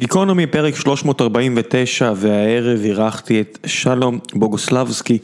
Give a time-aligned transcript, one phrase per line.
[0.00, 5.18] גיקונומי פרק 349 והערב אירחתי את שלום בוגוסלבסקי,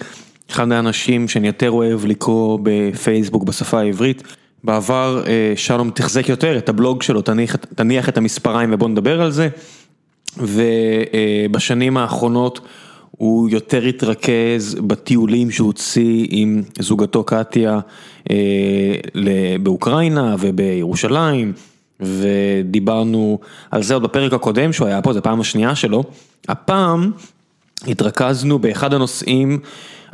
[0.50, 4.22] אחד האנשים שאני יותר אוהב לקרוא בפייסבוק בשפה העברית.
[4.64, 9.30] בעבר אה, שלום תחזק יותר את הבלוג שלו, תניח, תניח את המספריים ובוא נדבר על
[9.30, 9.48] זה.
[10.36, 12.60] ובשנים האחרונות
[13.10, 17.80] הוא יותר התרכז בטיולים שהוא הוציא עם זוגתו קטיה
[18.30, 18.36] אה,
[19.62, 21.73] באוקראינה ובירושלים.
[22.00, 23.38] ודיברנו
[23.70, 26.04] על זה עוד בפרק הקודם שהוא היה פה, זו פעם השנייה שלו.
[26.48, 27.10] הפעם
[27.86, 29.58] התרכזנו באחד הנושאים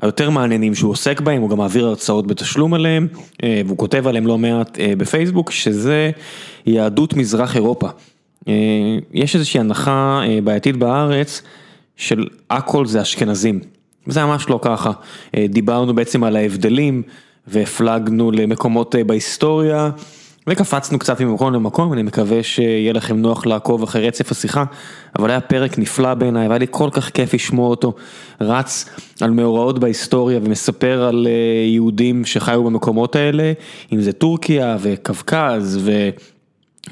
[0.03, 3.09] היותר מעניינים שהוא עוסק בהם, הוא גם מעביר הרצאות בתשלום עליהם,
[3.43, 6.11] אה, והוא כותב עליהם לא מעט אה, בפייסבוק, שזה
[6.67, 7.89] יהדות מזרח אירופה.
[8.49, 8.55] אה,
[9.13, 11.43] יש איזושהי הנחה בעייתית בארץ
[11.97, 13.61] של הכל זה אשכנזים,
[14.07, 14.93] וזה ממש לא ככה.
[15.49, 17.03] דיברנו בעצם על ההבדלים
[17.47, 19.91] והפלגנו למקומות בהיסטוריה.
[20.51, 24.65] וקפצנו קצת ממקום למקום, אני מקווה שיהיה לכם נוח לעקוב אחרי רצף השיחה,
[25.19, 27.93] אבל היה פרק נפלא בעיניי, והיה לי כל כך כיף לשמוע אותו,
[28.41, 28.85] רץ
[29.21, 33.53] על מאורעות בהיסטוריה ומספר על אה, יהודים שחיו במקומות האלה,
[33.93, 36.11] אם זה טורקיה וקווקז ו...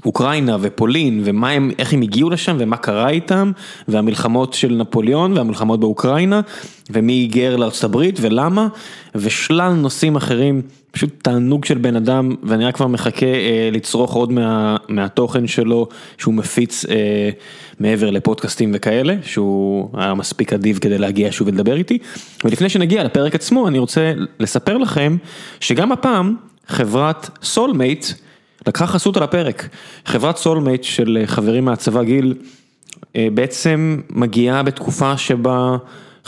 [0.05, 3.52] אוקראינה ופולין ומה הם, איך הם הגיעו לשם ומה קרה איתם
[3.88, 6.40] והמלחמות של נפוליאון והמלחמות באוקראינה
[6.90, 8.68] ומי היגר הברית ולמה
[9.14, 14.33] ושלל נושאים אחרים, פשוט תענוג של בן אדם ואני רק כבר מחכה אה, לצרוך עוד
[14.33, 17.30] מה, מהתוכן שלו שהוא מפיץ אה,
[17.80, 21.98] מעבר לפודקאסטים וכאלה, שהוא היה מספיק אדיב כדי להגיע שוב ולדבר איתי
[22.45, 25.17] ולפני שנגיע לפרק עצמו אני רוצה לספר לכם
[25.61, 26.36] שגם הפעם
[26.69, 28.06] חברת סולמייט
[28.67, 29.69] לקחה חסות על הפרק.
[30.06, 32.34] חברת סולמייט של חברים מהצבא גיל,
[33.17, 35.77] אה, בעצם מגיעה בתקופה שבה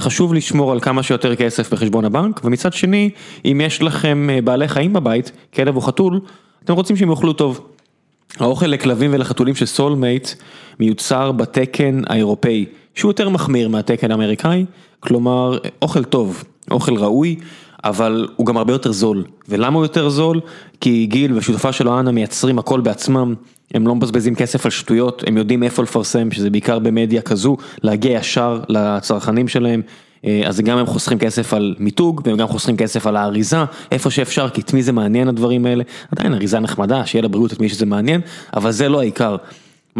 [0.00, 3.10] חשוב לשמור על כמה שיותר כסף בחשבון הבנק, ומצד שני,
[3.44, 6.20] אם יש לכם אה, בעלי חיים בבית, כלב או חתול,
[6.64, 7.60] אתם רוצים שהם יאכלו טוב.
[8.38, 10.28] האוכל לכלבים ולחתולים של סולמייט
[10.80, 14.64] מיוצר בתקן האירופאי, שהוא יותר מחמיר מהתקן האמריקאי,
[15.00, 17.36] כלומר אוכל טוב, אוכל ראוי,
[17.84, 19.24] אבל הוא גם הרבה יותר זול.
[19.48, 20.40] ולמה הוא יותר זול?
[20.80, 23.34] כי גיל והשותפה שלו אנה מייצרים הכל בעצמם,
[23.74, 28.12] הם לא מבזבזים כסף על שטויות, הם יודעים איפה לפרסם, שזה בעיקר במדיה כזו, להגיע
[28.12, 29.82] ישר לצרכנים שלהם.
[30.24, 34.10] אה, אז גם הם חוסכים כסף על מיתוג, והם גם חוסכים כסף על האריזה, איפה
[34.10, 35.84] שאפשר, כי את מי זה מעניין הדברים האלה.
[36.12, 38.20] עדיין אריזה נחמדה, שיהיה לבריאות את מי שזה מעניין,
[38.54, 39.36] אבל זה לא העיקר.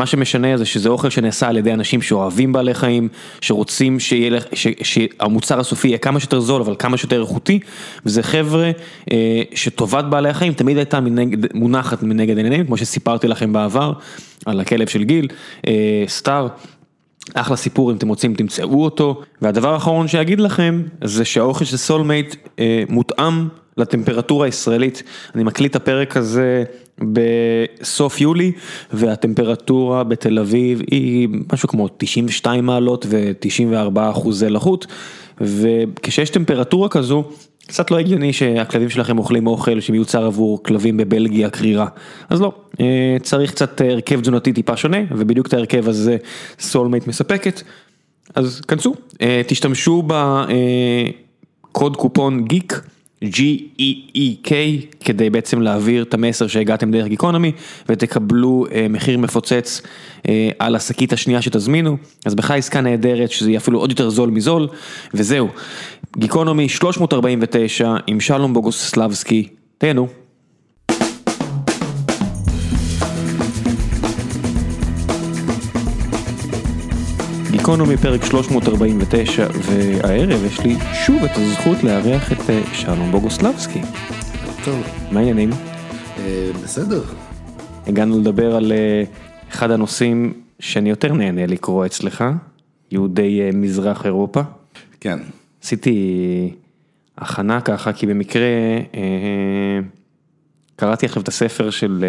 [0.01, 3.09] מה שמשנה זה שזה אוכל שנעשה על ידי אנשים שאוהבים בעלי חיים,
[3.41, 7.61] שרוצים שיהיה, ש, שהמוצר הסופי יהיה כמה שיותר זול אבל כמה שיותר איכותי,
[8.07, 8.71] וזה חבר'ה
[9.13, 13.93] אה, שטובת בעלי החיים תמיד הייתה מנגד, מונחת מנגד עניינים, כמו שסיפרתי לכם בעבר
[14.47, 15.29] על הכלב של גיל,
[15.67, 16.49] אה, סטאר.
[17.35, 22.35] אחלה סיפור אם אתם רוצים תמצאו אותו והדבר האחרון שאגיד לכם זה שהאוכל של סולמייט
[22.59, 25.03] אה, מותאם לטמפרטורה הישראלית,
[25.35, 26.65] אני מקליט את הפרק הזה
[27.13, 28.53] בסוף יולי
[28.93, 34.87] והטמפרטורה בתל אביב היא משהו כמו 92 מעלות ו-94 אחוזי לחות
[35.41, 37.25] וכשיש טמפרטורה כזו
[37.71, 41.87] קצת לא הגיוני שהכלבים שלכם אוכלים אוכל שמיוצר עבור כלבים בבלגיה קרירה,
[42.31, 46.17] אז לא, אה, צריך קצת הרכב תזונתי טיפה שונה ובדיוק את ההרכב הזה
[46.61, 47.63] סולמייט מספקת,
[48.35, 50.03] אז כנסו, אה, תשתמשו
[51.73, 52.81] בקוד קופון geek.
[53.25, 54.51] G-E-E-K
[55.05, 57.53] כדי בעצם להעביר את המסר שהגעתם דרך גיקונומי
[57.89, 59.83] ותקבלו אה, מחיר מפוצץ
[60.29, 64.31] אה, על השקית השנייה שתזמינו, אז בכלל עסקה נהדרת שזה יהיה אפילו עוד יותר זול
[64.31, 64.69] מזול,
[65.15, 65.49] וזהו,
[66.19, 69.49] גיקונומי 349 עם שלום בוגוסלבסקי,
[69.79, 70.09] תהנו.
[77.71, 80.77] גיקונומי פרק 349 והערב יש לי
[81.07, 83.81] שוב את הזכות לארח את אה, שלום בוגוסלבסקי.
[84.65, 84.83] טוב.
[85.11, 85.51] מה העניינים?
[86.19, 87.03] אה, בסדר.
[87.87, 89.03] הגענו לדבר על אה,
[89.51, 92.25] אחד הנושאים שאני יותר נהנה לקרוא אצלך,
[92.91, 94.41] יהודי מזרח אירופה.
[95.01, 95.19] כן.
[95.63, 96.55] עשיתי
[97.19, 98.49] הכנה ככה כי במקרה
[100.77, 102.05] קראתי עכשיו את הספר של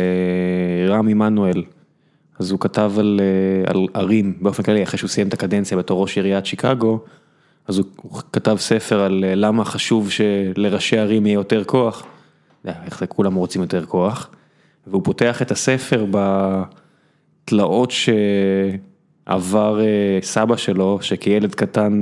[0.90, 1.64] רם עמנואל.
[2.42, 3.22] אז הוא כתב על
[3.66, 7.00] על ערים באופן כללי, אחרי שהוא סיים את הקדנציה בתור ראש עיריית שיקגו,
[7.68, 12.04] אז הוא הוא כתב ספר על למה חשוב שלראשי ערים יהיה יותר כוח,
[12.66, 14.30] איך זה כולם רוצים יותר כוח,
[14.88, 16.06] והוא פותח את הספר
[17.46, 19.80] בתלאות שעבר
[20.22, 22.02] סבא שלו, שכילד קטן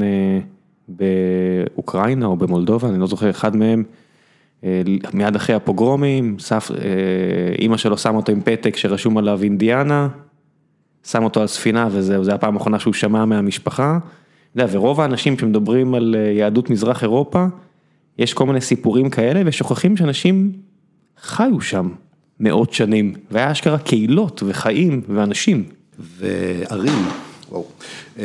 [0.87, 3.83] באוקראינה או במולדובה, אני לא זוכר, אחד מהם,
[5.13, 6.37] מיד אחרי הפוגרומים,
[7.59, 10.07] אימא שלו שמה אותו עם פתק שרשום עליו אינדיאנה.
[11.11, 13.99] שם אותו על ספינה וזהו, זו הפעם האחרונה שהוא שמע מהמשפחה.
[14.51, 17.45] אתה יודע, ורוב האנשים שמדברים על אה, יהדות מזרח אירופה,
[18.17, 20.51] יש כל מיני סיפורים כאלה ושוכחים שאנשים
[21.21, 21.89] חיו שם
[22.39, 25.63] מאות שנים, והיה אשכרה קהילות וחיים ואנשים.
[25.99, 27.05] וערים,
[27.49, 27.65] וואו,
[28.17, 28.23] אמ,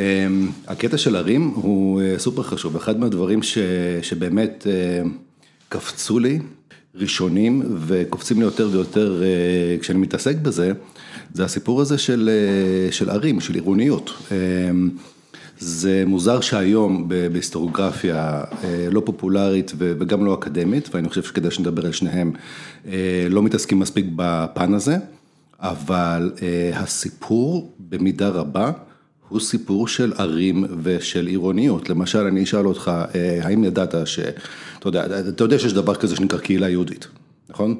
[0.67, 3.57] הקטע של ערים הוא אה, סופר חשוב, אחד מהדברים ש,
[4.01, 5.09] שבאמת אה,
[5.69, 6.39] קפצו לי
[6.95, 9.23] ראשונים וקופצים לי יותר ויותר
[9.81, 10.73] כשאני מתעסק בזה,
[11.33, 12.29] זה הסיפור הזה של,
[12.91, 14.13] של ערים, של עירוניות.
[14.31, 14.89] אמ,
[15.59, 18.43] זה מוזר שהיום בהיסטוריוגרפיה
[18.91, 22.31] לא פופולרית וגם לא אקדמית, ואני חושב שכדאי שנדבר על שניהם,
[23.29, 24.97] לא מתעסקים מספיק בפן הזה,
[25.59, 26.31] אבל
[26.73, 28.71] הסיפור במידה רבה
[29.29, 31.89] הוא סיפור של ערים ושל עירוניות.
[31.89, 34.19] למשל, אני אשאל אותך, אה, האם ידעת ש...
[34.79, 37.07] אתה יודע, אתה יודע שיש דבר כזה שנקרא קהילה יהודית,
[37.49, 37.77] נכון?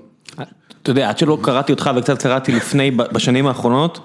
[0.86, 4.00] אתה יודע, עד שלא קראתי אותך וקצת קראתי לפני, בשנים האחרונות,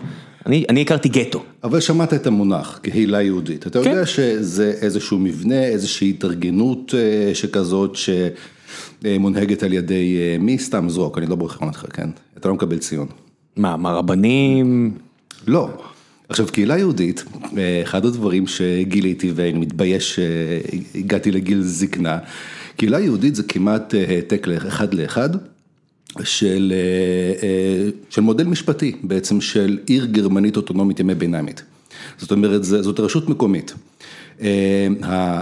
[0.46, 1.42] אני, אני הכרתי גטו.
[1.64, 3.66] אבל שמעת את המונח, קהילה יהודית.
[3.66, 3.90] אתה כן.
[3.90, 7.96] יודע שזה איזשהו מבנה, איזושהי התארגנות אה, שכזאת,
[9.04, 10.58] שמונהגת על ידי אה, מי?
[10.58, 12.08] סתם זרוק, אני לא בוחר אותך, כן?
[12.38, 13.06] אתה לא מקבל ציון.
[13.56, 14.94] מה, מה רבנים?
[15.46, 15.68] לא.
[16.28, 17.24] עכשיו קהילה יהודית,
[17.82, 22.18] אחד הדברים שגיליתי ואני מתבייש שהגעתי לגיל זקנה,
[22.76, 25.30] קהילה יהודית זה כמעט העתק אחד לאחד
[26.24, 26.72] של,
[28.10, 31.62] של מודל משפטי בעצם של עיר גרמנית אוטונומית ימי ביניימית.
[32.18, 33.74] זאת אומרת, זאת רשות מקומית.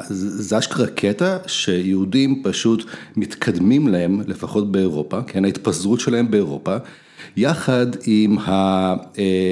[0.08, 2.84] זה אשכרה קטע שיהודים פשוט
[3.16, 6.76] מתקדמים להם, לפחות באירופה, כן, ההתפזרות שלהם באירופה.
[7.36, 8.94] יחד עם אה,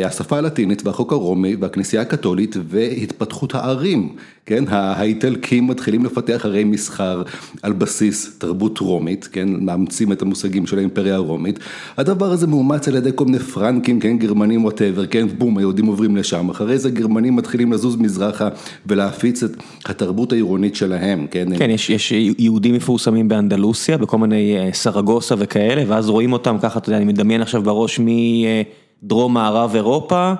[0.04, 4.16] השפה הלטינית והחוק הרומי והכנסייה הקתולית והתפתחות הערים,
[4.46, 7.22] כן, האיטלקים מתחילים לפתח ערי מסחר
[7.62, 11.58] על בסיס תרבות רומית, כן, מאמצים את המושגים של האימפריה הרומית,
[11.96, 16.16] הדבר הזה מאומץ על ידי כל מיני פרנקים, כן, גרמנים ווטאבר, כן, בום, היהודים עוברים
[16.16, 18.48] לשם, אחרי זה גרמנים מתחילים לזוז מזרחה
[18.86, 19.50] ולהפיץ את
[19.86, 21.48] התרבות העירונית שלהם, כן.
[21.58, 26.78] כן, יש, יש יהודים מפורסמים באנדלוסיה, בכל מיני אה, סרגוסה וכאלה, ואז רואים אותם ככה,
[26.78, 28.00] אתה יודע, אני מדמיין עכשיו בראש
[29.02, 30.34] מדרום מערב אירופה,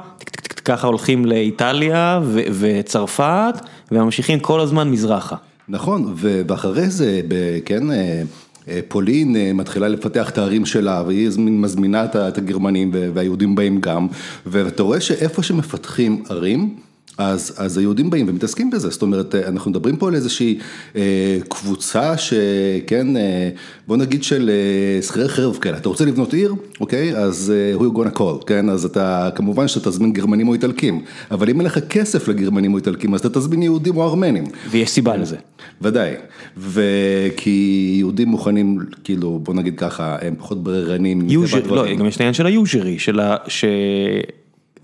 [0.67, 3.55] ככה הולכים לאיטליה וצרפת,
[3.93, 5.37] וממשיכים כל הזמן מזרחה.
[5.69, 7.21] נכון, ואחרי זה,
[7.65, 8.23] כן, אה,
[8.69, 14.07] אה, פולין אה, מתחילה לפתח את הערים שלה, והיא מזמינה את הגרמנים והיהודים באים גם,
[14.47, 16.75] ואתה רואה שאיפה שמפתחים ערים,
[17.19, 20.59] אז אז היהודים באים ומתעסקים בזה, זאת אומרת, אנחנו מדברים פה על איזושהי
[20.97, 23.49] אה, קבוצה שכן, אה,
[23.87, 27.83] בוא נגיד של אה, שכירי חרב כאלה, אתה רוצה לבנות עיר, אוקיי, אז אה, who
[27.83, 31.67] you gonna call, כן, אז אתה, כמובן שאתה תזמין גרמנים או איטלקים, אבל אם אין
[31.67, 34.45] לך כסף לגרמנים או איטלקים, אז אתה תזמין יהודים או ארמנים.
[34.71, 35.37] ויש סיבה לזה.
[35.83, 36.15] ודאי,
[36.57, 41.31] וכי יהודים מוכנים, כאילו, בוא נגיד ככה, הם פחות בררנים.
[41.31, 43.37] יוז'רי, לא, גם יש את העניין של היוז'רי, של ה...
[43.49, 43.65] ש...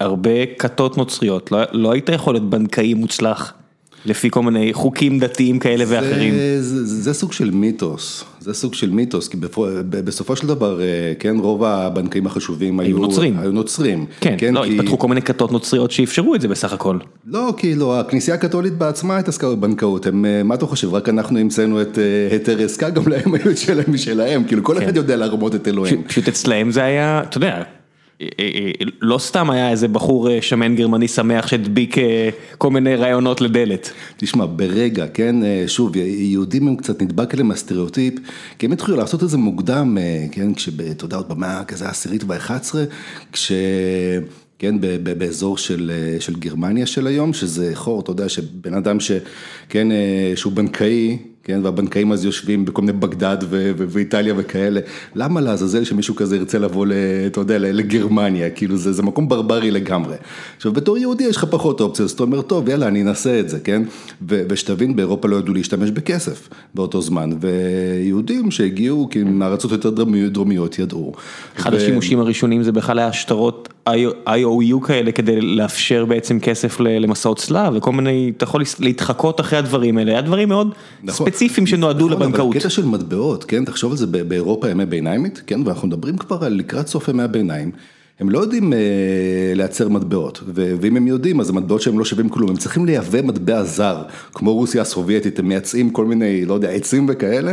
[0.02, 3.54] הרבה כתות נוצריות, לא לא היית יכול להיות בנקאי מוצלח
[4.06, 6.34] לפי כל מיני חוקים דתיים כאלה זה, ואחרים.
[6.34, 10.80] זה, זה, זה סוג של מיתוס, זה סוג של מיתוס, כי בפו, בסופו של דבר,
[10.80, 13.38] אה, כן, רוב הבנקאים החשובים היו נוצרים.
[13.38, 14.06] היו נוצרים.
[14.20, 14.74] כן, כן לא, כי...
[14.74, 16.98] התפתחו כל מיני כתות נוצריות שאפשרו את זה בסך הכל.
[17.26, 21.82] לא, כאילו, הכנסייה הקתולית בעצמה התעסקה בבנקאות, הם, אה, מה אתה חושב, רק אנחנו המצאנו
[21.82, 24.82] את אה, היתר עסקה, גם להם היו את שלהם משלהם, כאילו כל כן.
[24.84, 26.02] אחד יודע להרמות את אלוהים.
[26.02, 27.62] פשוט אצלהם זה היה, אתה יודע.
[28.20, 28.70] אה, אה,
[29.00, 31.96] לא סתם היה איזה בחור אה, שמן גרמני שמח שהדביק
[32.58, 33.90] כל מיני רעיונות לדלת.
[34.16, 35.36] תשמע, ברגע, כן,
[35.66, 38.14] שוב, יהודים הם קצת נדבק אליהם הסטריאוטיפ,
[38.58, 39.98] כי הם התחילו לעשות את זה מוקדם,
[40.32, 42.66] כן, כשאתה יודע, עוד במאה כזה העשירית והאחת
[43.32, 43.52] כש...
[44.58, 49.12] כן, באזור של של גרמניה של היום, שזה חור, אתה יודע, שבן אדם ש...
[49.68, 49.88] כן,
[50.34, 53.36] שהוא בנקאי, כן, והבנקאים אז יושבים בכל מיני בגדד
[53.76, 54.80] ואיטליה וכאלה,
[55.14, 56.86] למה לעזאזל שמישהו כזה ירצה לבוא,
[57.26, 60.16] אתה יודע, לגרמניה, כאילו זה זה מקום ברברי לגמרי.
[60.56, 63.48] עכשיו בתור יהודי יש לך פחות אופציות, אז אתה אומר, טוב יאללה אני אנסה את
[63.48, 63.82] זה, כן,
[64.28, 69.90] ושתבין באירופה לא ידעו להשתמש בכסף באותו זמן, ויהודים שהגיעו כי מארצות יותר
[70.28, 71.12] דרומיות ידעו.
[71.56, 71.74] אחד.
[71.74, 73.68] השימושים הראשונים זה בכלל היה שטרות
[74.28, 79.98] IOU כאלה כדי לאפשר בעצם כסף למסעות צלב וכל מיני, אתה יכול להתחקות אחרי הדברים
[79.98, 80.68] האלה, היה דברים מאוד
[81.02, 81.26] נכון.
[81.32, 82.54] ספציפיים שנועדו נכון, לבנקאות.
[82.54, 86.52] קטע של מטבעות, כן, תחשוב על זה באירופה ימי ביניימית, כן, ואנחנו מדברים כבר על
[86.52, 87.70] לקראת סוף ימי הביניים.
[88.20, 88.78] הם לא יודעים אה,
[89.54, 93.64] לייצר מטבעות, ואם הם יודעים אז המטבעות שהם לא שווים כלום, הם צריכים לייבא מטבע
[93.64, 97.52] זר, כמו רוסיה הסובייטית, הם מייצאים כל מיני, לא יודע, עצים וכאלה,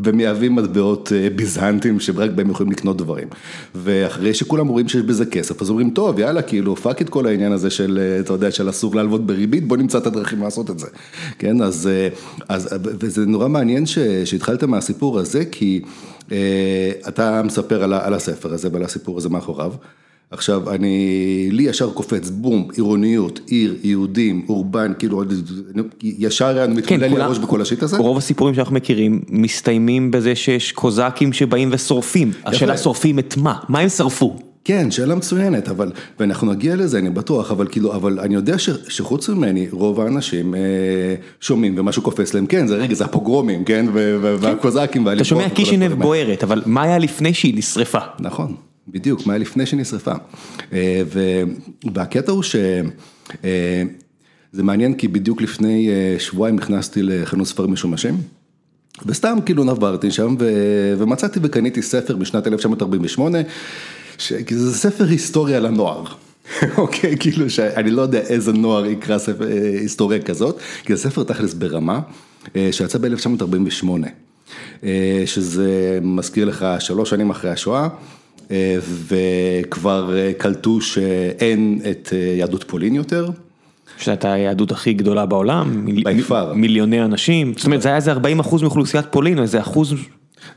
[0.00, 3.28] ומייבאים מטבעות אה, ביזנטים שרק בהם יכולים לקנות דברים.
[3.74, 7.52] ואחרי שכולם רואים שיש בזה כסף, אז אומרים, טוב, יאללה, כאילו, fuck את כל העניין
[7.52, 10.78] הזה של, אה, אתה יודע, של אסור להלוות בריבית, בוא נמצא את הדרכים לעשות את
[10.78, 10.86] זה.
[11.38, 11.88] כן, אז,
[12.48, 13.86] אז וזה נורא מעניין
[14.24, 15.82] שהתחלת מהסיפור הזה, כי
[17.08, 19.72] אתה מספר על הספר הזה ועל הסיפור הזה מאחוריו.
[20.30, 25.22] עכשיו, אני, לי ישר קופץ, בום, עירוניות, עיר, יהודים, אורבן, כאילו,
[26.02, 27.96] ישר אני מתמלא כן, לי הראש בכל השיט הזה.
[27.96, 32.30] רוב הסיפורים שאנחנו מכירים מסתיימים בזה שיש קוזקים שבאים ושורפים.
[32.44, 33.54] השאלה שורפים את מה?
[33.68, 34.36] מה הם שרפו?
[34.64, 38.70] כן, שאלה מצוינת, אבל, ואנחנו נגיע לזה, אני בטוח, אבל כאילו, אבל אני יודע ש,
[38.88, 40.60] שחוץ ממני, רוב האנשים אה,
[41.40, 45.48] שומעים ומשהו קופץ להם, כן, זה רגע, זה הפוגרומים, כן, ו, ו, והקוזקים, אתה שומע
[45.48, 47.98] קישינב בוערת, אבל מה היה לפני שהיא נשרפה?
[48.20, 48.54] נכון,
[48.90, 50.12] בדיוק, מה היה לפני שהיא נשרפה.
[50.72, 51.02] אה,
[51.94, 52.56] והקטע הוא ש...
[53.44, 53.82] אה,
[54.54, 58.16] מעניין כי בדיוק לפני אה, שבועיים נכנסתי לחנות ספרים משומשים.
[59.06, 60.44] וסתם כאילו נברתי שם ו...
[60.98, 63.38] ומצאתי וקניתי ספר משנת 1948,
[64.18, 64.32] ש...
[64.50, 66.04] זה ספר היסטוריה לנוער.
[66.78, 69.46] אוקיי, כאילו שאני לא יודע איזה נוער יקרא ספר
[69.80, 72.00] היסטוריה כזאת, כי זה ספר תכלס ברמה,
[72.70, 73.86] שיצא ב-1948,
[75.26, 77.88] שזה מזכיר לך שלוש שנים אחרי השואה.
[79.08, 83.30] וכבר קלטו שאין את יהדות פולין יותר.
[83.98, 85.86] שהייתה היהדות הכי גדולה בעולם.
[86.54, 89.94] מיליוני אנשים, זאת אומרת זה היה איזה 40 אחוז מאוכלוסיית פולין, איזה אחוז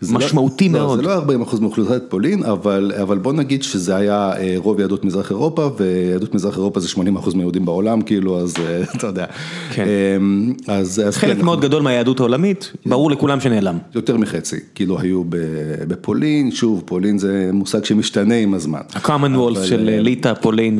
[0.02, 1.00] משמעותי לא, מאוד.
[1.00, 5.32] זה לא 40 אחוז מאוכלוסיית פולין, אבל, אבל בוא נגיד שזה היה רוב יהדות מזרח
[5.32, 8.54] אירופה, ויהדות מזרח אירופה זה 80 אחוז מיהודים בעולם, כאילו, אז
[8.96, 9.26] אתה יודע.
[9.74, 9.86] כן.
[10.68, 13.78] אז, אז חלק כן, מאוד גדול מהיהדות העולמית, ברור לכולם שנעלם.
[13.96, 15.24] יותר מחצי, כאילו היו
[15.88, 18.82] בפולין, שוב, פולין זה מושג שמשתנה עם הזמן.
[18.94, 20.80] ה-commonwealth של ליטא, פולין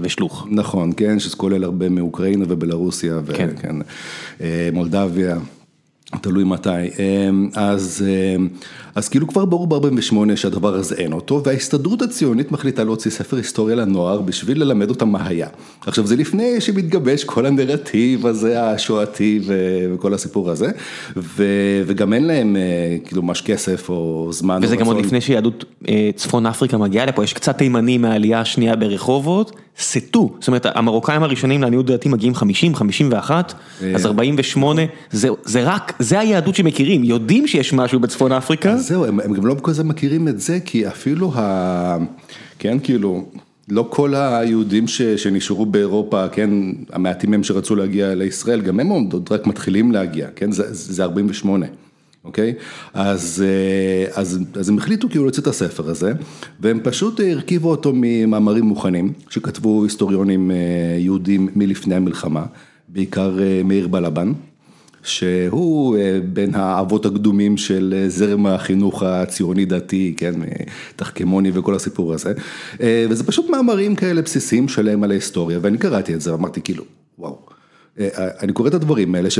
[0.00, 0.46] ושלוח.
[0.50, 3.48] נכון, כן, שזה כולל הרבה מאוקראינה ובלרוסיה, כן.
[3.54, 3.76] וכן,
[4.72, 5.38] מולדביה.
[6.20, 6.70] תלוי מתי,
[7.54, 8.04] אז,
[8.98, 13.76] אז כאילו כבר ברור ב-48 שהדבר הזה אין אותו, וההסתדרות הציונית מחליטה להוציא ספר היסטוריה
[13.76, 15.46] לנוער בשביל ללמד אותם מה היה.
[15.86, 19.40] עכשיו זה לפני שמתגבש כל הנרטיב הזה השואתי
[19.94, 20.70] וכל הסיפור הזה,
[21.16, 21.44] ו,
[21.86, 22.56] וגם אין להם
[23.04, 24.60] כאילו ממש כסף או זמן.
[24.62, 24.96] וזה או גם עוד.
[24.96, 25.64] לפני שיהדות
[26.16, 31.62] צפון אפריקה מגיעה לפה, יש קצת תימנים מהעלייה השנייה ברחובות, סטו, זאת אומרת המרוקאים הראשונים
[31.62, 33.54] לעניות דעתי מגיעים 50, 51,
[33.94, 38.76] אז 48, זה, זה רק, זה היהדות שמכירים, יודעים שיש משהו בצפון אפריקה.
[38.88, 41.96] זהו, הם, הם גם לא כזה מכירים את זה, כי אפילו ה...
[42.58, 43.26] כן, כאילו,
[43.68, 46.50] לא כל היהודים ש, שנשארו באירופה, כן,
[46.92, 51.66] המעטים מהם שרצו להגיע לישראל, גם הם עוד רק מתחילים להגיע, כן, זה, זה 48.
[52.24, 52.54] אוקיי?
[52.94, 53.44] אז,
[54.12, 56.12] אז, אז הם החליטו כאילו להוציא את הספר הזה,
[56.60, 60.50] והם פשוט הרכיבו אותו ממאמרים מוכנים, שכתבו היסטוריונים
[60.98, 62.44] יהודים מלפני המלחמה,
[62.88, 64.32] בעיקר מאיר בלבן.
[65.08, 65.96] שהוא
[66.32, 70.34] בין האבות הקדומים של זרם החינוך הציוני דתי, כן,
[70.96, 72.32] תחכמוני וכל הסיפור הזה,
[72.80, 76.84] וזה פשוט מאמרים כאלה בסיסיים שלהם על ההיסטוריה, ואני קראתי את זה, אמרתי כאילו,
[77.18, 77.38] וואו.
[78.42, 79.30] אני קורא את הדברים האלה,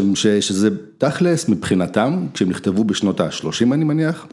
[0.40, 4.26] שזה תכלס מבחינתם, כשהם נכתבו בשנות ה-30 אני מניח,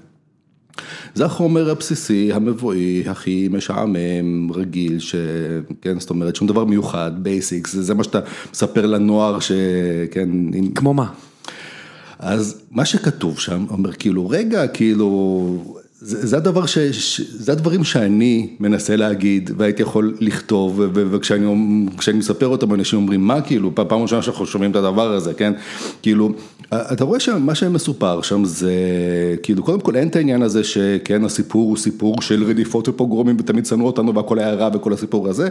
[1.15, 7.93] זה החומר הבסיסי, המבואי, הכי משעמם, רגיל, שכן, זאת אומרת, שום דבר מיוחד, basics, זה
[7.93, 8.19] מה שאתה
[8.53, 10.29] מספר לנוער, שכן.
[10.75, 11.11] כמו מה?
[12.19, 16.77] אז מה שכתוב שם, אומר כאילו, רגע, כאילו, זה, זה הדבר ש...
[17.21, 21.47] זה הדברים שאני מנסה להגיד והייתי יכול לכתוב וכשאני
[22.13, 25.53] מספר אותם אנשים אומרים מה כאילו פעם ראשונה שאנחנו שומעים את הדבר הזה כן?
[26.01, 26.33] כאילו
[26.69, 28.73] אתה רואה שמה שמסופר שם זה
[29.43, 33.65] כאילו קודם כל אין את העניין הזה שכן הסיפור הוא סיפור של רדיפות ופוגרומים ותמיד
[33.65, 35.47] שנאו אותנו והכל היה רע וכל הסיפור הזה.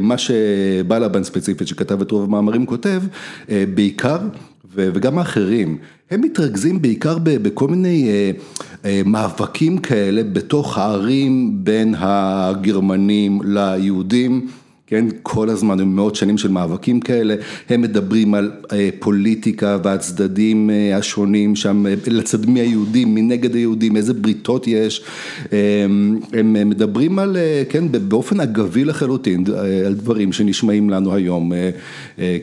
[0.00, 3.02] מה שבלבן ספציפית שכתב את רוב המאמרים כותב
[3.48, 4.18] בעיקר
[4.76, 5.78] וגם האחרים,
[6.10, 8.08] הם מתרכזים בעיקר בכל מיני
[9.04, 14.46] מאבקים כאלה בתוך הערים בין הגרמנים ליהודים,
[14.86, 17.34] כן, כל הזמן, עם מאות שנים של מאבקים כאלה,
[17.68, 18.52] הם מדברים על
[18.98, 25.04] פוליטיקה והצדדים השונים שם, לצד מי היהודים, מנגד היהודים, איזה בריתות יש,
[26.32, 27.36] הם מדברים על,
[27.68, 29.44] כן, באופן אגבי לחלוטין,
[29.86, 31.52] על דברים שנשמעים לנו היום,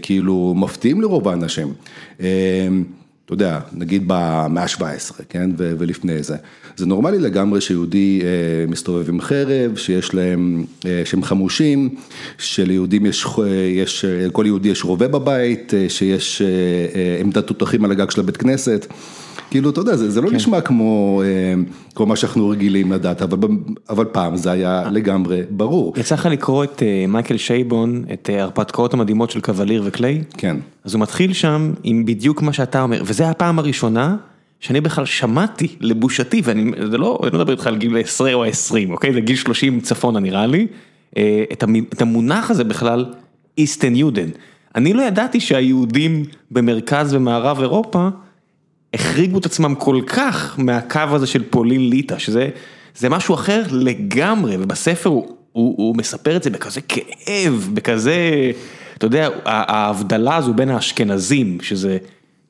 [0.02, 1.68] כאילו מפתיעים לרוב האנשים.
[3.26, 6.36] אתה יודע, נגיד במאה ה-17, כן, ולפני זה.
[6.76, 8.22] זה נורמלי לגמרי שיהודי
[8.68, 10.66] מסתובב עם חרב, שיש להם,
[11.06, 11.90] שהם חמושים,
[12.38, 13.26] שליהודים יש,
[13.74, 16.42] יש, לכל יהודי יש רובה בבית, שיש
[17.20, 18.88] עמדת תותחים על הגג של הבית כנסת.
[19.50, 20.36] כאילו, אתה יודע, זה, זה לא כן.
[20.36, 21.22] נשמע כמו,
[21.96, 23.38] כמו מה שאנחנו רגילים לדעת, אבל,
[23.90, 25.94] אבל פעם זה היה לגמרי ברור.
[25.98, 30.24] יצא לך לקרוא את מייקל שייבון, את ההרפתקאות המדהימות של קווליר וקליי?
[30.38, 30.58] כן.
[30.84, 34.16] אז הוא מתחיל שם עם בדיוק מה שאתה אומר, וזה הפעם הראשונה
[34.60, 38.44] שאני בכלל שמעתי לבושתי, ואני זה לא, אני לא מדבר איתך על גיל 10 או
[38.44, 39.14] 20, אוקיי?
[39.14, 40.68] זה גיל 30 צפונה נראה לי,
[41.94, 43.06] את המונח הזה בכלל,
[43.58, 44.30] איסטן יודן.
[44.76, 48.08] אני לא ידעתי שהיהודים במרכז ומערב אירופה,
[48.94, 52.50] החריגו את עצמם כל כך מהקו הזה של פולין ליטא, שזה
[52.96, 58.52] זה משהו אחר לגמרי, ובספר הוא, הוא, הוא מספר את זה בכזה כאב, בכזה,
[58.98, 61.98] אתה יודע, ההבדלה הזו בין האשכנזים, שזה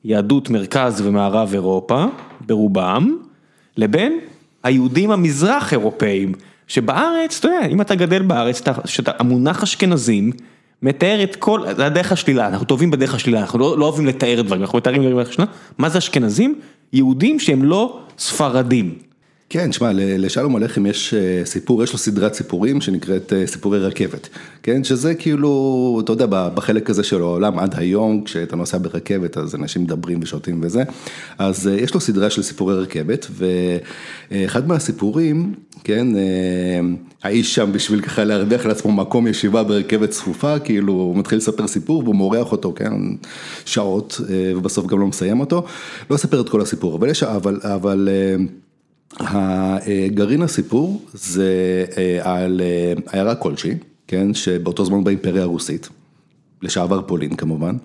[0.04, 2.04] יהדות מרכז ומערב אירופה,
[2.40, 3.16] ברובם,
[3.76, 4.18] לבין
[4.62, 6.32] היהודים המזרח אירופאים,
[6.68, 10.32] שבארץ, אתה יודע, אם אתה גדל בארץ, שאתה, המונח אשכנזים,
[10.84, 14.42] מתאר את כל, זה הדרך השלילה, אנחנו טובים בדרך השלילה, אנחנו לא, לא אוהבים לתאר
[14.42, 16.60] דברים, אנחנו מתארים בדרך השלילה, מה זה אשכנזים?
[16.92, 18.94] יהודים שהם לא ספרדים.
[19.48, 24.28] כן, שמע, לשלום הלחם יש אה, סיפור, יש לו סדרת סיפורים שנקראת אה, סיפורי רכבת,
[24.62, 29.54] כן, שזה כאילו, אתה יודע, בחלק הזה של העולם עד היום, כשאתה נוסע ברכבת אז
[29.54, 30.82] אנשים מדברים ושותים וזה,
[31.38, 33.26] אז אה, יש לו סדרה של סיפורי רכבת,
[34.30, 36.06] ואחד מהסיפורים, כן,
[37.22, 42.02] האיש שם בשביל ככה להרוויח לעצמו מקום ישיבה ברכבת צפופה, כאילו, הוא מתחיל לספר סיפור
[42.02, 42.92] והוא מורח אותו, כן,
[43.64, 44.20] שעות,
[44.56, 45.64] ובסוף גם לא מסיים אותו,
[46.10, 48.08] לא אספר את כל הסיפור, אבל יש, אבל, אבל...
[49.20, 53.74] הגרעין הסיפור זה אה, על אה, עיירה כלשהי,
[54.06, 55.88] כן, שבאותו זמן באימפריה הרוסית,
[56.62, 57.76] לשעבר פולין כמובן,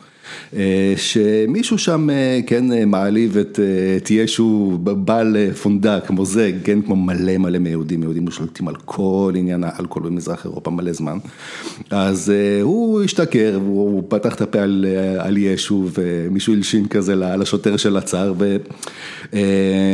[0.95, 2.09] שמישהו שם,
[2.47, 3.59] כן, מעליב את,
[3.97, 9.63] את ישו בעל פונדק, מוזג, כן, כמו מלא מלא מיהודים, יהודים שולטים על כל עניין
[9.63, 11.17] האלכוהול במזרח אירופה מלא זמן,
[11.89, 14.85] אז הוא השתכר, הוא פתח את הפה על,
[15.17, 18.33] על ישו ומישהו הלשין כזה לשוטר של הצאר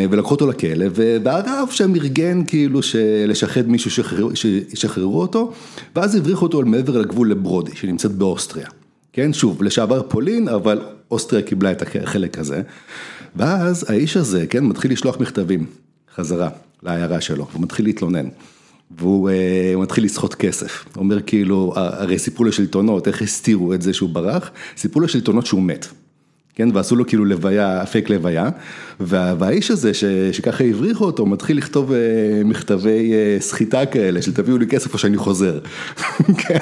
[0.09, 2.79] ולקחו אותו לכלא, והרב שם ארגן כאילו
[3.27, 5.51] לשחד מישהו שישחררו אותו,
[5.95, 8.67] ואז הבריחו אותו מעבר לגבול לברודי, שנמצאת באוסטריה.
[9.15, 10.81] כן, שוב, לשעבר פולין, אבל
[11.11, 12.61] אוסטריה קיבלה את החלק הזה.
[13.35, 15.65] ואז האיש הזה, כן, מתחיל לשלוח מכתבים
[16.15, 16.49] חזרה
[16.83, 18.27] לעיירה שלו, הוא מתחיל להתלונן.
[18.97, 23.93] והוא uh, מתחיל לסחוט כסף, הוא אומר כאילו, הרי סיפרו לשלטונות, איך הסתירו את זה
[23.93, 25.87] שהוא ברח, סיפרו לשלטונות שהוא מת.
[26.55, 28.49] כן, ועשו לו כאילו לוויה, פייק לוויה,
[28.99, 31.93] והאיש הזה ש, שככה הבריחו אותו, מתחיל לכתוב uh,
[32.45, 35.59] מכתבי uh, סחיטה כאלה, של תביאו לי כסף או שאני חוזר,
[36.47, 36.59] כן,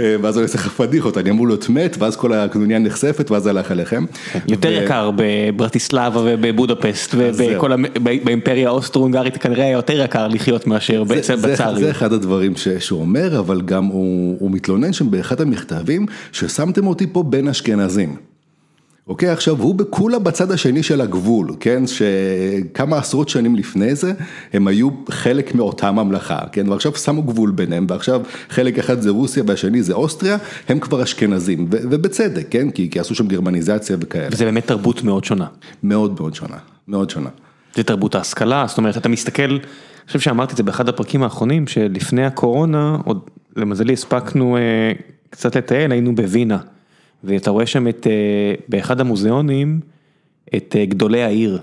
[0.00, 3.46] אה, ואז הוא עושה לך פדיחות, אני אמור להיות מת, ואז כל הקנוניה נחשפת, ואז
[3.46, 4.04] הלך עליכם.
[4.48, 4.72] יותר ו...
[4.72, 11.80] יקר בברטיסלבה ובבודפסט, ובאימפריה האוסטרו-הונגרית כנראה היה יותר יקר לחיות מאשר בצאריות.
[11.80, 17.06] זה אחד הדברים שהוא אומר, אבל גם הוא, הוא מתלונן שם באחד המכתבים, ששמתם אותי
[17.12, 18.35] פה בין אשכנזים.
[19.08, 24.12] אוקיי, עכשיו הוא בכולה בצד השני של הגבול, כן, שכמה עשרות שנים לפני זה
[24.52, 29.42] הם היו חלק מאותה ממלכה, כן, ועכשיו שמו גבול ביניהם, ועכשיו חלק אחד זה רוסיה
[29.46, 30.36] והשני זה אוסטריה,
[30.68, 34.28] הם כבר אשכנזים, ובצדק, כן, כי, כי עשו שם גרמניזציה וכאלה.
[34.32, 35.46] וזה באמת תרבות מאוד שונה.
[35.82, 36.56] מאוד מאוד שונה,
[36.88, 37.30] מאוד שונה.
[37.74, 39.60] זה תרבות ההשכלה, זאת אומרת, אתה מסתכל, אני
[40.06, 43.20] חושב שאמרתי את זה באחד הפרקים האחרונים, שלפני הקורונה, עוד
[43.56, 44.92] למזלי הספקנו אה,
[45.30, 46.58] קצת לטייל, היינו בווינה.
[47.24, 49.80] ואתה רואה שם את, אה, באחד המוזיאונים,
[50.56, 51.58] את אה, גדולי העיר,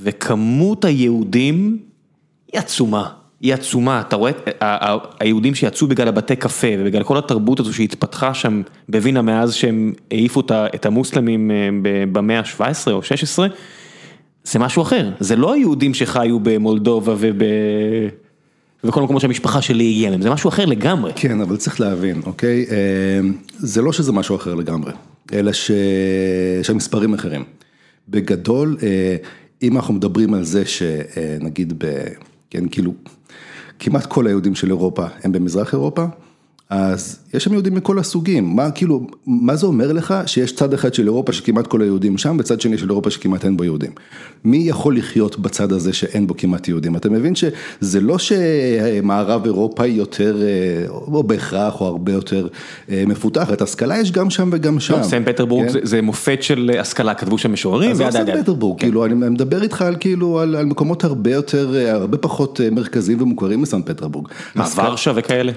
[0.00, 1.78] וכמות היהודים
[2.52, 3.08] היא עצומה,
[3.40, 4.62] היא עצומה, אתה רואה את
[5.20, 10.40] היהודים שיצאו בגלל הבתי קפה ובגלל כל התרבות הזו שהתפתחה שם בווינה מאז שהם העיפו
[10.50, 11.68] את המוסלמים אה,
[12.12, 13.46] במאה ה-17 או 16,
[14.44, 17.42] זה משהו אחר, זה לא היהודים שחיו במולדובה וב...
[18.84, 21.12] וכל המקומות שהמשפחה שלי הגיעה מהם, זה משהו אחר לגמרי.
[21.16, 22.66] כן, אבל צריך להבין, אוקיי?
[22.70, 23.20] אה,
[23.58, 24.92] זה לא שזה משהו אחר לגמרי,
[25.32, 25.70] אלא ש...
[26.62, 27.44] שהמספרים אחרים.
[28.08, 29.16] בגדול, אה,
[29.62, 32.04] אם אנחנו מדברים על זה שנגיד, ב...
[32.50, 32.94] כן, כאילו,
[33.78, 36.04] כמעט כל היהודים של אירופה הם במזרח אירופה,
[36.74, 40.94] אז יש שם יהודים מכל הסוגים, מה כאילו, מה זה אומר לך שיש צד אחד
[40.94, 43.90] של אירופה שכמעט כל היהודים שם וצד שני של אירופה שכמעט אין בו יהודים.
[44.44, 46.96] מי יכול לחיות בצד הזה שאין בו כמעט יהודים?
[46.96, 52.48] אתה מבין שזה לא שמערב אירופה היא יותר, אה, או בהכרח או הרבה יותר
[52.90, 54.98] אה, מפותחת, השכלה יש גם שם וגם שם.
[54.98, 55.72] לא, סן פטרבורג כן?
[55.72, 57.90] זה, זה מופת של השכלה, כתבו שם משוררים.
[57.90, 58.86] לא סן פטרבורג, כן.
[58.86, 63.22] כאילו אני מדבר איתך על כאילו על, על מקומות הרבה יותר, אה, הרבה פחות מרכזיים
[63.22, 64.28] ומוכרים מסן פטרבורג.
[64.54, 65.52] מה, ורשה וכאלה?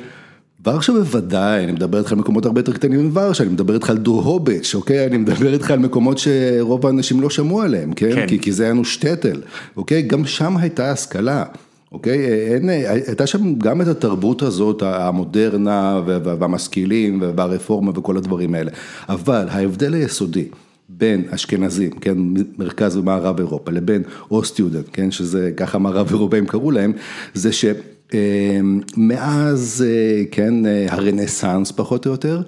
[0.65, 3.97] ורשה בוודאי, אני מדבר איתך על מקומות הרבה יותר קטנים מוורשה, אני מדבר איתך על
[3.97, 5.05] דוהובץ', אוקיי?
[5.05, 8.15] אני מדבר איתך על מקומות שרוב האנשים לא שמעו עליהם, כן?
[8.15, 8.27] כן.
[8.27, 9.41] כי, כי זה היה לנו שטטל,
[9.77, 10.01] אוקיי?
[10.01, 11.43] גם שם הייתה השכלה.
[11.91, 18.71] אוקיי, אין, הייתה שם גם את התרבות הזאת, המודרנה והמשכילים והרפורמה וכל הדברים האלה,
[19.09, 20.45] אבל ההבדל היסודי
[20.89, 22.17] בין אשכנזים, כן,
[22.57, 26.93] מרכז ומערב אירופה, לבין או-סטיודנט, כן, שזה ככה מערב אירופאים קראו להם,
[27.33, 27.65] זה ש...
[28.13, 32.41] אמ, מאז, אה, כן, אה, הרנסאנס פחות או יותר,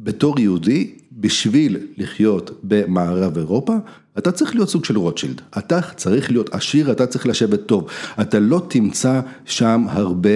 [0.00, 3.74] בתור יהודי, בשביל לחיות במערב אירופה,
[4.18, 7.86] אתה צריך להיות סוג של רוטשילד, אתה צריך להיות עשיר, אתה צריך לשבת טוב,
[8.20, 10.30] אתה לא תמצא שם הרבה,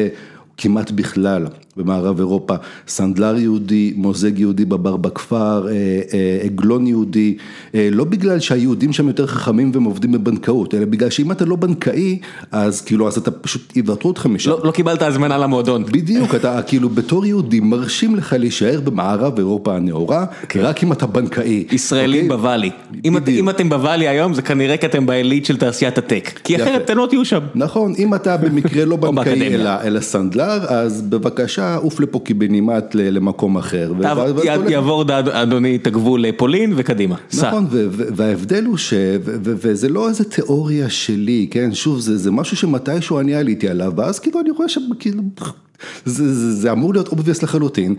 [0.57, 1.47] כמעט בכלל,
[1.79, 2.55] במערב אירופה,
[2.89, 5.67] סנדלר יהודי, מוזג יהודי בבר בכפר,
[6.45, 7.37] עגלון יהודי,
[7.75, 12.19] לא בגלל שהיהודים שם יותר חכמים והם עובדים בבנקאות, אלא בגלל שאם אתה לא בנקאי,
[12.53, 14.51] אז כאילו, אז אתה פשוט יוותרו אותך משם.
[14.65, 15.85] לא קיבלת הזמנה למועדון.
[15.85, 20.27] בדיוק, אתה כאילו בתור יהודי מרשים לך להישאר במערב אירופה הנאורה,
[20.63, 21.65] רק אם אתה בנקאי.
[21.73, 22.71] ישראלים בוואלי.
[23.05, 26.99] אם אתם בוואלי היום זה כנראה כי אתם בעילית של תעשיית הטק, כי אחרת אתם
[26.99, 27.41] לא תהיו שם.
[27.55, 33.93] נכון, אם אתה במקרה לא בנקאי אלא סנדלר, אז בבקשה עוף לפה קיבינימט למקום אחר.
[34.69, 37.49] יעבור אדוני את הגבול לפולין וקדימה, סע.
[37.49, 38.95] נכון, וההבדל הוא ש...
[39.25, 44.41] וזה לא איזה תיאוריה שלי, כן, שוב, זה משהו שמתישהו אני עליתי עליו, ואז כאילו
[44.41, 45.23] אני רואה שכאילו...
[46.05, 47.95] זה אמור להיות obvious לחלוטין,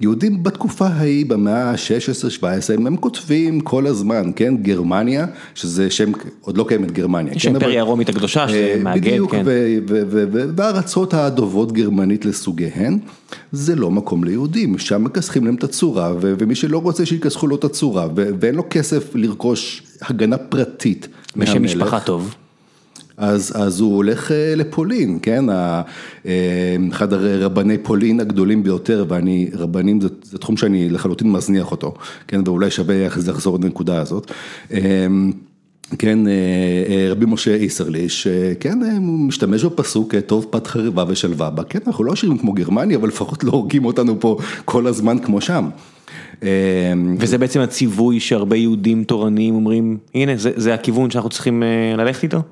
[0.00, 2.46] יהודים בתקופה ההיא במאה ה-16-17
[2.86, 7.34] הם כותבים כל הזמן, כן, גרמניה, שזה שם, עוד לא קיימת גרמניה.
[7.34, 9.10] יש אימפריה הרומית הקדושה שמאגד, כן.
[9.10, 9.34] בדיוק,
[10.56, 12.98] והארצות הדוברות גרמנית לסוגיהן,
[13.52, 17.64] זה לא מקום ליהודים, שם מכסחים להם את הצורה, ומי שלא רוצה שיכסחו לו את
[17.64, 21.08] הצורה, ואין לו כסף לרכוש הגנה פרטית.
[21.36, 22.34] בשם משפחה טוב.
[23.16, 25.44] אז אז הוא הולך לפולין, כן,
[26.92, 31.94] אחד הרבני פולין הגדולים ביותר, ואני, רבנים זה תחום שאני לחלוטין מזניח אותו,
[32.28, 34.32] כן, ואולי שווה לחזור לנקודה הזאת.
[35.98, 36.18] כן,
[37.10, 38.26] רבי משה איסרליש,
[38.60, 42.96] כן, הוא משתמש בפסוק טוב פת חרבה ושלווה בה, כן, אנחנו לא עשירים כמו גרמניה,
[42.96, 45.68] אבל לפחות לא הורגים אותנו פה כל הזמן כמו שם.
[47.18, 51.62] וזה בעצם הציווי שהרבה יהודים תורניים אומרים, הנה, זה הכיוון שאנחנו צריכים
[51.98, 52.42] ללכת איתו?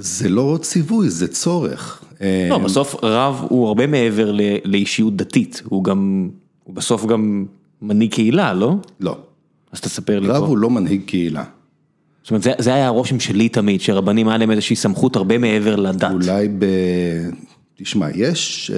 [0.00, 2.04] זה לא ציווי, זה צורך.
[2.50, 4.32] לא, בסוף רב הוא הרבה מעבר
[4.64, 6.30] לאישיות דתית, הוא גם,
[6.64, 7.46] הוא בסוף גם
[7.82, 8.74] מנהיג קהילה, לא?
[9.00, 9.16] לא.
[9.72, 10.36] אז תספר לי פה.
[10.36, 11.44] רב הוא לא מנהיג קהילה.
[12.22, 16.12] זאת אומרת, זה היה הרושם שלי תמיד, שרבנים היה להם איזושהי סמכות הרבה מעבר לדת.
[16.12, 16.64] אולי ב...
[17.76, 18.70] תשמע, יש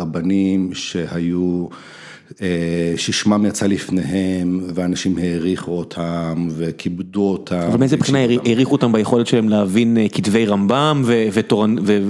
[0.00, 1.66] רבנים שהיו...
[2.96, 7.56] ששמם יצא לפניהם ואנשים העריכו אותם וכיבדו אותם.
[7.56, 11.02] אבל מאיזה בחינה העריכו אותם ביכולת שלהם להבין כתבי רמב"ם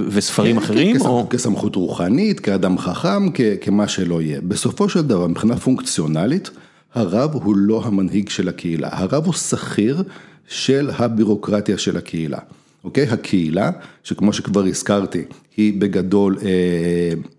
[0.09, 0.97] וספרים אחרים?
[1.29, 3.29] כסמכות רוחנית, כאדם חכם,
[3.61, 4.41] כמה שלא יהיה.
[4.41, 6.49] בסופו של דבר, מבחינה פונקציונלית,
[6.93, 10.03] הרב הוא לא המנהיג של הקהילה, הרב הוא שכיר
[10.47, 12.37] של הבירוקרטיה של הקהילה.
[12.83, 13.07] אוקיי?
[13.09, 13.71] הקהילה,
[14.03, 15.21] שכמו שכבר הזכרתי,
[15.57, 16.37] היא בגדול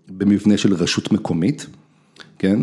[0.09, 1.67] במבנה של רשות מקומית.
[2.39, 2.59] כן,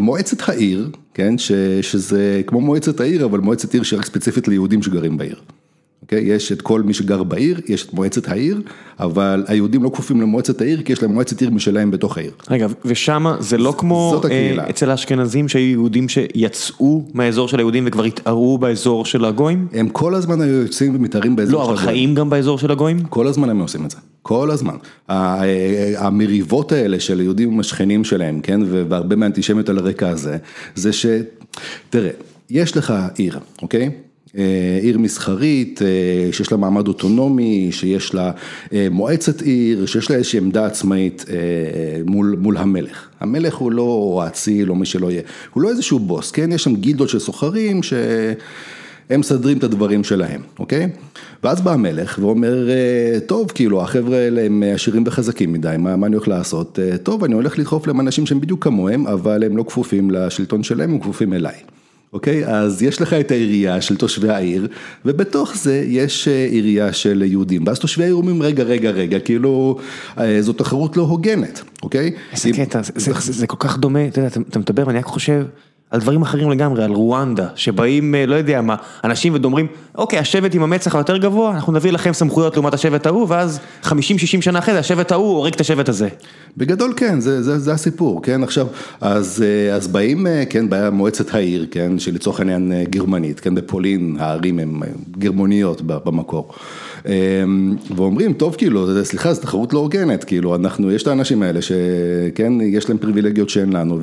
[0.00, 1.34] מועצת העיר, כן,
[1.82, 5.36] שזה כמו מועצת העיר, אבל מועצת עיר שרק ספציפית ליהודים שגרים בעיר.
[6.02, 8.62] אוקיי, יש את כל מי שגר בעיר, יש את מועצת העיר,
[9.00, 12.30] אבל היהודים לא כפופים למועצת העיר, כי יש להם מועצת עיר משלהם בתוך העיר.
[12.50, 14.20] רגע, ושמה זה לא כמו
[14.70, 19.66] אצל האשכנזים שהיו יהודים שיצאו מהאזור של היהודים וכבר התערו באזור של הגויים?
[19.72, 21.76] הם כל הזמן היו יוצאים ומתערים באזור של הגויים.
[21.76, 23.04] לא, אבל חיים גם באזור של הגויים?
[23.04, 24.76] כל הזמן הם עושים את זה, כל הזמן.
[25.96, 30.36] המריבות האלה של יהודים עם השכנים שלהם, כן, והרבה מהאנטישמיות על הרקע הזה,
[30.74, 31.06] זה ש...
[31.90, 32.10] תראה,
[32.50, 33.90] יש לך עיר, אוקיי?
[34.82, 35.80] עיר מסחרית,
[36.32, 38.30] שיש לה מעמד אוטונומי, שיש לה
[38.90, 41.24] מועצת עיר, שיש לה איזושהי עמדה עצמאית
[42.06, 43.08] מול מול המלך.
[43.20, 46.52] המלך הוא לא האציל או מי שלא יהיה, הוא לא איזשהו בוס, כן?
[46.52, 47.80] יש שם גילדות של סוחרים
[49.08, 50.88] שהם מסדרים את הדברים שלהם, אוקיי?
[51.42, 52.68] ואז בא המלך ואומר,
[53.26, 56.78] טוב, כאילו, החבר'ה האלה הם עשירים וחזקים מדי, מה אני הולך לעשות?
[57.02, 60.90] טוב, אני הולך לדחוף להם אנשים שהם בדיוק כמוהם, אבל הם לא כפופים לשלטון שלהם,
[60.92, 61.54] הם כפופים אליי.
[62.12, 64.68] אוקיי, אז יש לך את העירייה של תושבי העיר,
[65.04, 69.78] ובתוך זה יש עירייה של יהודים, ואז תושבי העיר אומרים רגע, רגע, רגע, כאילו,
[70.40, 72.12] זו תחרות לא הוגנת, אוקיי?
[72.32, 72.80] איזה קטע,
[73.20, 75.44] זה כל כך דומה, אתה יודע, אתה מדבר ואני רק חושב
[75.94, 80.62] על דברים אחרים לגמרי, על רואנדה, שבאים, לא יודע מה, אנשים ואומרים, אוקיי, השבט עם
[80.62, 83.90] המצח היותר גבוה, אנחנו נביא לכם סמכויות לעומת השבט ההוא, ואז 50-60
[84.40, 86.08] שנה אחרי זה, השבט ההוא הורג את השבט הזה.
[86.56, 88.66] בגדול כן, זה הסיפור, כן, עכשיו,
[89.00, 94.80] אז באים, כן, באה מועצת העיר, כן, שלצורך העניין גרמנית, כן, בפולין הערים הן
[95.18, 96.52] גרמוניות במקור.
[97.96, 102.52] ואומרים, טוב, כאילו, סליחה, זו תחרות לא הוגנת, כאילו, אנחנו, יש את האנשים האלה שכן,
[102.60, 103.98] יש להם פריבילגיות שאין לנו,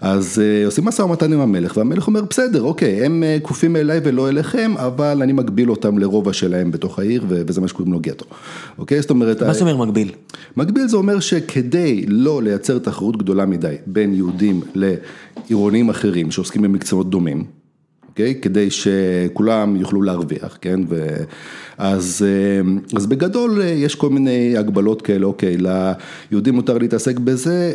[0.00, 4.74] אז עושים משא ומתן עם המלך, והמלך אומר, בסדר, אוקיי, הם כפופים אליי ולא אליכם,
[4.76, 8.24] אבל אני מגביל אותם לרובע שלהם בתוך העיר, וזה מה שקוראים לו גטו,
[8.78, 9.00] אוקיי?
[9.00, 9.42] זאת אומרת...
[9.42, 10.12] מה זה אומר מגביל?
[10.56, 17.10] מגביל זה אומר שכדי לא לייצר תחרות גדולה מדי בין יהודים לעירונים אחרים שעוסקים במקצועות
[17.10, 17.44] דומים,
[18.16, 18.34] אוקיי?
[18.42, 20.80] כדי שכולם יוכלו להרוויח, כן?
[21.78, 22.24] אז
[23.08, 25.56] בגדול יש כל מיני הגבלות כאלה, אוקיי,
[26.30, 27.72] ליהודים מותר להתעסק בזה,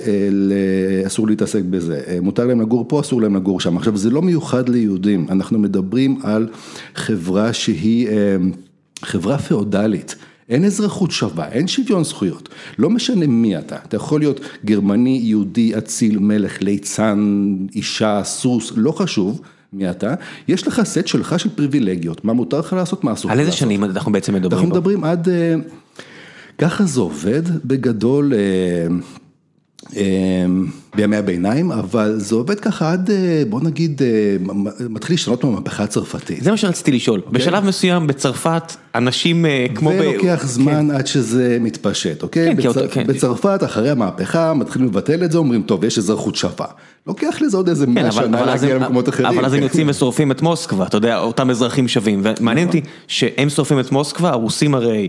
[1.08, 3.78] אסור להתעסק בזה, מותר להם לגור פה, אסור להם לגור שם.
[3.78, 6.48] עכשיו, זה לא מיוחד ליהודים, אנחנו מדברים על
[6.96, 8.08] חברה שהיא
[9.02, 10.16] חברה פאודלית.
[10.50, 12.50] אין אזרחות שווה, אין שוויון זכויות,
[12.80, 18.92] לא משנה מי אתה, אתה יכול להיות גרמני, יהודי, אציל, מלך, ליצן, אישה, סוס, לא
[18.92, 19.42] חשוב.
[19.74, 20.14] מי אתה,
[20.48, 23.48] יש לך סט שלך של פריבילגיות, מה מותר לך לעשות, מה אסור לך על לעשות.
[23.48, 24.76] איזה שנים אנחנו בעצם מדברים אנחנו?
[24.76, 25.56] מדברים עד, אה,
[26.58, 28.40] ככה זה עובד בגדול אה,
[30.96, 34.36] בימי הביניים, אבל זה עובד ככה עד, אה, בוא נגיד, אה,
[34.90, 36.44] מתחיל להשתנות מהמהפכה הצרפתית.
[36.44, 39.94] זה מה שרציתי לשאול, בשלב מסוים בצרפת אנשים אה, כמו ב...
[39.94, 42.56] ולוקח זמן עד שזה מתפשט, אוקיי?
[42.58, 43.08] כן, כן.
[43.08, 46.68] בצרפת, אחרי המהפכה, מתחילים לבטל את זה, אומרים, טוב, יש אזרחות שווה.
[47.08, 49.28] לוקח לזה עוד איזה כן, מאה שנה להגיע למקומות אחרים.
[49.28, 49.64] אבל אז הם כן.
[49.68, 54.30] יוצאים ושורפים את מוסקבה, אתה יודע, אותם אזרחים שווים, ומעניין אותי שהם שורפים את מוסקבה,
[54.30, 55.08] הרוסים הרי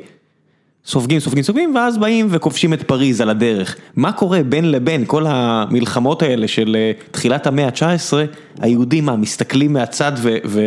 [0.87, 3.77] סופגים, סופגים, סופגים, ואז באים וכובשים את פריז על הדרך.
[3.97, 8.12] מה קורה בין לבין כל המלחמות האלה של אה, תחילת המאה ה-19,
[8.59, 10.37] היהודים מה, מסתכלים מהצד ו...
[10.47, 10.61] ו...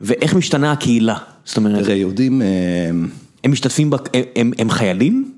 [0.00, 1.16] ואיך משתנה הקהילה?
[1.44, 2.46] זאת אומרת, תראה, יהודים, אה,
[3.44, 4.08] הם משתתפים, בק...
[4.14, 5.32] הם, הם, הם חיילים?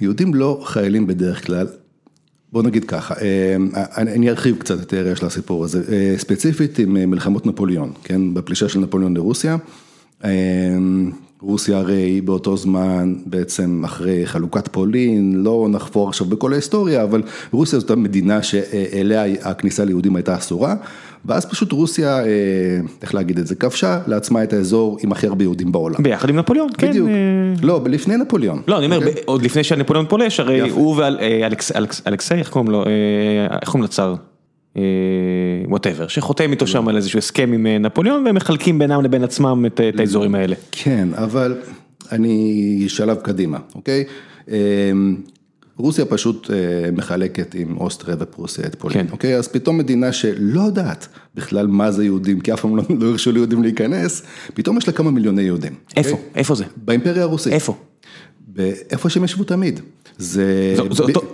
[0.00, 1.66] יהודים לא חיילים בדרך כלל.
[2.52, 3.56] בוא נגיד ככה, אה,
[3.96, 5.82] אני אני ארחיב קצת את היריעה של הסיפור הזה,
[6.18, 9.56] ספציפית עם מלחמות נפוליאון, כן, בפלישה של נפוליאון לרוסיה.
[11.44, 17.22] אה, רוסיה הרי באותו זמן בעצם אחרי חלוקת פולין, לא נחפור עכשיו בכל ההיסטוריה, אבל
[17.52, 20.74] רוסיה זאת המדינה שאליה הכניסה ליהודים הייתה אסורה,
[21.24, 22.24] ואז פשוט רוסיה, אה,
[23.02, 26.02] איך להגיד את זה, כבשה לעצמה את האזור עם הכי הרבה יהודים בעולם.
[26.02, 26.90] ביחד עם נפוליאון, כן.
[26.90, 27.14] בדיוק, אה,
[27.62, 28.62] לא, לפני נפוליאון.
[28.68, 29.12] לא, אני אומר, אוקיי?
[29.24, 30.70] עוד לפני שנפוליאון פולש, הרי.
[30.70, 34.14] הוא ואלכסי, איך קוראים לו, אה, איך קוראים לצאר?
[35.68, 39.64] whatever, שחותם איתו שם על איזשהו הסכם עם אה, נפוליאון והם מחלקים בינם לבין עצמם
[39.66, 40.56] את את האזורים האלה.
[40.72, 41.56] כן, אבל
[42.12, 44.04] אני שלב קדימה, אוקיי?
[44.48, 44.54] אמ,
[45.76, 49.12] רוסיה פשוט אה, מחלקת עם אוסטריה ופרוסיה את פולין, כן.
[49.12, 49.36] אוקיי?
[49.36, 53.32] אז פתאום מדינה שלא יודעת בכלל מה זה יהודים, כי אף פעם לא לא הרשו
[53.32, 54.22] ליהודים להיכנס,
[54.54, 55.72] פתאום יש לה כמה מיליוני יהודים.
[55.96, 56.10] איפה?
[56.10, 56.24] אוקיי?
[56.34, 56.64] איפה זה?
[56.76, 57.52] באימפריה הרוסית.
[57.52, 57.76] איפה?
[58.90, 59.80] איפה שהם ישבו תמיד.
[60.18, 60.74] זה...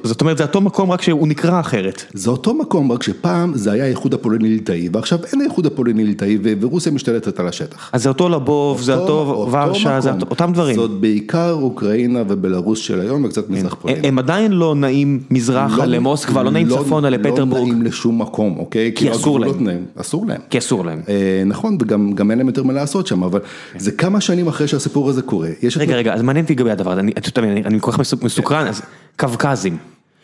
[0.03, 2.05] זאת אומרת, זה אותו מקום רק שהוא נקרא אחרת.
[2.12, 7.40] זה אותו מקום, רק שפעם זה היה האיחוד הפולני-ליטאי, ועכשיו אין האיחוד הפולני-ליטאי, ורוסיה משתלטת
[7.40, 7.90] על השטח.
[7.93, 10.77] אז זה אותו לבוב, זה אותו ורשה, זה אותם דברים.
[10.77, 14.05] זאת בעיקר אוקראינה ובלרוס של היום וקצת מזרח פולין.
[14.05, 18.59] הם עדיין לא נעים מזרחה לא- למוסקבה, לא נעים צפונה לא לפטרבורג, נעים לשום מקום,
[18.59, 18.93] אוקיי?
[18.95, 19.51] כאילו, אסור להם.
[19.97, 20.40] אסור להם.
[20.51, 21.01] כי אסור להם.
[21.09, 23.40] אה, נכון, וגם גם אין להם יותר מה לעשות שם, אבל
[23.79, 25.49] זה כמה שנים אחרי שהסיפור הזה קורה.
[25.77, 28.83] רגע, רגע, אז מעניין אותי לגבי הדבר הזה, אני, כל כך מסוק- מסוקרן, אז
[29.17, 29.77] קווקזים,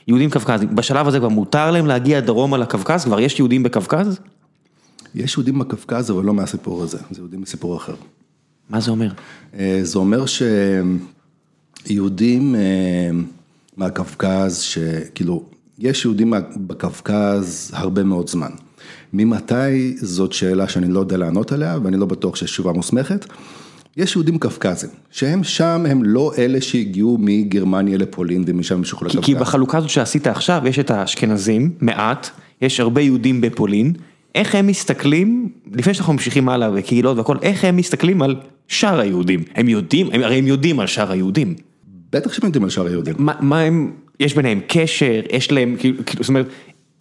[0.08, 4.18] יהודים קווקזים, בשלב הזה כבר מותר להם להגיע דרומה לקווקז, כבר יש יהודים בקווקז?
[5.14, 7.94] יש יהודים בקווקז, אבל לא מהסיפור הזה, זה יהודים מסיפור אחר.
[8.70, 9.08] מה זה אומר?
[9.58, 10.24] אה, זה אומר
[11.86, 13.10] שיהודים אה,
[13.76, 15.44] מהקווקז, שכאילו,
[15.78, 18.50] יש יהודים בקווקז הרבה מאוד זמן.
[19.12, 23.26] ממתי זאת שאלה שאני לא יודע לענות עליה, ואני לא בטוח שיש תשובה מוסמכת.
[23.96, 29.26] יש יהודים קווקזים, שהם שם, הם לא אלה שהגיעו מגרמניה לפולין ומשם המשיכו כי, לקווקז.
[29.26, 32.30] כי בחלוקה הזאת שעשית עכשיו, יש את האשכנזים, מעט,
[32.62, 33.92] יש הרבה יהודים בפולין,
[34.34, 38.36] איך הם מסתכלים, לפני שאנחנו ממשיכים הלאה וקהילות והכל, איך הם מסתכלים על
[38.68, 39.42] שאר היהודים?
[39.54, 41.54] הם יודעים, הם, הרי הם יודעים על שאר היהודים.
[42.12, 43.14] בטח שהם יודעים על שאר היהודים.
[43.18, 46.46] מה, מה הם, יש ביניהם קשר, יש להם, כאילו, כאילו, זאת אומרת,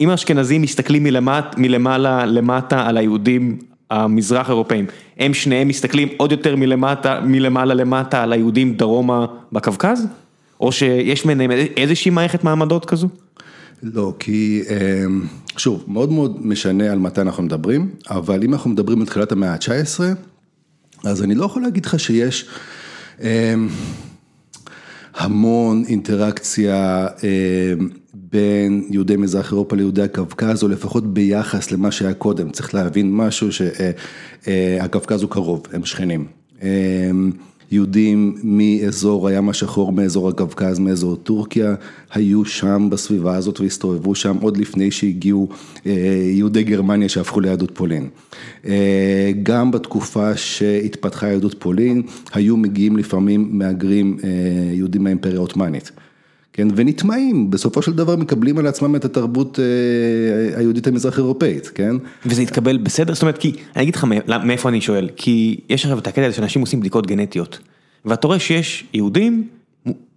[0.00, 3.58] אם האשכנזים מסתכלים מלמט, מלמעלה למטה על היהודים
[3.90, 4.86] המזרח אירופאים,
[5.18, 10.06] הם שניהם מסתכלים עוד יותר מלמטה, מלמעלה למטה על היהודים דרומה בקווקז?
[10.60, 13.08] או שיש ביניהם איזושהי מערכת מעמדות כזו?
[13.82, 15.22] לא, כי אמ,
[15.56, 19.52] שוב, מאוד מאוד משנה על מתי אנחנו מדברים, אבל אם אנחנו מדברים על תחילת המאה
[19.52, 20.00] ה-19,
[21.04, 22.48] אז אני לא יכול להגיד לך שיש
[23.20, 23.68] אמ,
[25.16, 32.50] המון אינטראקציה אמ, בין יהודי מזרח אירופה ליהודי הקווקז, או לפחות ביחס למה שהיה קודם.
[32.50, 36.26] צריך להבין משהו שהקווקז הוא קרוב, הם שכנים.
[37.70, 41.74] יהודים מאזור הים השחור, מאזור הקווקז, מאזור טורקיה,
[42.14, 45.48] היו שם בסביבה הזאת והסתובבו שם עוד לפני שהגיעו
[45.86, 45.92] אה,
[46.32, 48.08] יהודי גרמניה שהפכו ליהדות פולין.
[48.66, 52.02] אה, גם בתקופה שהתפתחה יהדות פולין,
[52.32, 54.28] היו מגיעים לפעמים מהגרים אה,
[54.72, 55.90] יהודים מהאימפריה העות'מאנית.
[56.56, 61.96] כן, ונטמעים, בסופו של דבר מקבלים על עצמם את התרבות אה, היהודית המזרח אירופאית, כן?
[62.26, 63.14] וזה התקבל בסדר?
[63.14, 66.26] זאת אומרת, כי, אני אגיד לך מא- מאיפה אני שואל, כי יש עכשיו את הקטע
[66.26, 67.58] הזה שאנשים עושים בדיקות גנטיות,
[68.04, 69.48] ואתה רואה שיש יהודים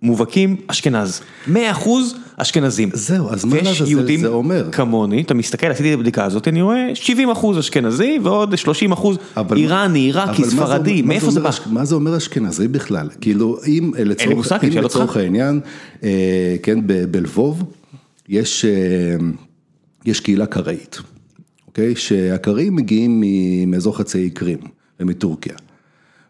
[0.01, 1.53] מובהקים אשכנז, 100%
[2.41, 2.89] אשכנזים.
[2.93, 3.55] זהו, אז מה
[3.87, 4.69] יהודים זה אומר?
[4.71, 9.99] כמוני, אתה מסתכל, עשיתי את הבדיקה הזאת, אני רואה 70% אשכנזי ועוד 30% אבל- איראני,
[9.99, 11.57] עיראקי, זה ספרדי, מאיפה זה אומר בא?
[11.73, 13.07] מה זה אומר אשכנזי בכלל?
[13.21, 15.17] כאילו, אם אה, לצורך.
[15.17, 15.59] העניין,
[16.03, 16.79] אה, כן,
[17.11, 17.63] בלבוב,
[18.29, 18.71] יש, אה,
[20.05, 20.99] יש קהילה קראית,
[21.67, 21.95] אוקיי?
[21.95, 23.23] שהקראים מגיעים
[23.67, 24.57] מאזור חצי האי קרים
[24.99, 25.53] ומטורקיה.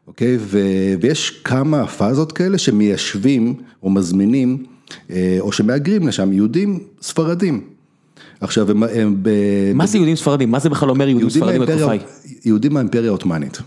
[0.08, 0.38] אוקיי?
[0.39, 4.63] ו- ויש כמה פאזות כאלה שמיישבים או מזמינים
[5.39, 7.62] או שמהגרים לשם יהודים ספרדים.
[8.41, 9.30] עכשיו הם, הם ב...
[9.73, 10.52] מה זה יהודים ספרדים?
[10.52, 12.02] מה זה בכלל אומר יהודים ספרדים בתקופה ההיא?
[12.45, 13.58] יהודים מהאימפריה העות'מאנית,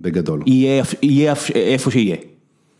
[0.00, 0.42] בגדול.
[0.46, 2.16] יהיה יהיה איפה שיהיה.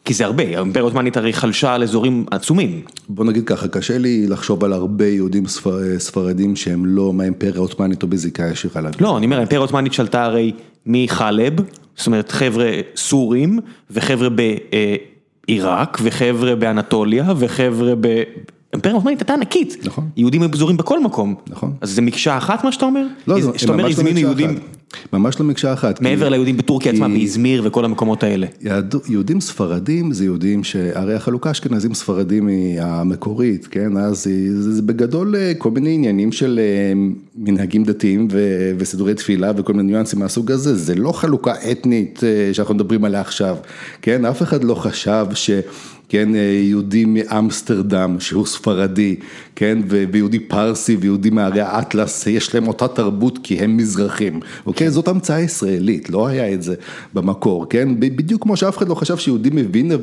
[0.05, 2.83] כי זה הרבה, האימפריה העות'מאנית הרי חלשה על אזורים עצומים.
[3.09, 8.03] בוא נגיד ככה, קשה לי לחשוב על הרבה יהודים ספר, ספרדים שהם לא מהאימפריה העות'מאנית
[8.03, 8.91] או בזיקה ישירה לה.
[9.01, 10.53] לא, אני אומר, האימפריה העות'מאנית שלטה הרי
[10.87, 11.53] מחלב,
[11.97, 13.59] זאת אומרת חבר'ה סורים,
[13.91, 14.29] וחבר'ה
[15.47, 18.23] בעיראק, וחבר'ה באנטוליה, וחבר'ה ב...
[18.75, 19.77] האימפריה העות'מאנית הייתה ענקית.
[19.85, 20.09] נכון.
[20.17, 21.35] יהודים היו פזורים בכל מקום.
[21.47, 21.73] נכון.
[21.81, 23.07] אז זה מקשה אחת מה שאתה אומר?
[23.27, 25.13] לא, זה שאתה אומר ממש לא הזמינו מקשה יהודים אחת.
[25.13, 26.01] ממש לא מקשה אחת.
[26.01, 28.47] מעבר ליהודים בטורקיה עצמה, באזמיר וכל המקומות האלה.
[29.09, 35.37] יהודים ספרדים זה יהודים שהרי החלוקה אשכנזים ספרדים היא המקורית, כן, אז זה, זה בגדול
[35.37, 36.93] אה, כל מיני עניינים של אה,
[37.37, 38.29] מנהגים דתיים
[38.79, 43.21] וסידורי תפילה וכל מיני ניואנסים מהסוג הזה, זה לא חלוקה אתנית אה, שאנחנו מדברים עליה
[43.21, 43.57] עכשיו,
[44.03, 45.51] כן, אף אחד לא חשב ש...
[46.15, 49.17] כן, אה, יהודי מאמסטרדם שהוא ספרדי,
[49.57, 54.91] כן, ויהודי פרסי ויהודי מהרי האטלס, יש להם אותה תרבות כי הם מזרחים, אוקיי?
[54.91, 56.75] זאת המצאה ישראלית, לא היה את זה
[57.15, 57.89] במקור, כן?
[57.99, 59.95] בדיוק כמו שאף אחד לא חשב שיהודי מווינה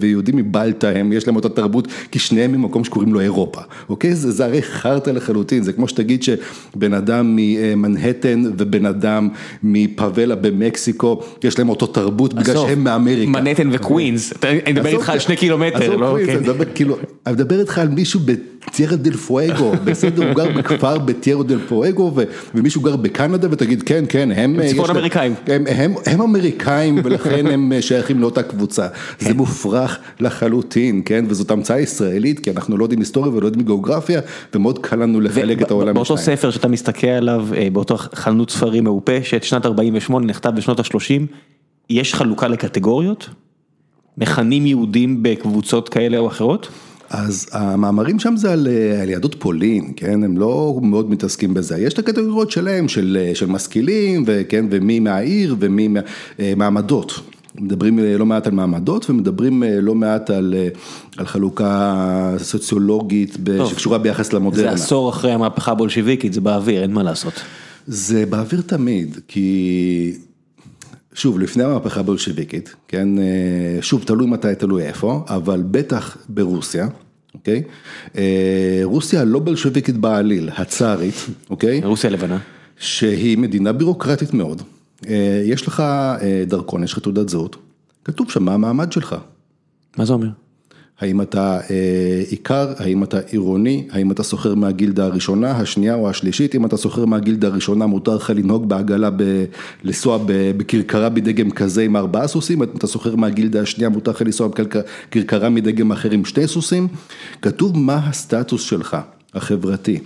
[0.00, 4.14] ויהודי מבלטה הם, יש להם אותה תרבות, כי שניהם ממקום שקוראים לו אירופה, אוקיי?
[4.14, 9.28] זה, זה הרי חרטא לחלוטין, זה כמו שתגיד שבן אדם ממנהטן ובן אדם
[9.62, 13.30] מפאבלה במקסיקו, יש להם אותו תרבות בגלל שהם מאמריקה.
[13.30, 16.16] מנהטן וקווינס, אני מדבר איתך על שני קילומטר, עזוב, לא?
[16.26, 16.30] כן.
[16.32, 20.98] אני מדבר כאילו, אני מדבר איתך על מישהו בטיירה דל פואגו, בסדר, הוא גר בכפר
[20.98, 22.14] בטיירה דל פואגו,
[22.54, 24.60] ומישהו גר בקנדה ותגיד כן, כן, הם...
[24.62, 25.34] יש צפון אמריקאים.
[25.46, 28.86] הם, הם, הם אמריקאים ולכן הם שייכים לאותה קבוצה.
[29.18, 34.20] זה מופרך לחלוטין, כן, וזאת המצאה ישראלית, כי אנחנו לא יודעים היסטוריה ולא יודעים גיאוגרפיה,
[34.54, 36.16] ומאוד קל לנו לחלק את העולם באותו.
[36.16, 41.22] ספר שאתה מסתכל עליו, אה, באותו חלונות ספרים מעופה, שאת שנת 48 נכתב בשנות ה-30,
[41.90, 43.28] יש חלוקה לקטגוריות?
[44.20, 46.68] מכנים יהודים בקבוצות כאלה או אחרות?
[47.10, 51.78] אז המאמרים שם זה על, אה, על יהדות פולין, כן, הם לא מאוד מתעסקים בזה,
[51.78, 56.00] יש את הקטגוריות שלהם, של, אה, של משכילים, וכן, ומי מהעיר ומי מה-
[56.40, 57.20] אה, מעמדות.
[57.60, 60.54] מדברים לא מעט על מעמדות ומדברים לא מעט על,
[61.16, 61.94] על חלוקה
[62.38, 63.70] סוציולוגית טוב.
[63.70, 64.76] שקשורה ביחס למודרנה.
[64.76, 67.32] זה עשור אחרי המהפכה הבולשיביקית, זה באוויר, אין מה לעשות.
[67.86, 70.12] זה באוויר תמיד, כי
[71.18, 76.88] שוב, לפני המהפכה הבולשביקית, כן, אה, שוב, תלוי מתי, תלוי איפה, אבל בטח ברוסיה,
[77.34, 77.62] אוקיי?
[78.16, 81.14] אה, רוסיה לא בולשביקית בעליל, הצארית,
[81.50, 81.80] אוקיי?
[81.84, 82.38] רוסיה לבנה.
[82.76, 84.62] שהיא מדינה בירוקרטית מאוד.
[85.08, 85.82] אה, יש לך
[86.46, 87.56] דרכון, יש לך תעודת זהות,
[88.04, 89.16] כתוב שם מה המעמד שלך.
[89.96, 90.28] מה זה אומר?
[91.00, 96.54] האם אתה אה, עיקר, האם אתה עירוני, האם אתה סוחר מהגילדה הראשונה, השנייה או השלישית,
[96.54, 99.44] אם אתה סוחר מהגילדה הראשונה מותר לך לנהוג בעגלה, ב,
[99.84, 104.48] לנסוע בכרכרה מדגם כזה עם ארבעה סוסים, אם אתה סוחר מהגילדה השנייה מותר לך לנסוע
[104.48, 106.88] בכרכרה מדגם אחר עם שתי סוסים,
[107.42, 108.96] כתוב מה הסטטוס שלך,
[109.34, 109.98] החברתי.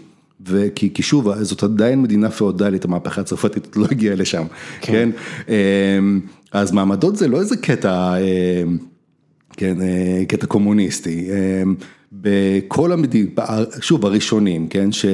[0.47, 4.45] וכי כי שוב, זאת עדיין מדינה פאודלית, המהפכה הצרפתית לא הגיעה לשם,
[4.81, 5.11] כן?
[5.47, 5.51] כן?
[6.53, 8.15] אז מעמדות זה לא איזה קטע...
[9.57, 11.29] כן, אה, קטע קומוניסטי.
[11.31, 11.63] אה,
[12.13, 13.31] בכל המדינות,
[13.81, 15.07] שוב הראשונים, כן, ש,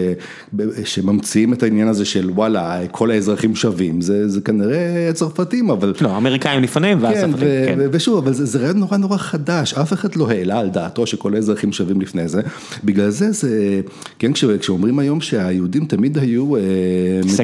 [0.84, 5.94] שממציאים את העניין הזה של וואלה, כל האזרחים שווים, זה, זה כנראה הצרפתים, אבל...
[6.00, 7.78] לא, האמריקאים לפניהם ואז כן, הצרפתים, ו- כן.
[7.92, 11.34] ושוב, אבל זה, זה רעיון נורא נורא חדש, אף אחד לא העלה על דעתו שכל
[11.34, 12.40] האזרחים שווים לפני זה,
[12.84, 13.80] בגלל זה זה,
[14.18, 16.60] כן, כש, כשאומרים היום שהיהודים תמיד היו אה,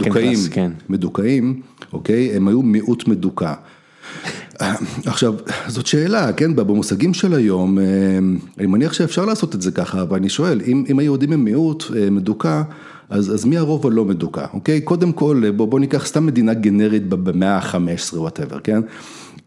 [0.00, 0.70] מדוכאים, כן.
[0.88, 1.60] מדוכאים,
[1.92, 3.52] אוקיי, הם היו מיעוט מדוכא.
[5.06, 5.34] עכשיו,
[5.66, 7.84] זאת שאלה, כן, במושגים של היום, אה,
[8.58, 11.84] אני מניח שאפשר לעשות את זה ככה, אבל אני שואל, אם, אם היהודים הם מיעוט
[11.96, 12.62] אה, מדוכא,
[13.10, 14.80] אז, אז מי הרוב הלא מדוכא, אוקיי?
[14.80, 18.80] קודם כל, בוא, בוא ניקח סתם מדינה גנרית במאה ה-15, וואטאבר, כן?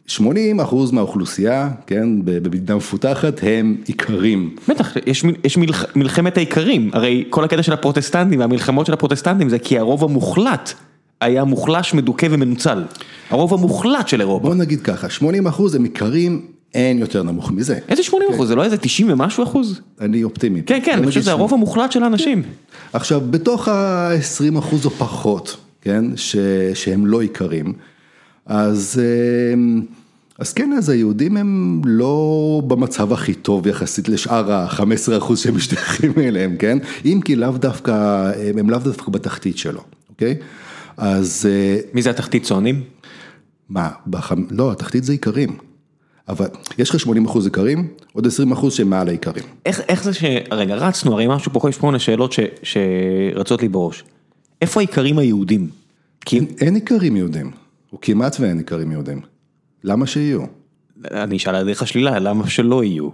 [0.07, 4.55] 80 אחוז מהאוכלוסייה, כן, במדינה מפותחת, הם איכרים.
[4.69, 9.59] בטח, יש, יש מלח, מלחמת האיכרים, הרי כל הקטע של הפרוטסטנטים והמלחמות של הפרוטסטנטים זה
[9.59, 10.73] כי הרוב המוחלט
[11.21, 12.83] היה מוחלש, מדוכא ומנוצל.
[13.29, 14.47] הרוב המוחלט של אירופה.
[14.47, 16.41] בוא נגיד ככה, 80 אחוז הם איכרים,
[16.73, 17.79] אין יותר נמוך מזה.
[17.89, 18.47] איזה 80 אחוז?
[18.47, 19.81] זה לא איזה 90 ומשהו אחוז?
[20.01, 20.61] אני אופטימי.
[20.65, 22.43] כן, כן, אני חושב שזה הרוב המוחלט של האנשים.
[22.93, 26.35] עכשיו, בתוך ה-20 אחוז או פחות, כן, ש,
[26.73, 27.73] שהם לא עיקרים,
[28.45, 29.01] אז,
[29.53, 29.81] אמ,
[30.39, 36.13] אז כן, אז היהודים הם לא במצב הכי טוב יחסית לשאר ה-15 אחוז שהם משתייכים
[36.17, 36.77] אליהם, כן?
[37.05, 40.35] אם כי לאו דווקא, הם לאו דווקא בתחתית שלו, אוקיי?
[40.97, 42.83] אז אה, מי זה התחתית צוענים?
[43.69, 44.31] מה, בח...
[44.49, 45.57] לא, התחתית זה עיקרים.
[46.29, 46.45] אבל
[46.77, 49.43] יש לך 80 אחוז עיקרים, עוד 20 אחוז שהם מעל העיקרים.
[49.65, 50.23] איך, איך זה ש...
[50.51, 52.39] רגע, רצנו, הרי משהו פה, יש פה מיני שאלות ש...
[52.63, 54.03] שרצות לי בראש.
[54.61, 55.69] איפה העיקרים היהודים?
[56.25, 56.39] כי...
[56.59, 57.51] אין עיקרים יהודים,
[57.93, 59.21] או כמעט ואין עיקרים יהודים.
[59.83, 60.41] למה שיהיו?
[61.11, 63.09] אני אשאל על דרך השלילה, למה שלא יהיו?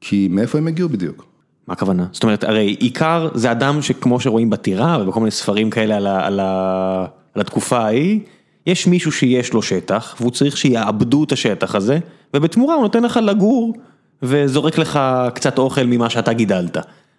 [0.00, 1.26] כי מאיפה הם הגיעו בדיוק?
[1.66, 2.06] מה הכוונה?
[2.12, 6.26] זאת אומרת, הרי עיקר זה אדם שכמו שרואים בטירה ובכל מיני ספרים כאלה על, ה,
[6.26, 8.20] על, ה, על התקופה ההיא,
[8.66, 11.98] יש מישהו שיש לו שטח והוא צריך שיעבדו את השטח הזה,
[12.34, 13.74] ובתמורה הוא נותן לך לגור
[14.22, 15.00] וזורק לך
[15.34, 16.76] קצת אוכל ממה שאתה גידלת.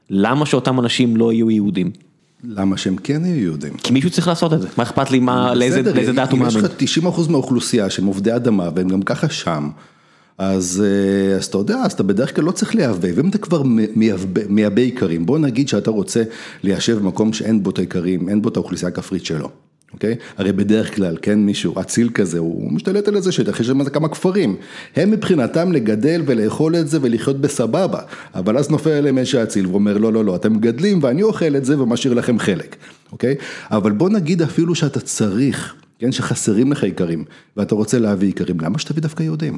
[0.09, 1.91] למה שאותם אנשים לא יהיו יהודים?
[2.43, 3.73] למה שהם כן יהיו יהודים?
[3.73, 6.47] כי מישהו צריך לעשות את זה, מה אכפת לי מה, לאיזה, לאיזה דת הוא אם
[6.47, 6.71] יש מאמין?
[6.71, 9.69] לך 90% מהאוכלוסייה שהם עובדי אדמה והם גם ככה שם,
[10.37, 13.61] אז, אה, אז אתה יודע, אז אתה בדרך כלל לא צריך לייבא, ואם אתה כבר
[14.49, 16.23] מייבא איכרים, בוא נגיד שאתה רוצה
[16.63, 19.49] ליישב במקום שאין בו את האיכרים, אין בו את האוכלוסייה הכפרית שלו.
[19.95, 20.15] אוקיי?
[20.37, 24.07] הרי בדרך כלל, כן, מישהו, אציל כזה, הוא משתלט על איזה שטח, יש שם כמה
[24.07, 24.55] כפרים.
[24.95, 27.99] הם מבחינתם לגדל ולאכול את זה ולחיות בסבבה.
[28.35, 31.65] אבל אז נופל עליהם איזה אציל ואומר, לא, לא, לא, אתם מגדלים ואני אוכל את
[31.65, 32.75] זה ומשאיר לכם חלק,
[33.11, 33.35] אוקיי?
[33.71, 37.23] אבל בוא נגיד אפילו שאתה צריך, כן, שחסרים לך איכרים,
[37.57, 39.57] ואתה רוצה להביא איכרים, למה שתביא דווקא יהודים?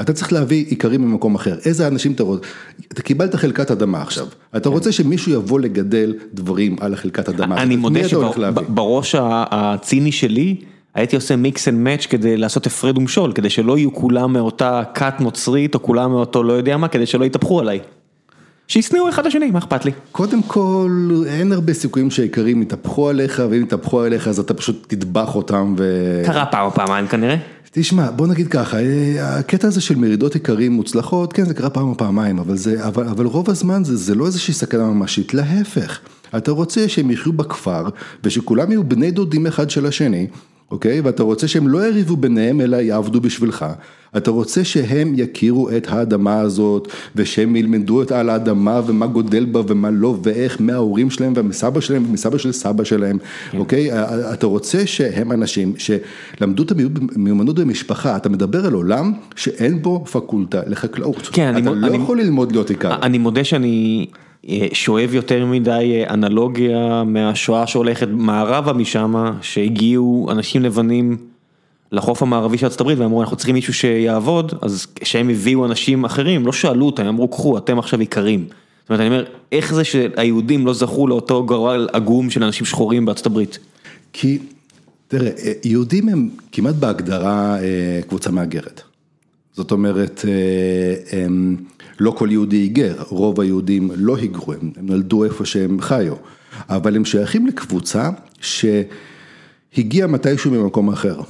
[0.00, 2.46] אתה צריך להביא איכרים ממקום אחר, איזה אנשים אתה רוצה,
[2.92, 4.26] אתה קיבלת חלקת אדמה עכשיו,
[4.56, 8.08] אתה רוצה שמישהו יבוא לגדל דברים על החלקת אדמה, אני מודה?
[8.08, 9.14] שבראש
[9.50, 10.56] הציני שלי
[10.94, 15.14] הייתי עושה mix and match כדי לעשות הפרד ומשול, כדי שלא יהיו כולם מאותה כת
[15.20, 17.80] נוצרית או כולם מאותו לא יודע מה, כדי שלא יתהפכו עליי.
[18.68, 19.90] שישנאו אחד לשני, מה אכפת לי?
[20.12, 20.90] קודם כל,
[21.26, 26.22] אין הרבה סיכויים שהאיכרים יתהפכו עליך, ואם יתהפכו עליך אז אתה פשוט תטבח אותם ו...
[26.26, 27.36] קרה פעם או פעמיים כנראה.
[27.70, 31.88] תשמע, בוא נגיד ככה, אה, הקטע הזה של מרידות איכרים מוצלחות, כן, זה קרה פעם
[31.88, 36.00] או פעמיים, אבל, זה, אבל, אבל רוב הזמן זה, זה לא איזושהי סכנה ממשית, להפך.
[36.36, 37.88] אתה רוצה שהם יחיו בכפר,
[38.24, 40.26] ושכולם יהיו בני דודים אחד של השני,
[40.70, 41.00] אוקיי?
[41.00, 43.66] ואתה רוצה שהם לא יריבו ביניהם, אלא יעבדו בשבילך.
[44.16, 49.60] אתה רוצה שהם יכירו את האדמה הזאת, ושהם ילמדו את על האדמה, ומה גודל בה
[49.68, 53.18] ומה לא, ואיך מההורים שלהם, ומסבא שלהם, ומסבא של סבא שלהם,
[53.58, 53.88] אוקיי?
[54.32, 56.72] אתה רוצה שהם אנשים שלמדו את
[57.16, 61.28] המיומנות במשפחה, אתה מדבר על עולם שאין בו פקולטה לחקלאות.
[61.32, 62.94] כן, אני אתה מוד- לא אני- יכול ללמוד להיות עיקר.
[63.02, 64.06] אני מודה שאני
[64.72, 71.16] שואב יותר מדי אה, אנלוגיה מהשואה שהולכת מערבה משם, שהגיעו אנשים לבנים
[71.92, 76.46] לחוף המערבי של ארצות הברית ואמרו אנחנו צריכים מישהו שיעבוד, אז כשהם הביאו אנשים אחרים,
[76.46, 78.46] לא שאלו אותם, הם אמרו קחו אתם עכשיו איכרים.
[78.48, 83.04] זאת אומרת אני אומר, איך זה שהיהודים לא זכו לאותו גורל עגום של אנשים שחורים
[83.04, 83.58] בארצות הברית?
[84.12, 84.38] כי,
[85.08, 85.30] תראה,
[85.64, 88.82] יהודים הם כמעט בהגדרה אה, קבוצה מהגרת.
[89.58, 91.26] זאת אומרת, אה,
[92.00, 96.14] לא כל יהודי היגר, רוב היהודים לא היגרו, הם, נולדו איפה שהם חיו,
[96.68, 101.20] אבל הם שייכים לקבוצה שהגיעה מתישהו ממקום אחר,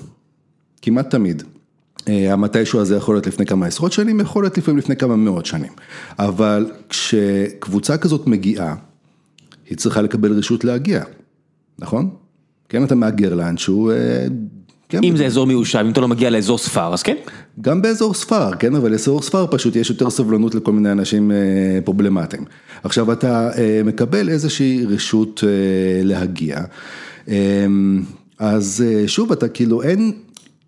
[0.83, 1.43] כמעט תמיד.
[2.09, 5.47] אה, המתישהו הזה יכול להיות לפני כמה עשרות שנים, יכול להיות לפעמים לפני כמה מאות
[5.47, 5.73] שנים.
[6.19, 8.75] אבל כשקבוצה כזאת מגיעה,
[9.71, 11.03] היא צריכה לקבל רשות להגיע,
[11.79, 12.11] נכון?
[12.69, 14.27] כן, אתה מהגר לאנשהו, אה,
[14.95, 17.17] אם זה אזור מיושב, אם אתה לא מגיע לאזור ספר, אז כן.
[17.61, 21.37] גם באזור ספר, כן, אבל באזור ספר פשוט יש יותר סבלנות לכל מיני אנשים אה,
[21.85, 22.45] פרובלמטיים.
[22.83, 26.59] עכשיו אתה אה, מקבל איזושהי רשות אה, להגיע,
[27.29, 27.67] אה,
[28.39, 30.13] אז אה, שוב, אתה כאילו אין...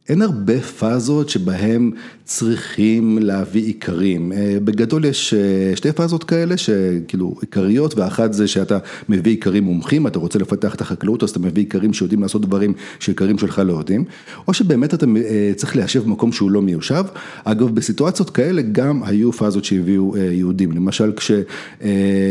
[0.08, 1.90] אין הרבה פאזות שבהם
[2.30, 4.32] צריכים להביא עיקרים.
[4.32, 8.78] אה, בגדול יש אה, שתי פאזות כאלה שכאילו עיקריות ואחת זה שאתה
[9.08, 12.72] מביא עיקרים מומחים, אתה רוצה לפתח את החקלאות אז אתה מביא עיקרים שיודעים לעשות דברים
[12.98, 14.04] שעיקרים שלך לא יודעים,
[14.48, 17.04] או שבאמת אתה אה, צריך ליישב במקום שהוא לא מיושב.
[17.44, 21.30] אגב בסיטואציות כאלה גם היו פאזות שהביאו יהודים, למשל כש,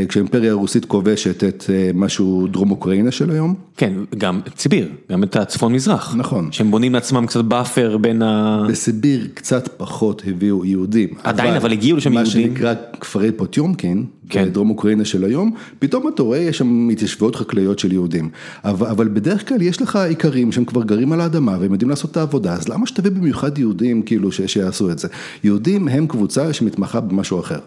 [0.09, 3.55] כשהאימפריה הרוסית כובשת את משהו דרום אוקראינה של היום.
[3.77, 6.15] כן, גם סיביר, גם את הצפון מזרח.
[6.15, 6.51] נכון.
[6.51, 8.63] שהם בונים לעצמם קצת buffer בין ה...
[8.69, 9.88] בסיביר קצת פחות
[10.27, 11.09] הביאו יהודים.
[11.23, 12.43] עדיין, אבל הגיעו לשם מה יהודים.
[12.43, 14.45] שנקרא כפרי פוטיומקין, כן.
[14.45, 18.29] בדרום אוקראינה של היום, פתאום אתה רואה, יש שם התיישבויות חקלאיות של יהודים.
[18.63, 22.11] אבל, אבל בדרך כלל יש לך איכרים שהם כבר גרים על האדמה והם יודעים לעשות
[22.11, 25.07] את העבודה, אז למה שתביא במיוחד יהודים כאילו ש, שיעשו את זה?
[25.43, 27.59] יהודים הם קבוצה שמתמחה במשהו אחר.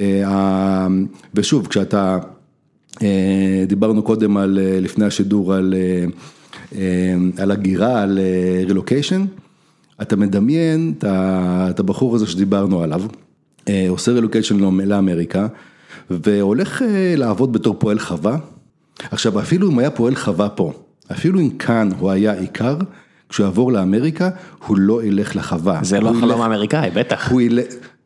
[0.00, 0.86] אה,
[1.34, 2.18] ושוב, כשאתה,
[3.02, 5.74] אה, דיברנו קודם על, אה, לפני השידור על,
[7.38, 8.18] על הגירה, על
[8.66, 9.24] רילוקיישן,
[10.02, 10.94] אתה מדמיין
[11.70, 13.02] את הבחור הזה שדיברנו עליו,
[13.68, 15.46] אה, עושה רילוקיישן לאמריקה,
[16.10, 18.38] והולך אה, לעבוד בתור פועל חווה.
[19.10, 20.72] עכשיו אפילו אם היה פועל חווה פה,
[21.12, 22.76] אפילו אם כאן הוא היה עיקר,
[23.28, 24.30] כשהוא יעבור לאמריקה,
[24.66, 25.80] הוא לא ילך לחווה.
[25.82, 27.30] זה לא החלום האמריקאי, בטח.
[27.30, 27.64] הוא ילך,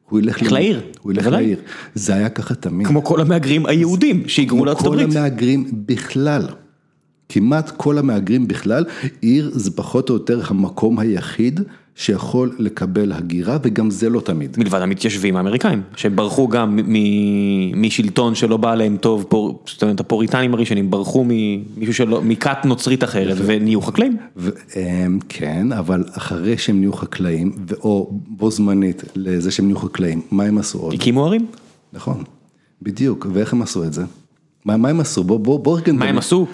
[0.08, 1.26] הוא ילך לעיר, הוא ילך.
[1.26, 1.58] לעיר.
[1.94, 2.86] זה היה ככה תמיד.
[2.86, 5.16] כמו כל המהגרים היהודים שהיגרו כמו לארצות כל הברית.
[5.16, 6.46] המהגרים בכלל.
[7.28, 8.84] כמעט כל המהגרים בכלל,
[9.20, 11.60] עיר זה פחות או יותר המקום היחיד
[11.96, 14.56] שיכול לקבל הגירה, וגם זה לא תמיד.
[14.58, 16.78] מלבד המתיישבים האמריקאים, שברחו גם
[17.76, 19.26] משלטון שלא בא להם טוב,
[19.66, 24.16] זאת אומרת הפוריטנים הראשונים ברחו ממישהו שלא, מכת נוצרית אחרת ונהיו חקלאים.
[25.28, 30.58] כן, אבל אחרי שהם נהיו חקלאים, או בו זמנית לזה שהם נהיו חקלאים, מה הם
[30.58, 30.94] עשו עוד?
[30.94, 31.46] הקימו ערים.
[31.92, 32.24] נכון,
[32.82, 34.04] בדיוק, ואיך הם עשו את זה?
[34.64, 35.24] מה הם עשו?
[35.24, 35.92] בוא רגע...
[35.92, 36.46] מה הם עשו?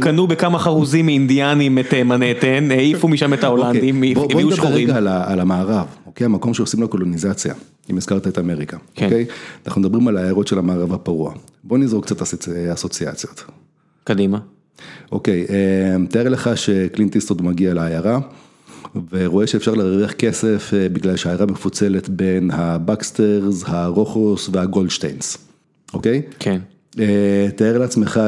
[0.00, 4.48] קנו בכמה חרוזים מאינדיאנים את מנהטן, העיפו משם את ההולנדים, הביאו שחורים.
[4.48, 5.86] בוא נדבר רגע על המערב,
[6.20, 7.54] המקום שעושים לו קולוניזציה,
[7.90, 8.76] אם הזכרת את אמריקה,
[9.66, 11.32] אנחנו מדברים על העיירות של המערב הפרוע,
[11.64, 12.22] בוא נזרוק קצת
[12.72, 13.44] אסוציאציות.
[14.04, 14.38] קדימה.
[15.12, 15.46] אוקיי,
[16.10, 18.18] תאר לך שקלינט איסטווד מגיע לעיירה.
[19.12, 25.38] ורואה שאפשר להרוויח כסף בגלל שהעיירה מפוצלת בין הבקסטרס, הרוחוס והגולדשטיינס,
[25.94, 26.22] אוקיי?
[26.38, 26.60] כן.
[27.56, 28.20] תאר לעצמך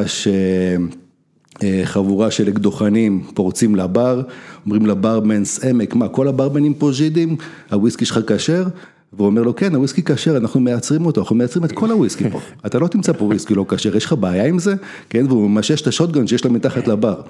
[1.63, 4.23] שחבורה של אקדוחנים פורצים לבר,
[4.65, 7.37] אומרים לברמנס, עמק, מה כל הברמנים פה ז'ידים,
[7.71, 8.65] הוויסקי שלך כשר?
[9.13, 12.41] והוא אומר לו כן הוויסקי כשר, אנחנו מייצרים אותו, אנחנו מייצרים את כל הוויסקי פה,
[12.67, 14.75] אתה לא תמצא פה וויסקי לא כשר, יש לך בעיה עם זה?
[15.11, 17.21] כן, והוא ממשש את השוטגן שיש לו מתחת לבר,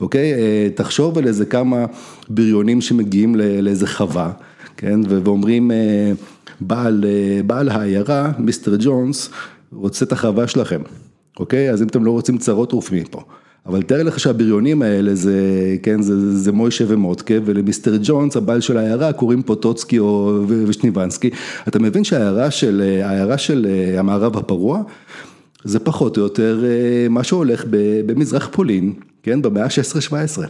[0.00, 0.32] אוקיי?
[0.74, 1.86] תחשוב על איזה כמה
[2.28, 4.32] בריונים שמגיעים לאיזה חווה,
[4.76, 5.70] כן, ואומרים
[7.46, 9.30] בעל העיירה, מיסטר ג'ונס,
[9.72, 10.82] רוצה את החווה שלכם,
[11.40, 11.70] אוקיי?
[11.70, 13.22] אז אם אתם לא רוצים צרות עוף מפה.
[13.66, 15.36] אבל תאר לך שהבריונים האלה זה,
[15.82, 21.30] כן, זה, זה מוישה ומוטקה ולמיסטר ג'ונס, הבעל של העיירה, קוראים פוטוצקי או ושניבנסקי.
[21.68, 22.82] אתה מבין שהעיירה של,
[23.36, 23.66] של
[23.98, 24.82] המערב הפרוע,
[25.64, 26.64] זה פחות או יותר
[27.10, 27.64] מה שהולך
[28.06, 28.92] במזרח פולין,
[29.22, 30.42] כן, במאה ה-16-17.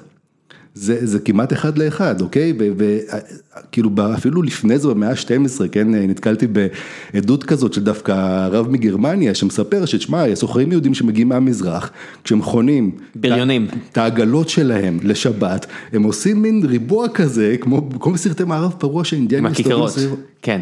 [0.75, 2.53] זה זה כמעט אחד לאחד, אוקיי?
[2.77, 9.85] וכאילו אפילו לפני זה במאה ה-12, כן, נתקלתי בעדות כזאת של דווקא רב מגרמניה שמספר
[9.85, 11.91] שתשמע, סוחרים יהודים שמגיעים מהמזרח,
[12.25, 17.81] כשהם חונים, בריונים, את העגלות שלהם לשבת, הם עושים מין ריבוע כזה, כמו
[18.13, 20.15] בסרטי מערב פרוע שאינדיאנים מסתובבים סביב.
[20.43, 20.61] כן.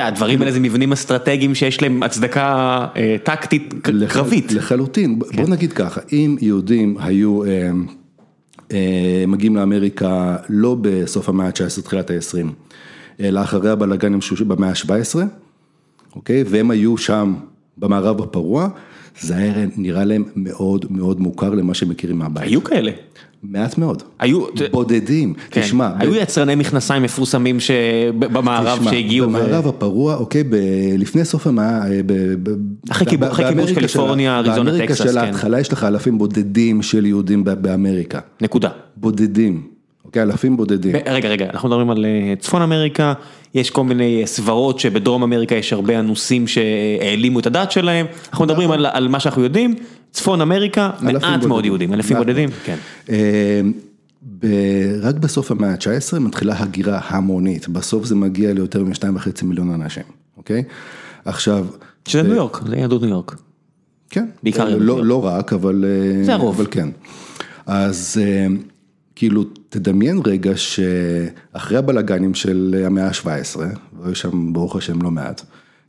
[0.00, 2.86] הדברים האלה זה מבנים אסטרטגיים שיש להם הצדקה
[3.22, 3.74] טקטית
[4.08, 4.52] קרבית.
[4.52, 7.40] לחלוטין, בוא נגיד ככה, אם יהודים היו
[9.28, 12.46] מגיעים לאמריקה לא בסוף המאה ה-19, תחילת ה-20,
[13.20, 15.18] אלא אחרי הבלאגנים במאה ה-17,
[16.16, 16.44] אוקיי?
[16.46, 17.34] והם היו שם
[17.78, 18.68] במערב הפרוע,
[19.20, 22.42] זה היה נראה להם מאוד מאוד מוכר למה שהם מכירים מהבית.
[22.42, 22.90] היו כאלה.
[23.42, 24.02] מעט מאוד.
[24.18, 24.44] היו...
[24.70, 25.90] בודדים, תשמע.
[25.98, 27.58] היו יצרני מכנסיים מפורסמים
[28.18, 29.26] במערב שהגיעו.
[29.28, 30.44] במערב הפרוע, אוקיי,
[30.98, 31.82] לפני סוף המאה,
[32.90, 33.06] אחרי
[33.48, 38.20] כיבוש קליפורניה, אריזונה, טקסס, באמריקה של ההתחלה יש לך אלפים בודדים של יהודים באמריקה.
[38.40, 38.68] נקודה.
[38.96, 39.77] בודדים.
[40.08, 40.96] אוקיי, אלפים בודדים.
[41.06, 42.06] רגע, רגע, אנחנו מדברים על
[42.38, 43.12] צפון אמריקה,
[43.54, 48.70] יש כל מיני סברות שבדרום אמריקה יש הרבה אנוסים שהעלימו את הדת שלהם, אנחנו מדברים
[48.70, 49.74] על מה שאנחנו יודעים,
[50.10, 52.48] צפון אמריקה, מעט מאוד יהודים, אלפים בודדים.
[52.64, 52.76] כן.
[55.02, 60.02] רק בסוף המאה ה-19 מתחילה הגירה המונית, בסוף זה מגיע ליותר משתיים וחצי מיליון אנשים,
[60.36, 60.62] אוקיי?
[61.24, 61.66] עכשיו...
[62.08, 63.36] שזה ניו יורק, זה יהדות ניו יורק.
[64.10, 64.26] כן.
[64.42, 65.84] בעיקר לא רק, אבל...
[66.22, 66.54] זה הרוב.
[66.54, 66.88] אבל כן.
[67.66, 68.20] אז...
[69.18, 73.58] כאילו, תדמיין רגע שאחרי הבלאגנים של המאה ה-17,
[74.00, 75.42] והיו שם ברוך השם לא מעט,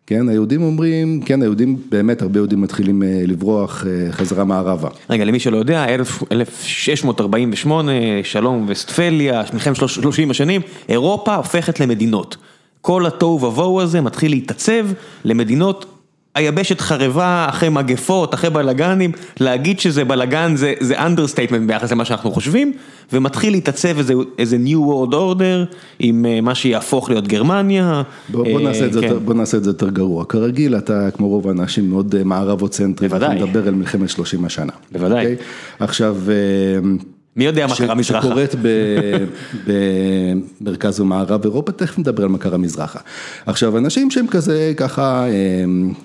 [0.07, 4.89] כן, היהודים אומרים, כן, היהודים, באמת הרבה יהודים מתחילים לברוח חזרה מערבה.
[5.09, 5.85] רגע, למי שלא יודע,
[6.31, 7.91] 1648,
[8.23, 12.37] שלום וסטפליה, מלחמת 30 השנים, אירופה הופכת למדינות.
[12.81, 14.87] כל התוהו ובוהו הזה מתחיל להתעצב
[15.23, 15.98] למדינות
[16.35, 22.73] היבשת חרבה אחרי מגפות, אחרי בלאגנים, להגיד שזה בלאגן זה understatement ביחס למה שאנחנו חושבים,
[23.13, 23.97] ומתחיל להתעצב
[24.37, 28.01] איזה new world order עם מה שיהפוך להיות גרמניה.
[28.29, 28.59] בוא
[29.33, 33.67] נעשה את זה יותר גרוע, כרגיל אתה כמו רוב האנשים מאוד מערבוצנטרי, בוודאי, אתה מדבר
[33.67, 34.73] על מלחמת 30 השנה.
[34.91, 35.35] בוודאי.
[35.79, 36.17] עכשיו.
[37.39, 38.27] מי יודע מה קרה מזרחה.
[38.27, 38.55] שקורית
[40.61, 42.99] במרכז ומערב אירופה, תכף נדבר על מה קרה מזרחה.
[43.45, 45.25] עכשיו, אנשים שהם כזה, ככה,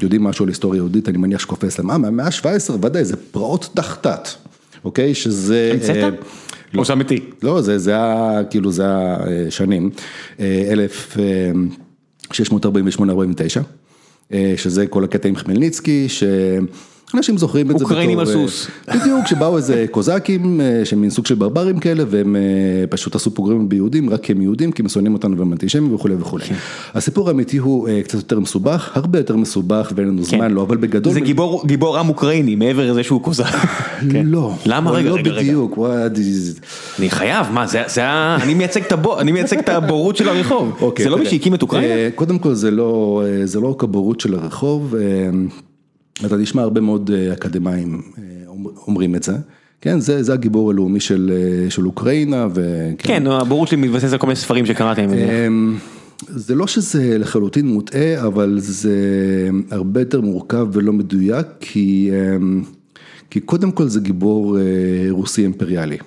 [0.02, 3.68] יודעים משהו על היסטוריה יהודית, אני מניח שקופץ להם, אה, מהמאה ה-17, ודאי, זה פרעות
[3.74, 4.28] תחתת,
[4.84, 5.14] אוקיי?
[5.14, 5.70] שזה...
[5.74, 6.14] המצאת?
[6.76, 7.20] או שאמיתי.
[7.42, 9.16] לא, זה היה, כאילו, זה היה
[9.50, 9.90] שנים,
[12.30, 16.24] 1648-49, שזה כל הקטע עם חמלניצקי, ש...
[17.14, 21.26] אנשים זוכרים את זה בתור, אוקראינים על סוס, בדיוק, שבאו איזה קוזקים, שהם מין סוג
[21.26, 22.36] של ברברים כאלה, והם
[22.90, 26.14] פשוט עשו פוגרומים ביהודים, רק כי הם יהודים, כי הם שונאים אותנו והם אנטישמים וכולי
[26.14, 26.44] וכולי.
[26.94, 31.12] הסיפור האמיתי הוא קצת יותר מסובך, הרבה יותר מסובך ואין לנו זמן, לא, אבל בגדול.
[31.12, 31.20] זה
[31.64, 33.44] גיבור עם אוקראיני, מעבר לזה שהוא קוזק.
[34.24, 34.54] לא.
[34.66, 34.90] למה?
[34.90, 35.52] רגע, רגע, רגע.
[35.52, 35.78] לא בדיוק.
[36.98, 37.82] אני חייב, מה, זה,
[38.40, 38.54] אני
[39.32, 42.10] מייצג את הבורות של הרחוב, זה לא מי שהקים את אוקראינה?
[42.14, 43.22] קודם כל זה לא
[43.62, 44.94] רק הבורות של הרחוב.
[46.26, 48.02] אתה תשמע הרבה מאוד אקדמאים
[48.86, 49.32] אומרים את זה,
[49.80, 51.32] כן, זה, זה הגיבור הלאומי של,
[51.68, 52.46] של אוקראינה.
[52.54, 52.90] ו...
[52.98, 55.00] כן, הבורות שלי מתבסס על כל מיני ספרים שקראתי.
[55.04, 55.76] אמ,
[56.28, 58.98] זה לא שזה לחלוטין מוטעה, אבל זה
[59.70, 62.62] הרבה יותר מורכב ולא מדויק, כי, אמ,
[63.30, 64.58] כי קודם כל זה גיבור
[65.10, 65.98] רוסי אימפריאלי.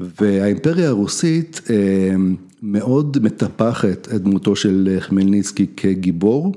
[0.00, 6.52] והאימפריה הרוסית אמ, מאוד מטפחת את דמותו של חמלניצקי כגיבור,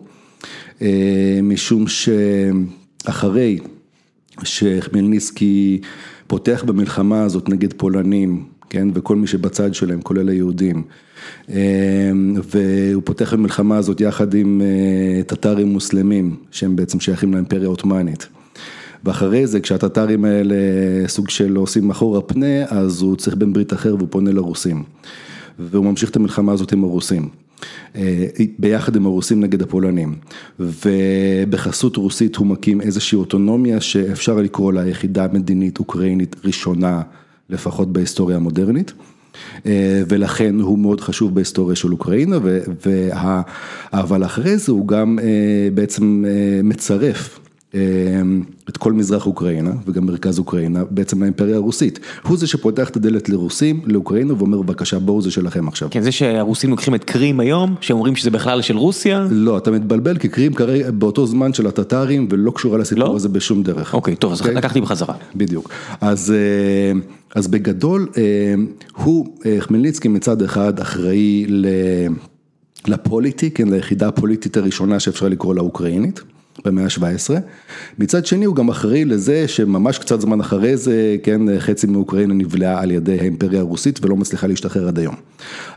[1.44, 3.60] משום שאחרי
[4.44, 5.82] שחמלניצקי
[6.28, 10.84] פותח במלחמה הזאת נגד פולנים, כן, וכל מי שבצד שלהם, כולל היהודים,
[12.44, 18.28] והוא פותח במלחמה הזאת יחד עם אה, טטרים מוסלמים, שהם בעצם שייכים לאימפריה העות'מאנית.
[19.04, 20.56] ואחרי זה כשהטטרים האלה
[21.08, 24.84] סוג של עושים אחורה פנה, אז הוא צריך בן ברית אחר והוא פונה לרוסים.
[25.60, 27.30] והוא ממשיך את המלחמה הזאת עם הרוסים.
[27.96, 28.26] אה,
[28.60, 30.16] ביחד עם הרוסים נגד הפולנים,
[30.60, 37.02] ובחסות רוסית הוא מקים איזושהי אוטונומיה שאפשר לקרוא לה יחידה מדינית אוקראינית ראשונה,
[37.50, 38.94] לפחות בהיסטוריה המודרנית.
[39.66, 42.38] אה, ולכן הוא מאוד חשוב בהיסטוריה של אוקראינה,
[42.86, 43.42] וה,
[43.94, 46.24] אבל אחרי זה הוא גם אה, בעצם
[46.64, 47.40] מצרף
[48.70, 52.00] את כל מזרח אוקראינה וגם מרכז אוקראינה בעצם לאימפריה הרוסית.
[52.28, 55.88] הוא זה שפותח את הדלת לרוסים, לאוקראינה ואומר בבקשה בואו זה שלכם עכשיו.
[55.92, 59.28] כן, זה שהרוסים לוקחים את קרים היום, שהם אומרים שזה בכלל של רוסיה?
[59.32, 63.16] לא, אתה מתבלבל כי קרים כרגע באותו זמן של הטטרים ולא קשורה לסיפור לא?
[63.16, 63.94] הזה בשום דרך.
[63.94, 64.56] אוקיי, טוב, אז אוקיי?
[64.56, 65.16] לקחתי בחזרה.
[65.36, 65.70] בדיוק.
[66.02, 67.00] אז, אה,
[67.36, 68.24] אז בגדול, אה,
[68.96, 71.68] הוא, אה, חמלניצקי מצד אחד אחראי ל...
[72.88, 76.22] לפוליטי, כן, ליחידה הפוליטית הראשונה שאפשר לקרוא לה אוקראינית.
[76.66, 77.40] במאה ה-17.
[78.00, 82.82] מצד שני הוא גם אחראי לזה שממש קצת זמן אחרי זה, כן, חצי מאוקראינה נבלעה
[82.82, 85.16] על ידי האימפריה הרוסית ולא מצליחה להשתחרר עד היום.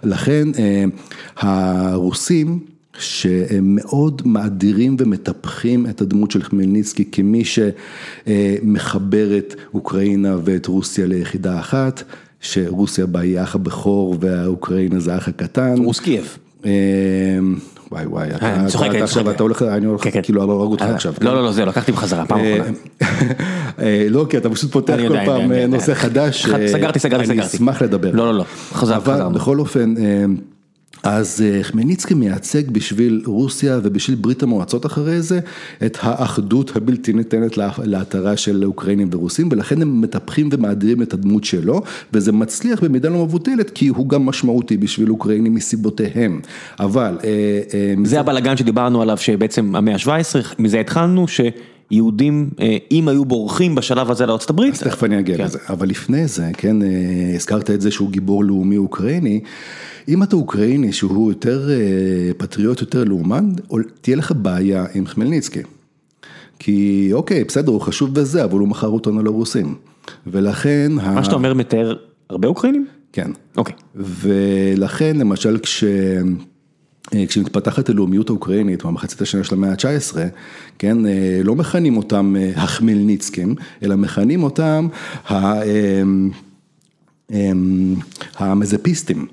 [0.03, 0.85] לכן אה,
[1.37, 2.59] הרוסים
[2.99, 7.43] שהם מאוד מאדירים ומטפחים את הדמות של חמלניצקי כמי
[8.25, 12.03] שמחבר את אוקראינה ואת רוסיה ליחידה אחת,
[12.41, 15.75] שרוסיה בה היא האח הבכור והאוקראינה זה האח הקטן.
[15.79, 16.39] רוס קייב.
[17.93, 20.23] אה, וואי וואי, אתה עכשיו, אתה הולך, אני הולך כן, כן.
[20.23, 21.15] כאילו להרוג אותך אה, עכשיו.
[21.21, 22.73] לא, לא, לא, זה לקחתי בחזרה, פעם אה, אחרונה.
[24.11, 26.47] לא, כי אתה פשוט פותח כל פעם נושא חדש.
[26.47, 27.31] סגרתי, סגרתי, סגרתי.
[27.31, 28.11] אני אשמח לדבר.
[28.13, 29.03] לא, לא, לא, חזרנו.
[29.03, 29.95] אבל בכל אופן,
[31.11, 35.41] אז אה, חמניצקי מייצג בשביל רוסיה ובשביל ברית המועצות אחרי זה
[35.87, 41.83] את האחדות הבלתי ניתנת להתרה של אוקראינים ורוסים ולכן הם מטפחים ומאדירים את הדמות שלו
[42.13, 46.41] וזה מצליח במידה לא מבוטלת כי הוא גם משמעותי בשביל אוקראינים מסיבותיהם,
[46.81, 47.19] אבל...
[47.25, 47.29] אה,
[47.75, 51.41] אה, זה הבלאגן שדיברנו עליו שבעצם המאה ה-17, מזה התחלנו ש...
[51.91, 52.51] יהודים,
[52.91, 54.75] אם היו בורחים בשלב הזה לארצות הברית.
[54.75, 55.45] אז תכף אני אגיע כן.
[55.45, 56.77] לזה, אבל לפני זה, כן,
[57.35, 59.41] הזכרת את זה שהוא גיבור לאומי אוקראיני.
[60.09, 63.51] אם אתה אוקראיני שהוא יותר אה, פטריוט, יותר לאומן,
[64.01, 65.63] תהיה לך בעיה עם חמלניצקי.
[66.59, 69.75] כי אוקיי, בסדר, הוא חשוב בזה, אבל הוא מכר אותנו לרוסים.
[70.27, 70.93] ולכן...
[70.93, 71.97] מה שאתה אומר מתאר
[72.31, 72.87] הרבה אוקראינים?
[73.13, 73.31] כן.
[73.57, 73.75] אוקיי.
[73.95, 75.85] ולכן למשל כש...
[77.15, 80.17] אה, כשמתפתחת הלאומיות האוקראינית במחצית השנה של המאה ה-19,
[80.79, 84.89] כן, אה, לא מכנים אותם החמלניצקים, אלא מכנים אותם
[88.39, 89.27] המזפיסטים.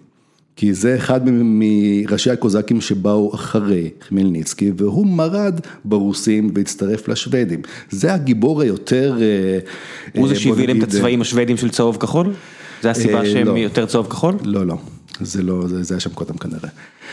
[0.56, 7.62] כי זה אחד מראשי הקוזקים שבאו אחרי חמלניצקי והוא מרד ברוסים והצטרף לשוודים.
[7.90, 9.18] זה הגיבור היותר...
[9.22, 9.60] אה,
[10.16, 12.34] הוא זה אה, שהביא להם את הצבעים השוודים של צהוב כחול?
[12.82, 13.58] זה הסיבה אה, שהם לא.
[13.58, 14.36] יותר צהוב כחול?
[14.44, 14.78] לא, לא.
[15.22, 16.70] זה לא, זה, זה היה שם קודם כנראה.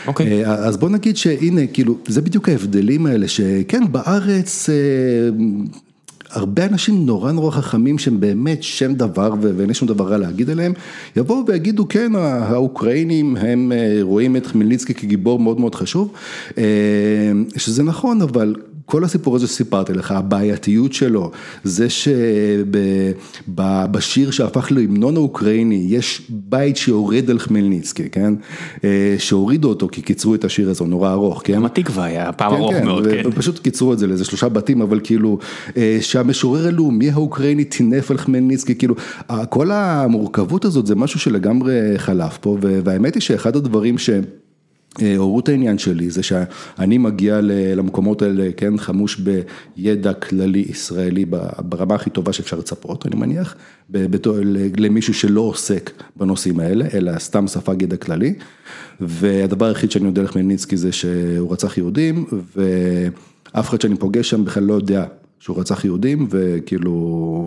[0.07, 0.45] אוקיי.
[0.45, 4.69] אז בוא נגיד שהנה, כאילו, זה בדיוק ההבדלים האלה, שכן, בארץ
[6.33, 10.49] הרבה אנשים נורא נורא חכמים שהם באמת שם דבר ואין לי שום דבר רע להגיד
[10.49, 10.73] עליהם,
[11.15, 16.13] יבואו ויגידו כן האוקראינים הם אה, רואים את חמלניצקי כגיבור מאוד מאוד חשוב,
[16.57, 16.63] אה,
[17.57, 21.31] שזה נכון אבל כל הסיפור הזה שסיפרתי לך, הבעייתיות שלו,
[21.63, 21.87] זה
[23.49, 28.33] שבשיר שהפך להמנון האוקראיני, יש בית שיורד על חמלניצקי, כן?
[28.83, 31.53] אה, שהורידו אותו כי קיצרו את השיר הזה, הוא נורא ארוך, כן?
[31.53, 33.31] גם התקווה היה פעם כן, ארוך כן, מאוד, כן.
[33.31, 35.37] פשוט קיצרו את זה לאיזה שלושה בתים, אבל כאילו,
[35.77, 38.95] אה, שהמשורר הלאומי האוקראיני טינף על חמלניצקי, כאילו,
[39.49, 44.09] כל המורכבות הזאת זה משהו שלגמרי חלף פה, והאמת היא שאחד הדברים ש...
[45.17, 47.39] הורו את העניין שלי זה שאני מגיע
[47.75, 49.21] למקומות האלה, כן, חמוש
[49.77, 51.25] בידע כללי ישראלי
[51.59, 53.55] ברמה הכי טובה שאפשר לצפות, אני מניח,
[54.77, 58.33] למישהו שלא עוסק בנושאים האלה, אלא סתם ספג ידע כללי.
[59.01, 62.25] והדבר היחיד שאני יודע לך מניצקי זה שהוא רצח יהודים,
[62.55, 65.05] ואף אחד שאני פוגש שם בכלל לא יודע
[65.39, 66.91] שהוא רצח יהודים, וכאילו,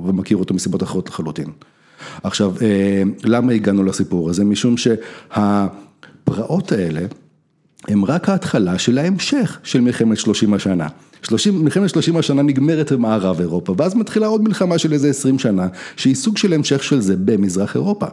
[0.06, 1.46] ומכיר אותו מסיבות אחרות לחלוטין.
[2.22, 4.44] עכשיו, אה, למה הגענו לסיפור הזה?
[4.44, 7.00] משום שהפרעות האלה,
[7.88, 10.86] הם רק ההתחלה של ההמשך של מלחמת 30 השנה.
[11.22, 15.66] 30, מלחמת 30 השנה נגמרת במערב אירופה, ואז מתחילה עוד מלחמה של איזה 20 שנה,
[15.96, 18.06] שהיא סוג של המשך של זה במזרח אירופה.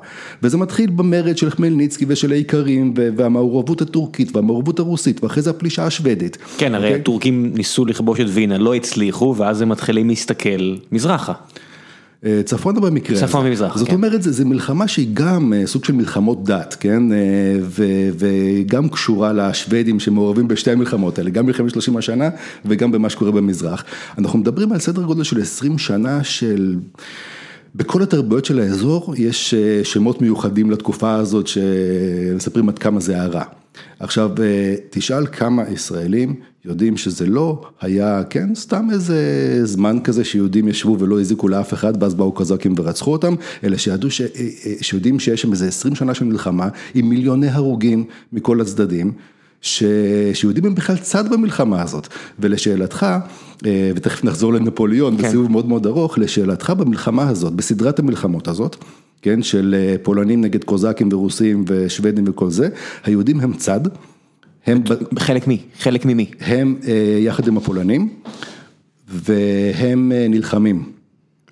[0.43, 6.37] וזה מתחיל במרד של חמלניצקי ושל האיכרים, והמעורבות הטורקית והמעורבות הרוסית, ואחרי זה הפלישה השוודית.
[6.57, 6.87] כן, הרי okay?
[6.87, 7.01] אוקיי?
[7.01, 11.33] הטורקים ניסו לכבוש את וינה, לא הצליחו, ואז הם מתחילים להסתכל מזרחה.
[12.25, 13.27] אה, צפונה במקרה הזה.
[13.27, 13.93] צפון ומזרח, זאת כן.
[13.93, 17.11] אומרת, זו מלחמה שהיא גם אה, סוג של מלחמות דת, כן?
[17.11, 17.17] אה,
[17.61, 17.85] ו,
[18.17, 22.29] וגם קשורה לשוודים שמעורבים בשתי המלחמות האלה, גם מלחמת 30 השנה
[22.65, 23.83] וגם במה שקורה במזרח.
[24.17, 26.75] אנחנו מדברים על סדר גודל של 20 שנה של...
[27.75, 29.53] בכל התרבויות של האזור יש
[29.83, 33.43] שמות מיוחדים לתקופה הזאת שמספרים עד כמה זה הרע.
[34.03, 34.31] עכשיו,
[34.89, 36.35] תשאל כמה ישראלים
[36.65, 39.19] יודעים שזה לא היה, כן, סתם איזה
[39.63, 44.11] זמן כזה שיהודים ישבו ולא הזיקו לאף אחד, ואז באו קזקים ורצחו אותם, אלא שידעו,
[44.11, 44.21] ש...
[44.81, 49.11] שיודעים שיש שם איזה 20 שנה של מלחמה, עם מיליוני הרוגים מכל הצדדים.
[49.61, 49.83] ש...
[50.33, 52.07] שיהודים הם בכלל צד במלחמה הזאת,
[52.39, 53.05] ולשאלתך,
[53.95, 55.23] ותכף נחזור לנפוליאון כן.
[55.23, 58.75] בסיבוב מאוד מאוד ארוך, לשאלתך במלחמה הזאת, בסדרת המלחמות הזאת,
[59.23, 62.69] כן, של פולנים נגד קוזקים ורוסים ושוודים וכל זה,
[63.03, 63.79] היהודים הם צד.
[64.65, 64.83] הם
[65.19, 65.61] חלק מי?
[65.79, 66.31] חלק ממי?
[66.39, 66.75] הם
[67.19, 68.09] יחד עם הפולנים,
[69.07, 70.91] והם נלחמים.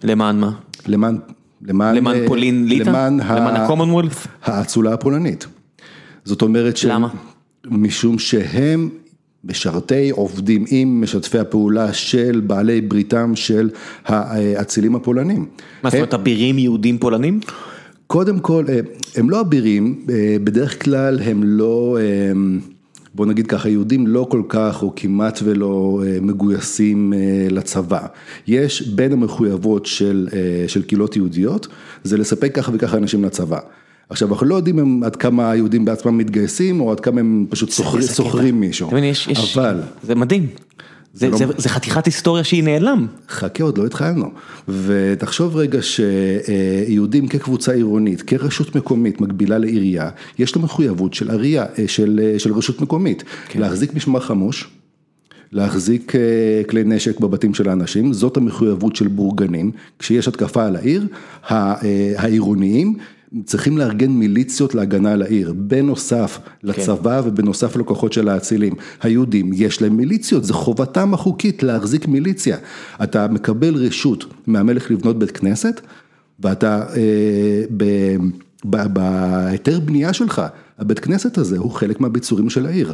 [0.04, 0.52] למען מה?
[0.88, 1.18] למען,
[1.62, 2.90] למען, למען פולין ליטא?
[2.90, 4.28] למען, למען הקומונוולף?
[4.44, 5.48] האצולה הפולנית.
[6.26, 6.86] זאת אומרת ש...
[6.86, 7.08] למה?
[7.66, 8.90] משום שהם
[9.44, 13.70] משרתי עובדים עם משתפי הפעולה של בעלי בריתם של
[14.06, 15.46] האצילים הפולנים.
[15.84, 17.40] מה זאת אומרת, אבירים יהודים פולנים?
[18.08, 18.66] קודם כל,
[19.16, 20.06] הם לא אבירים,
[20.44, 21.98] בדרך כלל הם לא...
[23.14, 28.00] בוא נגיד ככה, יהודים לא כל כך או כמעט ולא אה, מגויסים אה, לצבא.
[28.48, 31.68] יש בין המחויבות של, אה, של קהילות יהודיות,
[32.04, 33.60] זה לספק ככה וככה אנשים לצבא.
[34.12, 37.72] עכשיו, אנחנו לא יודעים עד כמה היהודים בעצמם מתגייסים, או עד כמה הם פשוט
[38.16, 38.88] שוכרים מישהו.
[38.88, 39.82] מבין, יש, יש, אבל...
[40.04, 40.48] זה מדהים.
[41.14, 41.54] זה, זה, לא...
[41.58, 43.08] זה חתיכת היסטוריה שהיא נעלם.
[43.30, 44.32] חכה, עוד לא התחלנו.
[44.68, 50.10] ותחשוב רגע שיהודים כקבוצה עירונית, כרשות מקומית מקבילה לעירייה,
[50.40, 53.60] יש לו מחויבות של עירייה, של, של רשות מקומית, כן.
[53.60, 54.70] להחזיק משמר חמוש.
[55.52, 56.14] להחזיק
[56.70, 61.08] כלי נשק בבתים של האנשים, זאת המחויבות של בורגנים, כשיש התקפה על העיר,
[62.18, 62.96] העירוניים
[63.46, 67.28] צריכים לארגן מיליציות להגנה על העיר, בנוסף לצבא כן.
[67.28, 68.74] ובנוסף לכוחות של האצילים.
[69.02, 72.58] היהודים, יש להם מיליציות, זו חובתם החוקית להחזיק מיליציה.
[73.04, 75.82] אתה מקבל רשות מהמלך לבנות בית כנסת,
[76.40, 77.64] ואתה אה,
[78.64, 80.42] בהיתר בנייה שלך,
[80.80, 82.94] הבית כנסת הזה הוא חלק מהביצורים של העיר.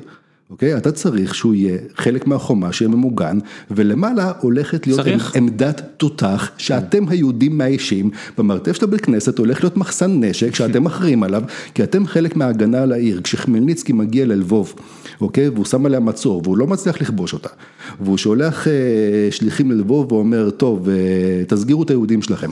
[0.49, 0.77] אוקיי?
[0.77, 3.39] אתה צריך שהוא יהיה חלק מהחומה שיהיה ממוגן,
[3.71, 5.35] ולמעלה הולכת להיות צריך.
[5.35, 11.23] עמדת תותח שאתם היהודים מאיישים, במרתף של הבית כנסת הולך להיות מחסן נשק שאתם אחראים
[11.23, 11.43] עליו,
[11.73, 13.21] כי אתם חלק מההגנה על העיר.
[13.23, 14.75] כשחמלניצקי מגיע ללבוב,
[15.21, 15.49] אוקיי?
[15.49, 17.49] והוא שם עליה מצור, והוא לא מצליח לכבוש אותה,
[18.01, 18.73] והוא שולח אה,
[19.31, 20.95] שליחים ללבוב ואומר, טוב, אה,
[21.47, 22.49] תסגירו את היהודים שלכם.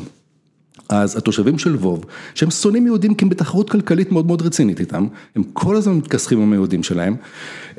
[0.90, 2.06] אז התושבים של ווב,
[2.36, 6.42] שהם שונאים יהודים כי הם בתחרות כלכלית מאוד מאוד רצינית איתם, הם כל הזמן מתכסחים
[6.42, 7.16] עם היהודים שלהם,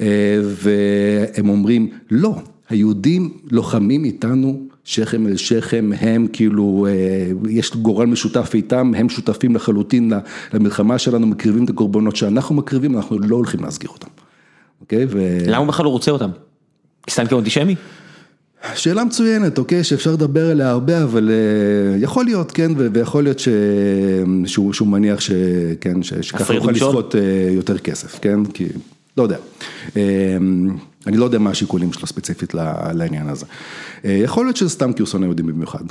[0.00, 0.06] אה,
[0.42, 2.34] והם אומרים, לא,
[2.68, 9.56] היהודים לוחמים איתנו שכם אל שכם, הם כאילו, אה, יש גורל משותף איתם, הם שותפים
[9.56, 10.12] לחלוטין
[10.52, 14.08] למלחמה שלנו, מקריבים את הקורבנות שאנחנו מקריבים, אנחנו לא הולכים להסגיר אותם.
[14.80, 15.06] אוקיי?
[15.08, 15.38] ו...
[15.46, 16.30] למה הוא בכלל לא רוצה אותם?
[17.10, 17.74] סתם כאנטישמי?
[18.74, 23.48] שאלה מצוינת, אוקיי, שאפשר לדבר עליה הרבה, אבל אה, יכול להיות, כן, ויכול להיות ש...
[24.46, 27.14] שהוא, שהוא מניח שכן, שככה הוא יכול לזכות
[27.50, 28.66] יותר כסף, כן, כי,
[29.16, 29.36] לא יודע.
[29.96, 30.02] אה,
[31.06, 32.54] אני לא יודע מה השיקולים שלו ספציפית
[32.94, 33.46] לעניין הזה.
[34.04, 35.84] יכול להיות שזה סתם כי הוא שונא יהודים במיוחד,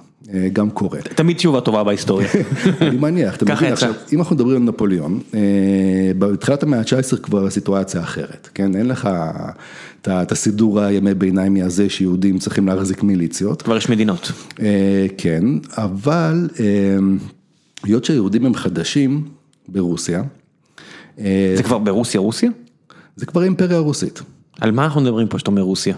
[0.54, 1.00] גם קורה.
[1.02, 2.28] תמיד תשובה טובה בהיסטוריה.
[2.82, 5.20] אני מניח, אתה מבין, עכשיו, אם אנחנו מדברים על נפוליאון,
[6.20, 9.10] בתחילת המאה ה-19 כבר הסיטואציה אחרת, כן, אין לך
[10.02, 13.62] את הסידור הימי ביניים הזה שיהודים צריכים להחזיק מיליציות.
[13.62, 14.32] כבר יש מדינות.
[15.18, 15.44] כן,
[15.78, 16.50] אבל
[17.84, 19.24] היות שהיהודים הם חדשים
[19.68, 20.24] ברוסיה.
[21.18, 22.50] זה כבר ברוסיה רוסיה?
[23.16, 24.22] זה כבר אימפריה רוסית.
[24.62, 25.96] על מה אנחנו מדברים פה שאתה אומר רוסיה?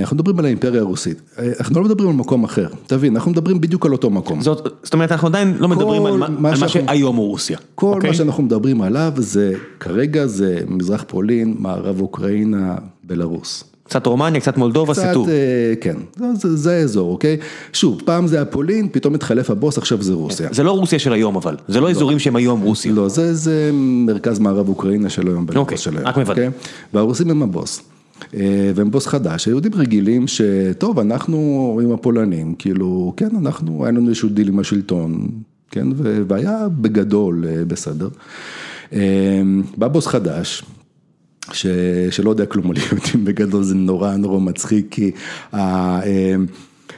[0.00, 1.22] אנחנו מדברים על האימפריה הרוסית,
[1.60, 4.40] אנחנו לא מדברים על מקום אחר, תבין, אנחנו מדברים בדיוק על אותו מקום.
[4.40, 7.58] זאת, זאת אומרת, אנחנו עדיין לא מדברים על מה, מה, על מה שהיום הוא רוסיה.
[7.74, 8.06] כל okay?
[8.06, 13.64] מה שאנחנו מדברים עליו זה, כרגע זה מזרח פולין, מערב אוקראינה, בלרוס.
[13.88, 15.26] קצת רומניה, קצת מולדובה, סיטור.
[15.26, 15.32] קצת,
[15.80, 15.96] כן,
[16.34, 17.36] זה, האזור, אוקיי?
[17.72, 20.48] שוב, פעם זה היה פולין, פתאום התחלף הבוס, עכשיו זה רוסיה.
[20.52, 22.92] זה לא רוסיה של היום אבל, זה לא, לא אזורים שהם היום רוסיה.
[22.92, 25.78] לא, זה, זה מרכז מערב אוקראינה של היום, אוקיי.
[26.04, 26.30] רק מוודא.
[26.30, 26.50] אוקיי?
[26.94, 27.82] והרוסים הם הבוס.
[28.34, 34.08] אה, והם בוס חדש, היהודים רגילים שטוב, אנחנו עם הפולנים, כאילו, כן, אנחנו, היה לנו
[34.08, 35.28] איזשהו דיל עם השלטון,
[35.70, 35.86] כן,
[36.28, 38.08] והיה בגדול אה, בסדר.
[38.92, 39.42] אה,
[39.76, 40.62] בא בוס חדש,
[41.52, 41.66] ש...
[42.10, 45.10] שלא יודע כלום על יהודים בגדול זה נורא נורא מצחיק כי
[45.54, 46.00] ה...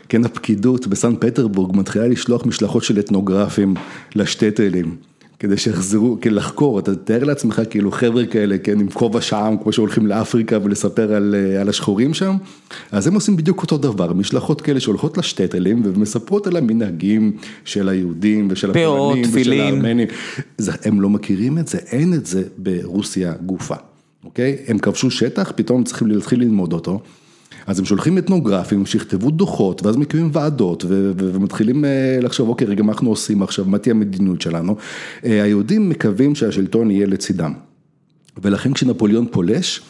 [0.08, 3.74] כן הפקידות בסן פטרבורג מתחילה לשלוח משלחות של אתנוגרפים
[4.14, 4.96] לשטטלים.
[5.38, 9.72] כדי שיחזרו, כאילו לחקור, אתה תאר לעצמך כאילו חבר'ה כאלה, כן, עם כובע שעם, כמו
[9.72, 12.36] שהולכים לאפריקה ולספר על, על השחורים שם,
[12.92, 17.32] אז הם עושים בדיוק אותו דבר, משלחות כאלה שהולכות לשטטלים ומספרות על המנהגים
[17.64, 20.08] של היהודים ושל הפולנים ושל הארמנים,
[20.84, 23.76] הם לא מכירים את זה, אין את זה ברוסיה גופה,
[24.24, 24.56] אוקיי?
[24.66, 27.00] הם כבשו שטח, פתאום צריכים להתחיל ללמוד אותו.
[27.66, 31.84] אז הם שולחים אתנוגרפים שיכתבו דוחות ואז מקימים ועדות ומתחילים
[32.22, 34.76] לחשוב אוקיי רגע מה אנחנו עושים עכשיו, מה תהיה המדיניות שלנו.
[35.22, 37.52] היהודים מקווים שהשלטון יהיה לצידם.
[38.42, 39.80] ולכן כשנפוליאון פולש,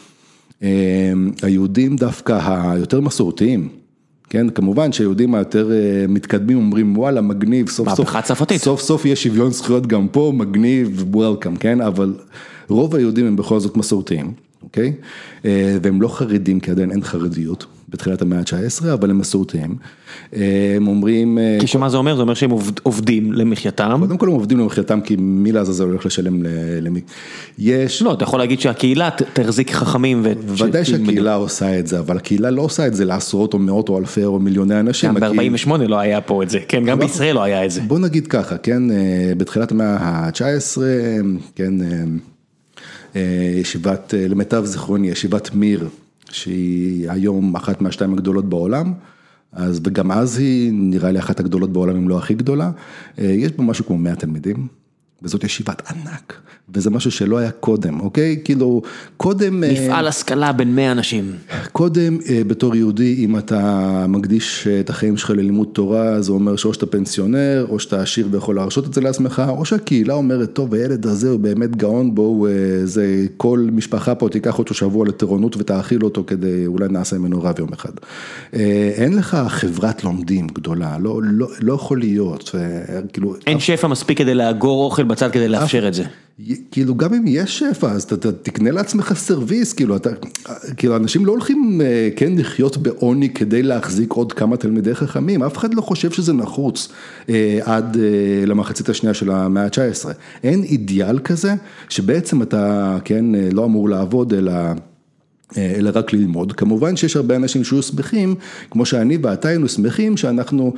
[1.41, 2.39] היהודים דווקא
[2.71, 3.69] היותר מסורתיים,
[4.31, 5.71] כן, כמובן שהיהודים היותר
[6.09, 8.09] מתקדמים אומרים וואלה מגניב, סוף סוף,
[8.57, 12.13] סוף סוף יש שוויון זכויות גם פה, מגניב, וולקאם, כן, אבל
[12.69, 14.33] רוב היהודים הם בכל זאת מסורתיים.
[14.63, 14.93] אוקיי?
[15.81, 19.75] והם לא חרדים, כי עדיין אין חרדיות בתחילת המאה ה-19, אבל הם מסורתיים.
[20.75, 21.37] הם אומרים...
[21.59, 22.15] כי שמה זה אומר?
[22.15, 22.51] זה אומר שהם
[22.83, 23.99] עובדים למחייתם?
[23.99, 26.43] קודם כל הם עובדים למחייתם, כי מי לעזאזל הולך לשלם
[26.81, 27.01] למי.
[27.59, 28.01] יש...
[28.01, 30.31] לא, אתה יכול להגיד שהקהילה תחזיק חכמים ו...
[30.63, 33.97] ודאי שהקהילה עושה את זה, אבל הקהילה לא עושה את זה לעשרות או מאות או
[33.97, 35.13] אלפי או מיליוני אנשים.
[35.13, 37.81] גם ב-48 לא היה פה את זה, כן, גם בישראל לא היה את זה.
[37.81, 38.83] בוא נגיד ככה, כן,
[39.37, 40.81] בתחילת המאה ה-19,
[41.55, 41.73] כן...
[43.61, 45.87] ישיבת, למיטב זיכרוני, ישיבת מיר,
[46.33, 48.93] שהיא היום אחת מהשתיים הגדולות בעולם,
[49.51, 52.71] אז וגם אז היא נראה לי אחת הגדולות בעולם אם לא הכי גדולה,
[53.17, 54.67] יש בה משהו כמו 100 תלמידים.
[55.23, 56.41] וזאת ישיבת ענק,
[56.73, 58.39] וזה משהו שלא היה קודם, אוקיי?
[58.43, 58.81] כאילו,
[59.17, 59.61] קודם...
[59.61, 61.31] מפעל השכלה בין 100 אנשים.
[61.71, 62.17] קודם,
[62.47, 67.65] בתור יהודי, אם אתה מקדיש את החיים שלך ללימוד תורה, זה אומר שאו שאתה פנסיונר,
[67.69, 71.39] או שאתה עשיר ויכול להרשות את זה לעצמך, או שהקהילה אומרת, טוב, הילד הזה הוא
[71.39, 72.47] באמת גאון, בואו,
[72.83, 77.59] זה, כל משפחה פה תיקח אותו שבוע לטירונות ותאכיל אותו כדי, אולי נעשה ממנו רב
[77.59, 77.91] יום אחד.
[78.93, 82.55] אין לך חברת לומדים גדולה, לא, לא, לא יכול להיות,
[83.13, 83.35] כאילו...
[83.47, 86.03] אין שפע מספיק כדי לאגור אוכל בצד כדי לאפשר את זה.
[86.71, 90.09] כאילו גם אם יש שפע אז אתה תקנה לעצמך סרוויס, כאילו אתה,
[90.77, 91.81] כאילו אנשים לא הולכים
[92.15, 96.87] כן לחיות בעוני כדי להחזיק עוד כמה תלמידי חכמים, אף אחד לא חושב שזה נחוץ
[97.61, 97.97] עד
[98.47, 100.09] למחצית השנייה של המאה ה-19.
[100.43, 101.53] אין אידיאל כזה
[101.89, 104.53] שבעצם אתה כן לא אמור לעבוד אלא...
[105.57, 108.35] אלא רק ללמוד, כמובן שיש הרבה אנשים שהיו שמחים,
[108.71, 110.73] כמו שאני ואתה היינו שמחים שאנחנו,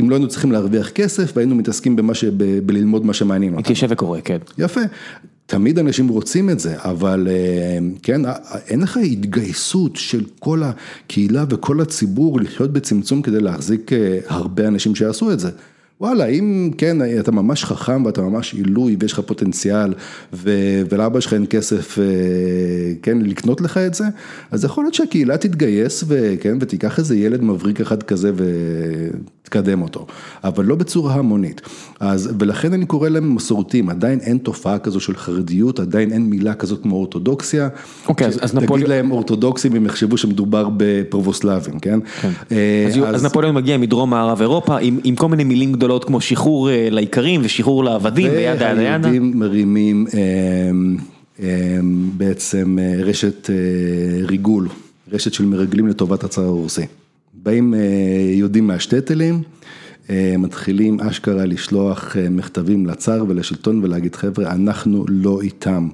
[0.00, 2.24] אם לא היינו צריכים להרוויח כסף והיינו מתעסקים במה ש...
[2.66, 3.60] בללמוד מה שמעניין אותנו.
[3.60, 4.38] מתיישב וקורא, כן.
[4.58, 4.80] יפה,
[5.46, 7.28] תמיד אנשים רוצים את זה, אבל
[8.02, 8.20] כן,
[8.68, 13.90] אין לך התגייסות של כל הקהילה וכל הציבור לחיות בצמצום כדי להחזיק
[14.26, 15.50] הרבה אנשים שיעשו את זה.
[16.00, 19.94] וואלה, אם כן, אתה ממש חכם ואתה ממש עילוי ויש לך פוטנציאל
[20.32, 21.98] ולאבא שלך אין כסף,
[23.02, 24.04] כן, לקנות לך את זה,
[24.50, 28.32] אז יכול להיות שהקהילה תתגייס וכן, ותיקח איזה ילד מבריק אחד כזה
[29.44, 30.06] ותקדם אותו,
[30.44, 31.60] אבל לא בצורה המונית.
[32.00, 36.54] אז, ולכן אני קורא להם מסורתיים, עדיין אין תופעה כזו של חרדיות, עדיין אין מילה
[36.54, 37.68] כזאת כמו אורתודוקסיה.
[38.08, 38.80] אוקיי, אז, אז נפוליאון...
[38.80, 41.98] תגיד להם אורתודוקסים אם יחשבו שמדובר בפרובוסלבים, כן?
[42.20, 42.30] כן.
[42.88, 43.14] אז, אז...
[43.14, 45.87] אז נפוליאון מגיע מדרום מערב אירופה עם, עם כל מיני מילים גדולות.
[45.88, 49.08] גדולות כמו שחרור לאיכרים ושחרור לעבדים וידה ידה ידה.
[49.08, 50.06] והיהודים מרימים
[52.16, 53.50] בעצם רשת
[54.22, 54.68] ריגול,
[55.12, 56.86] רשת של מרגלים לטובת הצאר הרוסי.
[57.34, 57.74] באים
[58.34, 59.42] יהודים מהשטטלים,
[60.38, 65.88] מתחילים אשכרה לשלוח מכתבים לצאר ולשלטון ולהגיד חבר'ה אנחנו לא איתם.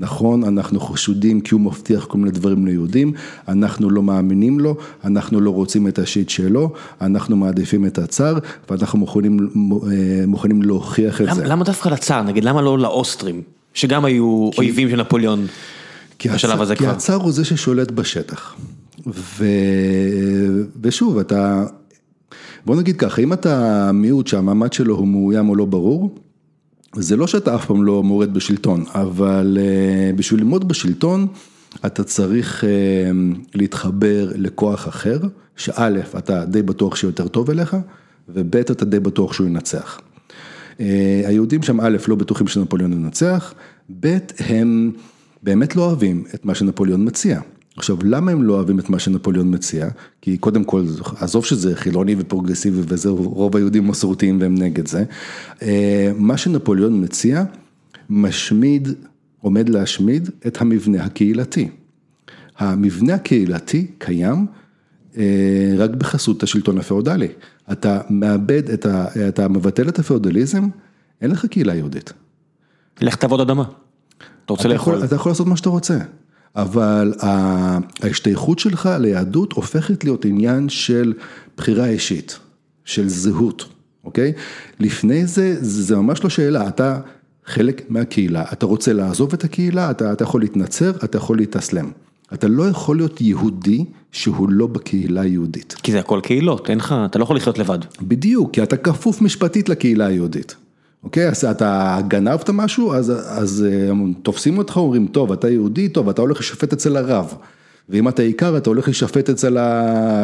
[0.00, 3.12] נכון, אנחנו חשודים כי הוא מבטיח כל מיני דברים ליהודים,
[3.48, 8.38] אנחנו לא מאמינים לו, אנחנו לא רוצים את השיט שלו, אנחנו מעדיפים את הצאר
[8.70, 9.50] ואנחנו מוכנים,
[10.26, 11.44] מוכנים להוכיח את למה, זה.
[11.44, 13.42] למה דווקא לצאר, נגיד, למה לא לאוסטרים,
[13.74, 14.58] שגם היו כי...
[14.58, 15.46] אויבים של נפוליאון
[16.34, 16.90] בשלב הזה כי כבר?
[16.90, 18.56] כי הצאר הוא זה ששולט בשטח,
[19.06, 19.44] ו...
[20.82, 21.64] ושוב, אתה,
[22.66, 26.14] בוא נגיד ככה, אם אתה מיעוט שהמעמד שלו הוא מאוים או לא ברור,
[26.94, 29.58] זה לא שאתה אף פעם לא מורד בשלטון, אבל
[30.16, 31.26] בשביל ללמוד בשלטון,
[31.86, 32.64] אתה צריך
[33.54, 35.18] להתחבר לכוח אחר,
[35.56, 37.76] שא', אתה די בטוח שיותר טוב אליך,
[38.28, 40.00] וב', אתה די בטוח שהוא ינצח.
[41.26, 43.54] היהודים שם א', לא בטוחים שנפוליאון ינצח,
[44.00, 44.92] ב', הם
[45.42, 47.40] באמת לא אוהבים את מה שנפוליאון מציע.
[47.78, 49.88] עכשיו, למה הם לא אוהבים את מה שנפוליאון מציע?
[50.20, 50.84] כי קודם כל,
[51.20, 55.04] עזוב שזה חילוני ופרוגרסיבי וזה, רוב היהודים מסורתיים והם נגד זה.
[56.16, 57.44] מה שנפוליאון מציע,
[58.10, 58.88] משמיד,
[59.40, 61.68] עומד להשמיד את המבנה הקהילתי.
[62.58, 64.46] המבנה הקהילתי קיים
[65.78, 67.28] רק בחסות השלטון הפאודלי.
[67.72, 70.68] אתה מאבד, את ה, אתה מבטל את הפאודליזם,
[71.20, 72.12] אין לך קהילה יהודית.
[73.00, 73.64] לך תעבוד אדמה.
[74.44, 75.04] אתה רוצה לאכול.
[75.04, 75.98] אתה יכול לעשות מה שאתה רוצה.
[76.58, 77.12] אבל
[78.02, 81.12] ההשתייכות שלך ליהדות הופכת להיות עניין של
[81.56, 82.38] בחירה אישית,
[82.84, 83.68] של זהות,
[84.04, 84.32] אוקיי?
[84.80, 87.00] לפני זה, זה ממש לא שאלה, אתה
[87.46, 91.90] חלק מהקהילה, אתה רוצה לעזוב את הקהילה, אתה, אתה יכול להתנצר, אתה יכול להתאסלם.
[92.34, 95.74] אתה לא יכול להיות יהודי שהוא לא בקהילה היהודית.
[95.82, 97.78] כי זה הכל קהילות, אין לך, אתה לא יכול לחיות לבד.
[98.02, 100.56] בדיוק, כי אתה כפוף משפטית לקהילה היהודית.
[101.04, 106.08] אוקיי, אז אתה גנבת משהו, אז, אז אה, תופסים אותך, אומרים, טוב, אתה יהודי, טוב,
[106.08, 107.34] אתה הולך להישפט אצל הרב.
[107.88, 109.62] ואם אתה עיקר, אתה הולך להישפט אצל, ה...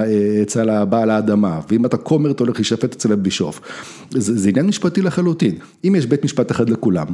[0.04, 3.60] אה, אצל הבעל האדמה, ואם אתה כומר, אתה הולך להישפט אצל הבישוף.
[4.10, 5.54] זה, זה עניין משפטי לחלוטין.
[5.84, 7.06] אם יש בית משפט אחד לכולם,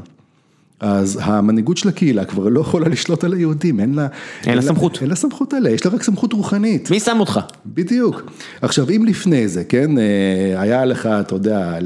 [0.80, 4.06] אז המנהיגות של הקהילה כבר לא יכולה לשלוט על היהודים, אין לה...
[4.46, 4.98] אין לה סמכות.
[5.00, 6.90] אין לה סמכות עליה, יש לה רק סמכות רוחנית.
[6.90, 7.40] מי שם אותך?
[7.66, 8.30] בדיוק.
[8.62, 10.04] עכשיו, אם לפני זה, כן, אה,
[10.56, 11.78] היה לך, אתה יודע,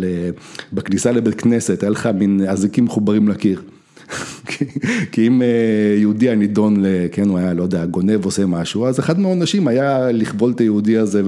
[0.73, 3.63] בכניסה לבית כנסת, היה לך מין אזיקים מחוברים לקיר.
[5.13, 9.01] כי אם אה, יהודי היה נידון, כן, הוא היה, לא יודע, גונב עושה משהו, אז
[9.01, 11.23] אחד מהעונשים היה לכבול את היהודי הזה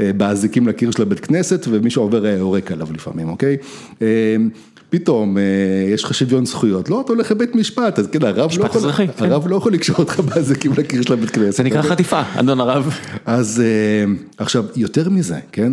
[0.00, 3.56] אה, באזיקים לקיר של הבית כנסת, ומישהו עובר יורק עליו לפעמים, אוקיי?
[4.90, 5.42] פתאום אה,
[5.94, 9.24] יש לך שוויון זכויות, לא, אתה הולך לבית משפט, אז כן, הרב לא יכול, כן.
[9.24, 11.56] הרב לא יכול לקשור אותך באזיקים לקיר של הבית כנסת.
[11.56, 11.82] זה נקרא?
[11.82, 12.94] חטיפה, אדון הרב.
[13.26, 15.72] אז אה, עכשיו, יותר מזה, כן,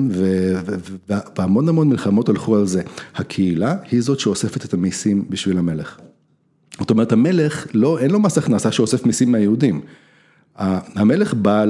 [1.38, 2.82] והמון המון מלחמות הלכו על זה,
[3.16, 5.98] הקהילה היא זאת שאוספת את המיסים בשביל המלך.
[6.80, 9.82] זאת אומרת, המלך, לא, אין לו מס הכנסה שאוסף מיסים מהיהודים.
[10.96, 11.66] המלך בא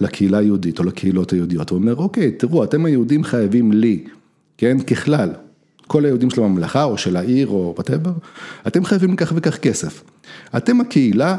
[0.00, 4.04] לקהילה היהודית או לקהילות היהודיות, הוא אומר, אוקיי, תראו, אתם היהודים חייבים לי,
[4.58, 5.30] כן, ככלל.
[5.86, 8.12] כל היהודים של הממלכה או של העיר או וואטאבר,
[8.66, 10.02] אתם חייבים כך וכך כסף.
[10.56, 11.36] אתם הקהילה,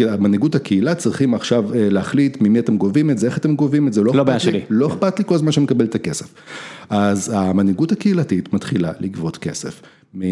[0.00, 3.92] מנהיגות הקהילה צריכים עכשיו אה, להחליט ממי אתם גובים את זה, איך אתם גובים את
[3.92, 4.60] זה, לא, לא בעיה שלי.
[4.70, 6.34] לא אכפת לי כל הזמן שאני מקבל את הכסף.
[6.90, 9.82] אז המנהיגות הקהילתית מתחילה לגבות כסף
[10.22, 10.28] אה,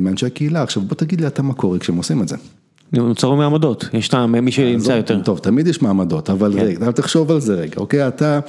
[0.00, 2.36] מאנשי הקהילה, עכשיו בוא תגיד לי אתה מה קורה כשהם עושים את זה.
[2.92, 5.20] נוצרו מעמדות, יש את מי שנמצא יותר.
[5.22, 6.58] טוב, תמיד יש מעמדות, אבל כן.
[6.58, 8.40] רגע, תחשוב על זה רגע, אוקיי, אתה...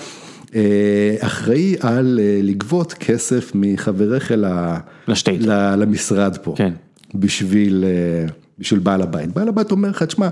[0.55, 4.31] אה, אחראי על אה, לגבות כסף מחבריך.
[5.77, 6.73] למשרד פה, כן.
[7.15, 8.25] בשביל, אה,
[8.59, 9.33] בשביל בעל הבית.
[9.33, 10.29] בעל הבית אומר לך, תשמע,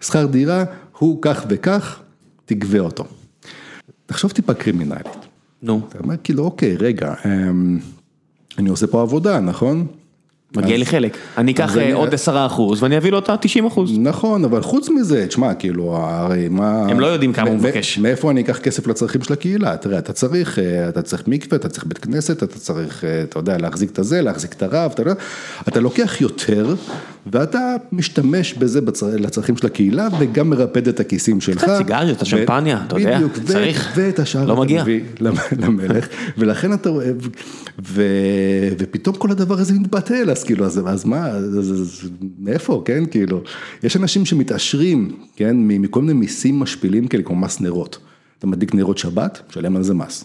[0.00, 0.64] שכר דירה
[0.98, 2.00] הוא כך וכך,
[2.44, 3.04] תגבה אותו.
[4.06, 5.06] תחשוב טיפה קרימינלית.
[5.62, 5.80] נו.
[5.88, 7.78] אתה אומר כאילו, אוקיי, רגע, אמ,
[8.58, 9.86] אני עושה פה עבודה, נכון?
[10.56, 13.98] מגיע לי חלק, אני אקח אה, עוד עשרה אחוז ואני אביא לו את ה-90 אחוז.
[13.98, 16.86] נכון, אבל חוץ מזה, תשמע, כאילו, הרי מה...
[16.88, 17.98] הם לא יודעים כמה הוא מבקש.
[17.98, 19.76] מאיפה אני אקח כסף לצרכים של הקהילה?
[19.76, 23.38] תראה, אתה צריך, אה, אתה צריך מקווה, אתה צריך בית כנסת, אתה צריך, אה, אתה
[23.38, 25.14] יודע, להחזיק את הזה, להחזיק את הרב, אתה יודע,
[25.68, 26.74] אתה לוקח יותר,
[27.32, 28.80] ואתה משתמש בזה
[29.18, 31.64] לצרכים של הקהילה, וגם מרפד את הכיסים שלך.
[31.64, 34.84] קצת סיגריות, השמפניה, אתה יודע, צריך, ואת השאר לא מגיע.
[35.58, 36.06] למלך,
[36.38, 36.90] ולכן אתה
[38.78, 43.42] ופתאום כל הדבר הזה מתבטל, אז כאילו, אז אז מה, אז אז מאיפה, כן, כאילו,
[43.82, 47.98] יש אנשים שמתעשרים, כן, מכל מיני מיסים משפילים כאלה, כמו מס נרות.
[48.38, 50.24] אתה מדליק נרות שבת, משלם על זה מס.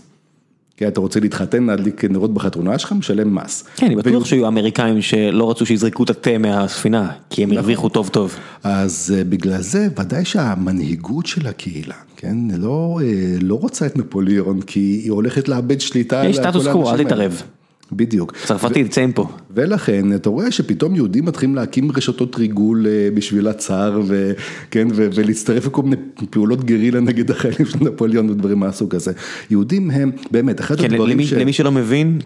[0.77, 3.63] כן, אתה רוצה להתחתן, להדליק נרות בחתונה שלך, משלם מס.
[3.75, 7.57] כן, אני בטוח שהיו אמריקאים שלא רצו שיזרקו את התה מהספינה, כי הם נכון.
[7.57, 8.35] הרוויחו טוב טוב.
[8.63, 14.61] אז אה, בגלל זה, ודאי שהמנהיגות של הקהילה, כן, לא, אה, לא רוצה את נפוליאון,
[14.61, 16.23] כי היא הולכת לאבד שליטה.
[16.25, 17.41] יש סטטוס קוו, אל תתערב.
[17.91, 18.33] בדיוק.
[18.45, 19.27] צרפתי, תצא מפה.
[19.51, 25.81] ולכן אתה רואה שפתאום יהודים מתחילים להקים רשתות ריגול אה, בשביל הצאר, וכן, ולהצטרף לכל
[25.81, 25.95] מיני
[26.29, 29.11] פעולות גרילה נגד החיילים של נפוליאון ודברים מהסוג הזה.
[29.49, 31.33] יהודים הם, באמת, אחד כן, הדברים למי, ש...
[31.33, 32.19] למי שלא מבין,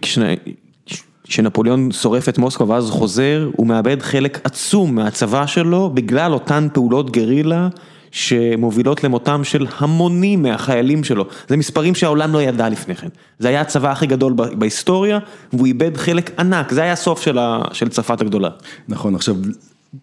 [1.24, 7.10] כשנפוליאון שורף את מוסקבה ואז חוזר, הוא מאבד חלק עצום מהצבא שלו בגלל אותן פעולות
[7.10, 7.68] גרילה.
[8.16, 13.08] שמובילות למותם של המונים מהחיילים שלו, זה מספרים שהעולם לא ידע לפני כן,
[13.38, 15.18] זה היה הצבא הכי גדול בהיסטוריה
[15.52, 18.48] והוא איבד חלק ענק, זה היה הסוף של, ה, של צרפת הגדולה.
[18.88, 19.36] נכון, עכשיו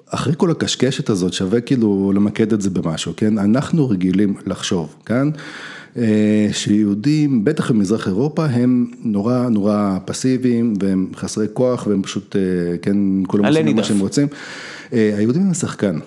[0.09, 5.27] אחרי כל הקשקשת הזאת שווה כאילו למקד את זה במשהו, כן, אנחנו רגילים לחשוב, כן,
[5.97, 12.41] אה, שיהודים, בטח במזרח אירופה, הם נורא נורא פסיביים והם חסרי כוח והם פשוט, אה,
[12.81, 12.97] כן,
[13.27, 14.27] כולם עושים מה שהם רוצים,
[14.93, 15.99] אה, היהודים הם שחקן.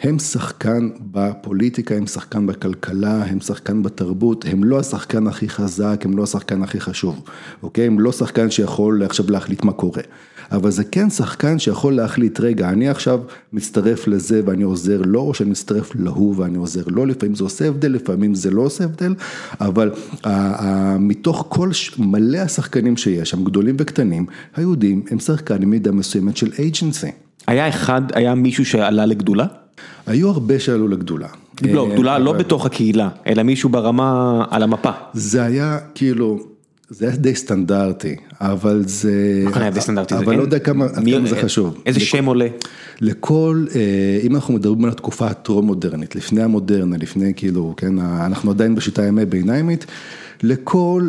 [0.00, 6.16] הם שחקן בפוליטיקה, הם שחקן בכלכלה, הם שחקן בתרבות, הם לא השחקן הכי חזק, הם
[6.16, 7.22] לא השחקן הכי חשוב,
[7.62, 7.86] אוקיי?
[7.86, 10.02] הם לא שחקן שיכול עכשיו להחליט מה קורה.
[10.52, 13.20] אבל זה כן שחקן שיכול להחליט, רגע, אני עכשיו
[13.52, 17.68] מצטרף לזה ואני עוזר לו, או שאני מצטרף להוא ואני עוזר לו, לפעמים זה עושה
[17.68, 19.14] הבדל, לפעמים זה לא עושה הבדל,
[19.60, 19.90] אבל
[20.98, 24.26] מתוך כל מלא השחקנים שיש שם, גדולים וקטנים,
[24.56, 27.10] היהודים הם שחקן עם מידה מסוימת של אייג'נסי.
[27.46, 29.46] היה אחד, היה מישהו שעלה לגדולה?
[30.06, 31.28] היו הרבה שעלו לגדולה.
[31.62, 34.90] לא, גדולה לא בתוך הקהילה, אלא מישהו ברמה על המפה.
[35.12, 36.38] זה היה כאילו,
[36.88, 39.44] זה היה די סטנדרטי, אבל זה...
[39.44, 40.14] מה היה די סטנדרטי?
[40.14, 40.86] אבל לא יודע כמה
[41.26, 41.82] זה חשוב.
[41.86, 42.46] איזה שם עולה?
[43.00, 43.66] לכל,
[44.22, 49.24] אם אנחנו מדברים על התקופה הטרום-מודרנית, לפני המודרנה, לפני כאילו, כן, אנחנו עדיין בשיטה ימי
[49.24, 49.86] ביניימית,
[50.42, 51.08] לכל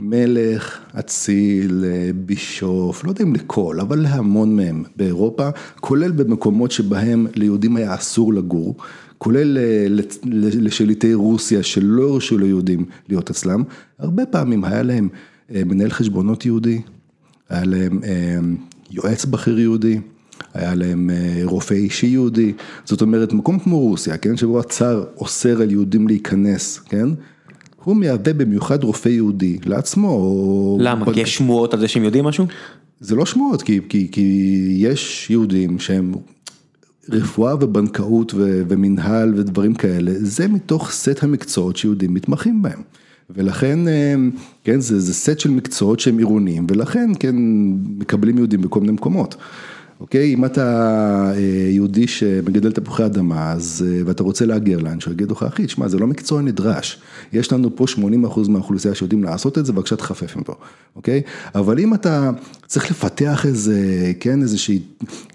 [0.00, 1.84] מלך, אציל,
[2.26, 5.48] בישוף, לא יודע אם לכל, אבל להמון מהם באירופה,
[5.80, 8.76] כולל במקומות שבהם ליהודים היה אסור לגור.
[9.18, 9.58] כולל
[10.60, 13.62] לשליטי רוסיה שלא הרשו ליהודים להיות אצלם,
[13.98, 15.08] הרבה פעמים היה להם
[15.50, 16.80] מנהל חשבונות יהודי,
[17.48, 18.00] היה להם
[18.90, 20.00] יועץ בכיר יהודי,
[20.54, 21.10] היה להם
[21.42, 22.52] רופא אישי יהודי,
[22.84, 27.08] זאת אומרת מקום כמו רוסיה, כן, שבו הצאר אוסר על יהודים להיכנס, כן,
[27.84, 30.78] הוא מהווה במיוחד רופא יהודי לעצמו.
[30.80, 31.12] למה?
[31.12, 32.46] כי יש שמועות על זה שהם יודעים משהו?
[33.00, 34.10] זה לא שמועות, כי
[34.70, 36.12] יש יהודים שהם...
[37.08, 42.82] רפואה ובנקאות ומנהל ודברים כאלה, זה מתוך סט המקצועות שיהודים מתמחים בהם.
[43.30, 43.78] ולכן,
[44.64, 47.36] כן, זה, זה סט של מקצועות שהם עירוניים, ולכן, כן,
[47.98, 49.36] מקבלים יהודים בכל מיני מקומות.
[50.00, 51.32] אוקיי, אם אתה
[51.70, 56.06] יהודי שמגדל תפוחי אדמה, אז, ואתה רוצה להגר לאנשהו, יגידו לך, אחי, תשמע, זה לא
[56.06, 57.00] מקצוע נדרש.
[57.32, 57.98] יש לנו פה 80%
[58.48, 60.54] מהאוכלוסייה שיודעים לעשות את זה, בבקשה תחפף מפה,
[60.96, 61.22] אוקיי?
[61.54, 62.30] אבל אם אתה
[62.66, 64.80] צריך לפתח איזה, כן, איזושהי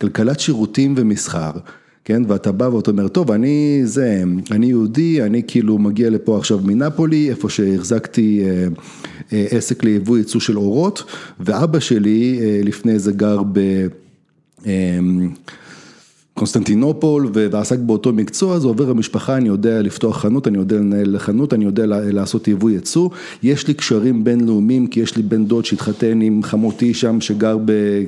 [0.02, 1.52] כלכלת שירותים ומסחר,
[2.06, 6.60] כן, ואתה בא ואתה אומר, טוב, אני זה, אני יהודי, אני כאילו מגיע לפה עכשיו
[6.64, 8.44] מנפולי, איפה שהחזקתי
[9.32, 11.04] עסק ליבוא ייצוא של אורות,
[11.40, 13.88] ואבא שלי לפני זה גר ב...
[16.34, 21.54] קונסטנטינופול ועסק באותו מקצוע, הוא עובר למשפחה, אני יודע לפתוח חנות, אני יודע לנהל חנות,
[21.54, 23.10] אני יודע לעשות יבוא יצוא,
[23.44, 27.58] יש לי קשרים בינלאומיים, כי יש לי בן דוד שהתחתן עם חמותי שם שגר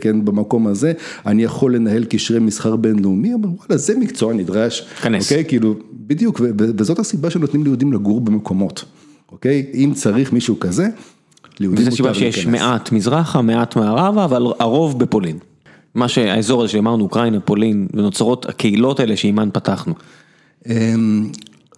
[0.02, 0.94] כן, במקום הזה,
[1.26, 4.88] אני יכול לנהל קשרי מסחר בינלאומי, אבל וואלה, זה מקצוע נדרש.
[5.02, 5.32] כנס.
[5.32, 8.86] אוקיי, כאילו, בדיוק, וזאת הסיבה שנותנים ליהודים לגור במקומות,
[9.32, 10.88] אוקיי, אם צריך מישהו כזה,
[11.60, 12.20] ליהודים מותר להיכנס.
[12.20, 15.38] וזו סיבה שיש מעט מזרחה, מעט מערבה, אבל הרוב בפולין.
[15.98, 19.94] מה שהאזור הזה שאמרנו, אוקראינה, פולין, ונוצרות הקהילות האלה שעימן פתחנו.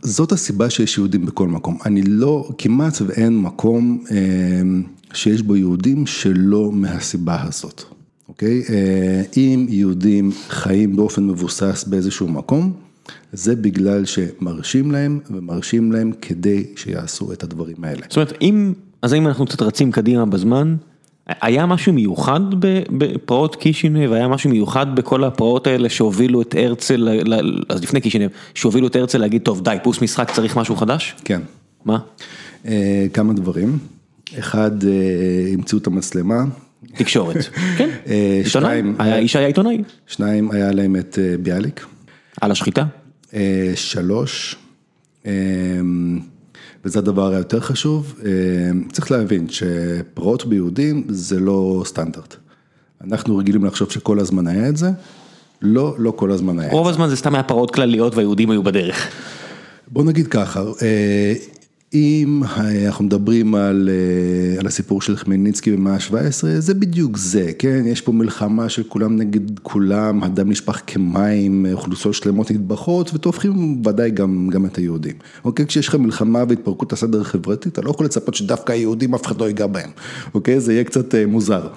[0.02, 1.78] זאת הסיבה שיש יהודים בכל מקום.
[1.86, 4.04] אני לא, כמעט ואין מקום
[5.14, 7.84] שיש בו יהודים שלא מהסיבה הזאת,
[8.30, 8.64] אוקיי?
[9.38, 12.74] אם יהודים חיים באופן מבוסס באיזשהו מקום,
[13.34, 18.02] זה בגלל שמרשים להם ומרשים להם כדי שיעשו את הדברים האלה.
[18.10, 20.76] זאת אומרת, אם, אז אם אנחנו קצת רצים קדימה בזמן,
[21.42, 22.40] היה משהו מיוחד
[22.98, 27.10] בפרעות קישינב, היה משהו מיוחד בכל הפרעות האלה שהובילו את הרצל,
[27.70, 31.16] אז לפני קישינב, שהובילו את הרצל להגיד, טוב די, פוס משחק, צריך משהו חדש?
[31.26, 31.42] כן.
[31.86, 32.00] מה?
[33.14, 33.78] כמה דברים,
[34.40, 34.72] אחד,
[35.54, 36.44] המציאו את המצלמה.
[36.96, 37.36] תקשורת,
[37.78, 37.90] כן,
[38.46, 39.84] עיתונאי, האיש היה עיתונאי.
[40.08, 41.86] שניים, היה להם את ביאליק.
[42.42, 42.86] על השחיטה.
[43.76, 44.56] שלוש.
[46.86, 48.20] וזה הדבר היותר חשוב,
[48.92, 52.36] צריך להבין שפרעות ביהודים זה לא סטנדרט.
[53.04, 54.90] אנחנו רגילים לחשוב שכל הזמן היה את זה,
[55.62, 56.78] לא, לא כל הזמן היה את זה.
[56.78, 59.08] רוב הזמן זה סתם היה פרעות כלליות והיהודים היו בדרך.
[59.88, 60.64] בוא נגיד ככה,
[61.94, 62.42] אם
[62.86, 63.90] אנחנו מדברים על
[64.66, 69.60] הסיפור של חמלניצקי במאה ה-17, זה בדיוק זה, כן, יש פה מלחמה של כולם נגד
[69.60, 75.16] כולם, הדם נשפך כמים, אוכלוסיות שלמות נטבחות, וטובחים ודאי גם את היהודים.
[75.46, 79.42] אוקיי, כשיש לך מלחמה והתפרקות הסדר החברתי, אתה לא יכול לצפות שדווקא היהודים אף אחד
[79.42, 79.90] לא ייגע בהם,
[80.34, 81.68] אוקיי, זה יהיה קצת מוזר.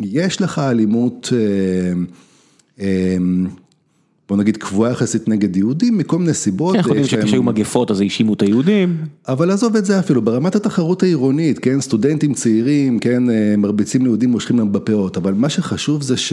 [0.00, 1.32] יש לך אלימות,
[4.28, 6.74] בוא נגיד קבועה יחסית נגד יהודים מכל מיני סיבות.
[6.76, 8.96] אנחנו יודעים שכשהיו מגפות אז האשימו את היהודים.
[9.28, 13.22] אבל עזוב את זה אפילו, ברמת התחרות העירונית, כן, סטודנטים צעירים, כן,
[13.58, 16.32] מרביצים ליהודים מושכים להם בפאות, אבל מה שחשוב זה ש...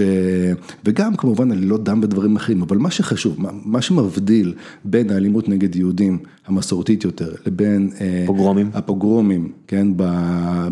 [0.86, 4.54] וגם כמובן אני לא דם בדברים אחרים, אבל מה שחשוב, מה שמבדיל
[4.86, 6.18] בין האלימות נגד יהודים
[6.48, 7.89] המסורתית יותר, לבין...
[8.26, 8.70] פוגרומים.
[8.74, 9.88] הפוגרומים, כן,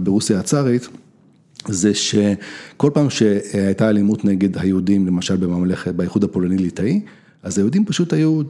[0.03, 0.89] ברוסיה הצארית.
[1.67, 7.01] זה שכל פעם שהייתה אלימות נגד היהודים, למשל בממלכת, באיחוד הפולני-ליטאי,
[7.43, 8.41] אז היהודים פשוט היו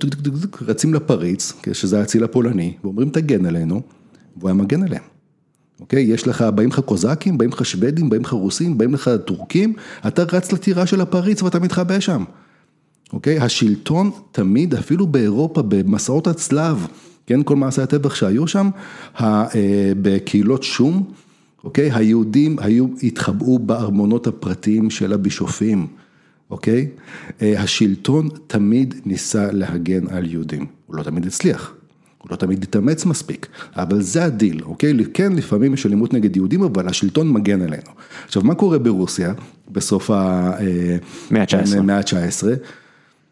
[0.62, 3.82] רצים לפריץ, שזה האציל הפולני, ואומרים תגן עלינו,
[4.38, 5.04] והוא היה מגן עליהם.
[5.80, 6.04] אוקיי?
[6.04, 9.74] יש לך, באים לך קוזקים, באים לך שוודים, באים לך רוסים, באים לך טורקים,
[10.08, 12.24] אתה רץ לטירה של הפריץ ואתה מתחבא שם.
[13.14, 13.40] אוקיי?
[13.40, 16.88] השלטון תמיד, אפילו באירופה, במסעות הצלב,
[17.26, 18.70] כן, כל מעשי הטבח שהיו שם,
[20.02, 21.14] בקהילות שו"ם,
[21.64, 21.92] אוקיי?
[21.92, 25.88] היהודים היו, התחבאו בארמונות הפרטיים של הבישופים,
[26.52, 26.88] אוקיי?
[27.42, 31.74] השלטון תמיד ניסה להגן על יהודים, הוא לא תמיד הצליח,
[32.18, 34.94] הוא לא תמיד התאמץ מספיק, אבל זה הדיל, אוקיי?
[35.14, 37.92] כן, לפעמים יש אלימות נגד יהודים, אבל השלטון מגן עלינו.
[38.26, 39.34] עכשיו, מה קורה ברוסיה
[39.72, 42.44] בסוף המאה ה-19?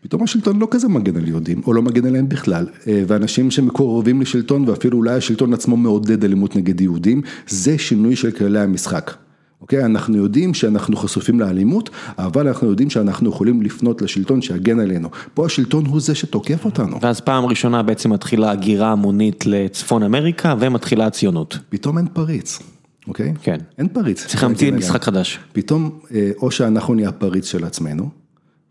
[0.02, 4.69] פתאום השלטון לא כזה מגן על יהודים, או לא מגן עליהם בכלל, ואנשים שמקורבים לשלטון
[4.69, 9.14] ואפילו אולי השלטון עצמו מעודד אלימות נגד יהודים, זה שינוי של כללי המשחק.
[9.61, 9.86] אוקיי?
[9.86, 15.10] אנחנו יודעים שאנחנו חשופים לאלימות, אבל אנחנו יודעים שאנחנו יכולים לפנות לשלטון שיגן עלינו.
[15.34, 16.98] פה השלטון הוא זה שתוקף אותנו.
[17.02, 21.57] ואז פעם ראשונה בעצם מתחילה הגירה המונית לצפון אמריקה ומתחילה הציונות.
[21.69, 22.60] פתאום אין פריץ,
[23.07, 23.34] אוקיי?
[23.41, 23.57] כן.
[23.78, 24.26] אין פריץ.
[24.26, 25.40] צריך להמציא משחק חדש.
[25.53, 25.99] פתאום,
[26.38, 28.20] או שאנחנו נהיה פריץ של עצמנו,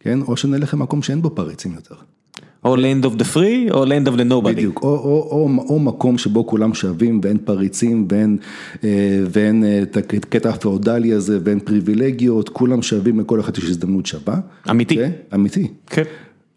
[0.00, 0.20] כן?
[0.22, 1.94] או שנלך למקום שאין בו פריצים יותר.
[2.64, 4.48] או land of the free או land of the nobody.
[4.48, 8.38] בדיוק, או, או, או, או מקום שבו כולם שווים ואין פריצים ואין,
[9.30, 14.40] ואין את הקטע הפאודלי הזה ואין פריבילגיות, כולם שווים לכל אחד יש הזדמנות שווה.
[14.70, 14.96] אמיתי.
[14.96, 15.10] כן?
[15.34, 15.68] אמיתי.
[15.86, 16.02] כן.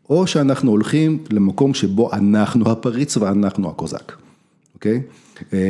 [0.09, 4.11] או שאנחנו הולכים למקום שבו אנחנו הפריץ ואנחנו הקוזק,
[4.75, 5.01] אוקיי?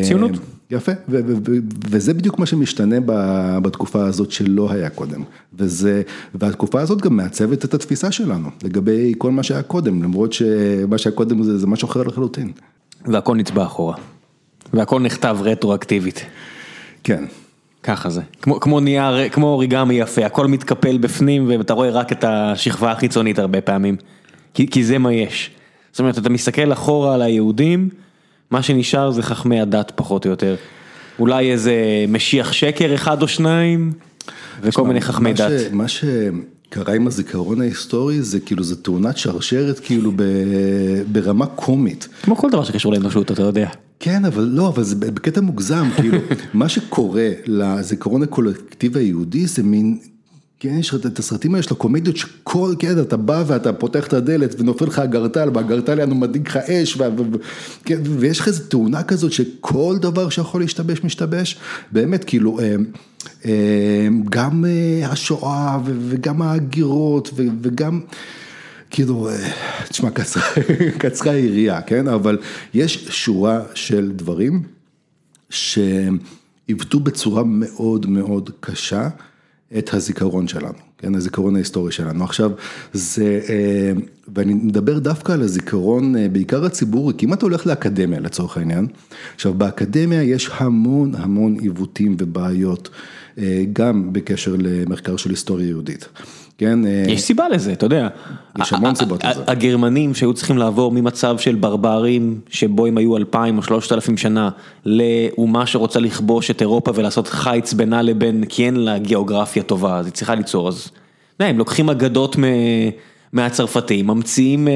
[0.01, 0.31] ציונות.
[0.71, 0.91] יפה,
[1.89, 2.95] וזה בדיוק מה שמשתנה
[3.61, 5.23] בתקופה הזאת שלא היה קודם,
[5.53, 6.01] וזה,
[6.35, 11.15] והתקופה הזאת גם מעצבת את התפיסה שלנו לגבי כל מה שהיה קודם, למרות שמה שהיה
[11.15, 12.51] קודם זה, זה משהו אחר לחלוטין.
[13.05, 13.95] והכל נצבע אחורה,
[14.73, 16.25] והכל נכתב רטרואקטיבית.
[17.03, 17.25] כן.
[17.83, 22.23] ככה זה, כמו, כמו נייר, כמו אוריגמי יפה, הכל מתקפל בפנים ואתה רואה רק את
[22.27, 23.95] השכבה החיצונית הרבה פעמים,
[24.53, 25.51] כי, כי זה מה יש.
[25.91, 27.89] זאת אומרת, אתה מסתכל אחורה על היהודים,
[28.53, 30.55] מה שנשאר זה חכמי הדת פחות או יותר.
[31.19, 31.73] אולי איזה
[32.07, 33.91] משיח שקר אחד או שניים,
[34.61, 35.59] וכל מיני חכמי מה דת.
[35.59, 40.23] ש, מה שקרה עם הזיכרון ההיסטורי זה כאילו זה תאונת שרשרת כאילו ב,
[41.11, 42.07] ברמה קומית.
[42.21, 43.69] כמו כל דבר שקשור לאנושות, אתה יודע.
[43.99, 46.17] כן, אבל לא, אבל זה בקטע מוגזם, כאילו,
[46.53, 49.99] מה שקורה לזיכרון הקולקטיבי היהודי זה מין...
[50.63, 54.55] כן, יש את הסרטים האלה של הקומדיות שכל, כן, אתה בא ואתה פותח את הדלת
[54.59, 56.97] ונופל לך אגרטל, והאגרטל יענו מדאיג לך אש,
[57.85, 61.57] כן, ויש לך איזו תאונה כזאת שכל דבר שיכול להשתבש, משתבש,
[61.91, 62.59] באמת, כאילו,
[64.29, 64.65] גם
[65.05, 67.99] השואה וגם ההגירות וגם,
[68.89, 69.29] כאילו,
[69.89, 70.09] תשמע,
[70.99, 72.37] קצרה היריעה, כן, אבל
[72.73, 74.63] יש שורה של דברים
[75.49, 79.09] שעיוותו בצורה מאוד מאוד קשה.
[79.77, 82.23] את הזיכרון שלנו, כן, הזיכרון ההיסטורי שלנו.
[82.23, 82.51] עכשיו,
[82.93, 83.41] זה,
[84.35, 88.87] ואני מדבר דווקא על הזיכרון, בעיקר הציבורי, כי אם אתה הולך לאקדמיה לצורך העניין,
[89.35, 92.89] עכשיו באקדמיה יש המון המון עיוותים ובעיות,
[93.73, 96.07] גם בקשר למחקר של היסטוריה יהודית.
[96.65, 98.07] כן, יש סיבה לזה, אתה יודע.
[98.59, 99.43] יש המון סיבות לזה.
[99.47, 104.49] הגרמנים שהיו צריכים לעבור ממצב של ברברים, שבו הם היו אלפיים או שלושת אלפים שנה,
[104.85, 110.05] לאומה שרוצה לכבוש את אירופה ולעשות חיץ בינה לבין, כי אין לה גיאוגרפיה טובה, אז
[110.05, 110.91] היא צריכה ליצור, אז,
[111.39, 112.35] הם לוקחים אגדות
[113.33, 114.67] מהצרפתים, ממציאים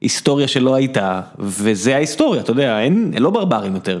[0.00, 4.00] היסטוריה שלא הייתה, וזה ההיסטוריה, אתה יודע, אין, לא ברברים יותר.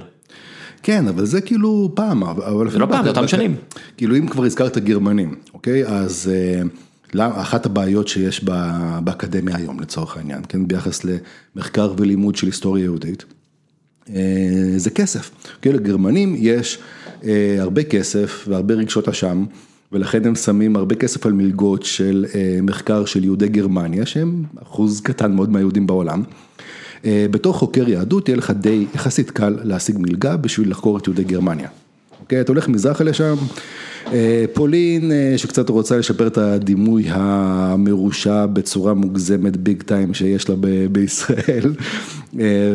[0.82, 2.70] כן, אבל זה כאילו פעם, אבל...
[2.70, 3.56] זה לא פעם, זה אותם שנים.
[3.96, 5.86] כאילו אם כבר הזכרת גרמנים, אוקיי?
[5.86, 6.30] אז
[7.18, 8.44] אחת הבעיות שיש
[9.04, 10.68] באקדמיה היום לצורך העניין, כן?
[10.68, 13.24] ביחס למחקר ולימוד של היסטוריה יהודית,
[14.76, 15.30] זה כסף.
[15.62, 16.78] כאילו לגרמנים יש
[17.58, 19.44] הרבה כסף והרבה רגשות אשם,
[19.92, 22.26] ולכן הם שמים הרבה כסף על מלגות של
[22.62, 26.22] מחקר של יהודי גרמניה, שהם אחוז קטן מאוד מהיהודים בעולם.
[27.04, 31.68] בתור חוקר יהדות יהיה לך די יחסית קל להשיג מלגה בשביל לחקור את יהודי גרמניה.
[32.20, 33.34] אוקיי, אתה הולך מזרחה לשם,
[34.54, 40.56] פולין שקצת רוצה לשפר את הדימוי המרושע בצורה מוגזמת ביג טיים שיש לה
[40.92, 41.74] בישראל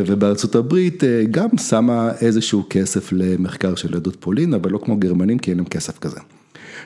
[0.07, 5.51] ובארצות הברית גם שמה איזשהו כסף למחקר של יהדות פולין, אבל לא כמו גרמנים כי
[5.51, 6.19] אין להם כסף כזה.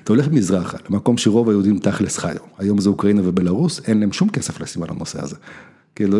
[0.03, 4.29] אתה הולך מזרחה, למקום שרוב היהודים תכלס חיו, היום זה אוקראינה ובלארוס, אין להם שום
[4.29, 5.35] כסף לשים על הנושא הזה.
[5.99, 6.17] כאילו,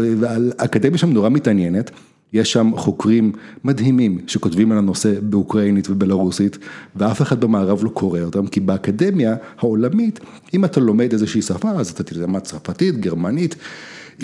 [0.59, 1.91] האקדמיה שם נורא מתעניינת,
[2.33, 3.31] יש שם חוקרים
[3.63, 6.57] מדהימים שכותבים על הנושא באוקראינית ובלרוסית,
[6.95, 10.19] ואף אחד במערב לא קורא אותם, כי באקדמיה העולמית,
[10.53, 13.55] אם אתה לומד איזושהי שפה, אז אתה תלמד צרפתית, גרמנית.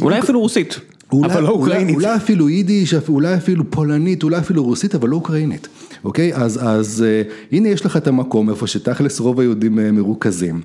[0.01, 0.79] אולי אפילו רוסית,
[1.13, 1.95] אבל לא אוקראינית.
[1.95, 5.67] אולי אפילו יידיש, אולי אפילו פולנית, אולי אפילו רוסית, אבל לא אוקראינית.
[6.05, 6.35] אוקיי?
[6.35, 7.05] אז, אז
[7.51, 10.61] הנה יש לך את המקום איפה שתכלס רוב היהודים מרוכזים.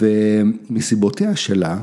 [0.00, 1.78] ומסיבותיה שלה,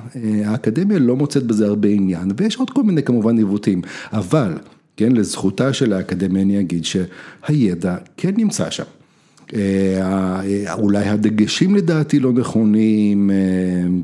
[0.45, 3.81] האקדמיה לא מוצאת בזה הרבה עניין, ויש עוד כל מיני כמובן עיוותים,
[4.13, 4.53] אבל,
[4.97, 8.83] כן, לזכותה של האקדמיה אני אגיד שהידע כן נמצא שם.
[10.73, 13.31] אולי הדגשים לדעתי לא נכונים,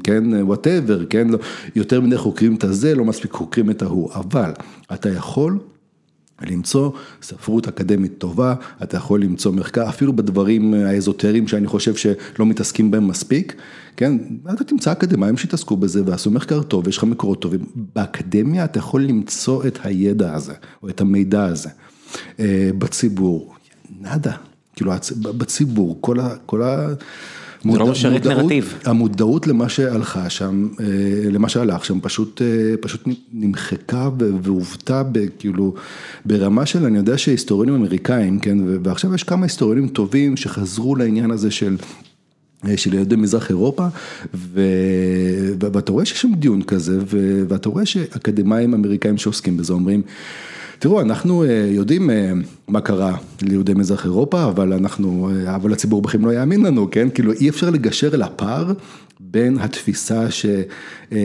[0.03, 1.27] כן, וואטאבר, כן,
[1.75, 4.51] יותר מדי חוקרים את הזה, לא מספיק חוקרים את ההוא, אבל
[4.93, 5.59] אתה יכול
[6.47, 6.91] למצוא
[7.22, 13.07] ספרות אקדמית טובה, אתה יכול למצוא מחקר, אפילו בדברים האזוטריים שאני חושב שלא מתעסקים בהם
[13.07, 13.55] מספיק,
[13.97, 14.18] כן,
[14.53, 19.03] אתה תמצא אקדמאים שהתעסקו בזה ועשו מחקר טוב, יש לך מקורות טובים, באקדמיה אתה יכול
[19.03, 20.53] למצוא את הידע הזה,
[20.84, 21.69] או את המידע הזה,
[22.77, 23.55] בציבור,
[23.99, 24.34] נאדה,
[24.76, 24.91] כאילו
[25.38, 26.35] בציבור, כל ה...
[26.45, 26.88] כל ה
[27.69, 28.73] זה לא משרת נרטיב.
[28.85, 30.85] המודעות למה שהלכה שם, אה,
[31.31, 33.01] למה שהלך שם, פשוט, אה, פשוט
[33.33, 35.73] נמחקה ו- והובטה ב- כאילו
[36.25, 41.51] ברמה של, אני יודע שהיסטוריונים אמריקאים, כן, ועכשיו יש כמה היסטוריונים טובים שחזרו לעניין הזה
[41.51, 41.75] של...
[42.67, 43.88] אה, של יהודי מזרח אירופה,
[44.33, 44.61] ו...
[45.61, 47.43] ו- ואתה רואה שיש שם דיון כזה, ו...
[47.47, 50.01] ואתה רואה שאקדמאים אמריקאים שעוסקים בזה אומרים,
[50.81, 52.31] תראו, אנחנו אה, יודעים אה,
[52.67, 57.09] מה קרה ליהודי מזרח אירופה, אבל אנחנו, אה, אבל הציבור בכם לא יאמין לנו, כן?
[57.09, 58.73] כאילו אי אפשר לגשר אל הפער
[59.19, 60.45] בין התפיסה ש...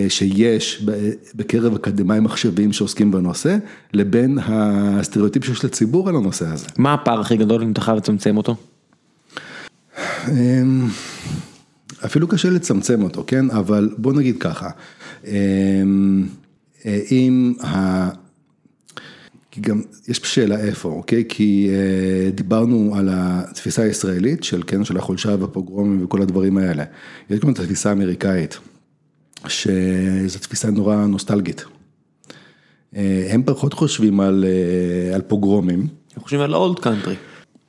[0.09, 0.87] שיש
[1.35, 3.57] בקרב אקדמאים מחשבים שעוסקים בנושא,
[3.93, 6.67] לבין הסטריאוטיפ שיש לציבור על הנושא הזה.
[6.79, 8.57] מה הפער הכי גדול אם אתה חייב לצמצם אותו?
[10.29, 10.87] אמ,
[12.05, 13.51] אפילו קשה לצמצם אותו, כן?
[13.51, 14.71] אבל בוא נגיד ככה,
[15.27, 16.27] אמ,
[17.11, 18.26] אם ה...
[19.57, 21.25] כי גם יש שאלה איפה, אוקיי?
[21.29, 26.85] כי אה, דיברנו על התפיסה הישראלית של, כן, של החולשה והפוגרומים וכל הדברים האלה.
[27.31, 28.59] יש גם את התפיסה האמריקאית,
[29.49, 31.65] שזו תפיסה נורא נוסטלגית.
[32.97, 35.87] אה, הם פחות חושבים על, אה, על פוגרומים.
[36.09, 37.15] אנחנו חושבים על old country.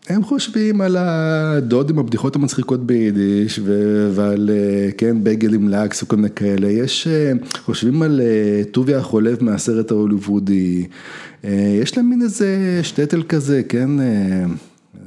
[0.09, 6.03] הם חושבים על הדוד עם הבדיחות המצחיקות ביידיש ו- ועל אה, כן בייגל עם lox
[6.03, 7.31] וכל מיני כאלה, יש, אה,
[7.65, 10.85] חושבים על אה, טוביה החולב מהסרט ההוליוודי,
[11.81, 13.89] יש להם מין איזה שטטל כזה, כן,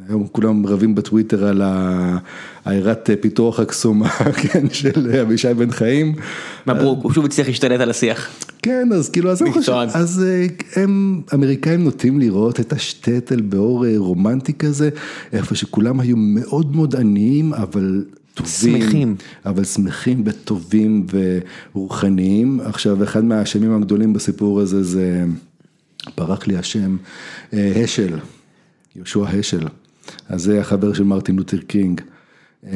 [0.09, 2.18] היום כולם רבים בטוויטר על ה-
[2.65, 4.09] העיירת פיתוח הקסומה,
[4.43, 6.15] כן, של אבישי בן חיים.
[6.66, 8.28] מברוק, הוא שוב הצליח להשתלט על השיח.
[8.62, 9.89] כן, אז כאילו, אז מקצוען.
[9.89, 14.91] חושבים, אז אה, הם, אמריקאים נוטים לראות את השטטל באור אה, רומנטי כזה,
[15.32, 18.05] איפה שכולם היו מאוד מאוד עניים, אבל
[18.35, 18.82] טובים.
[18.82, 19.16] שמחים.
[19.47, 21.07] אבל שמחים וטובים
[21.74, 22.61] ורוחניים.
[22.65, 25.24] עכשיו, אחד מהאשמים הגדולים בסיפור הזה זה,
[26.16, 26.97] ברח לי השם,
[27.53, 28.19] אה, השל,
[28.97, 29.66] יהושע השל.
[30.28, 32.01] אז זה החבר של מרטין לותר קינג.
[32.66, 32.73] אה,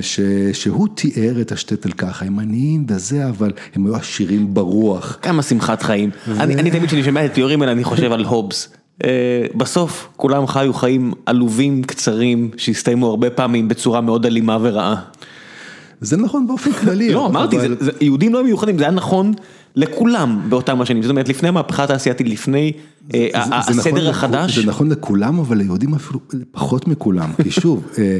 [0.00, 0.20] ש,
[0.52, 5.18] שהוא תיאר את השטטל ככה, הם עניים וזה, אבל הם היו עשירים ברוח.
[5.22, 6.10] כמה שמחת חיים.
[6.28, 8.68] אני אני תמיד כשאני שומע את התיאורים האלה אני חושב על הובס.
[9.04, 9.10] אה,
[9.54, 15.00] בסוף כולם חיו חיים עלובים קצרים שהסתיימו הרבה פעמים בצורה מאוד אלימה ורעה.
[16.00, 17.12] זה נכון באופן כללי.
[17.14, 19.32] לא אמרתי, אבל- זה- זה- יהודים לא מיוחדים, זה היה נכון
[19.76, 22.72] לכולם באותם השנים, זאת אומרת לפני המהפכה התעשייתית, לפני
[23.14, 26.20] אה, זה- נכון הסדר לכ- החדש, זה נכון לכולם, אבל ליהודים אפילו
[26.52, 28.18] פחות מכולם, כי שוב, אה,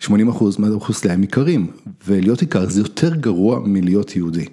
[0.00, 1.66] 80 אחוז מהאוכלוסייה הם איכרים,
[2.06, 4.44] ולהיות איכר זה יותר גרוע מלהיות יהודי,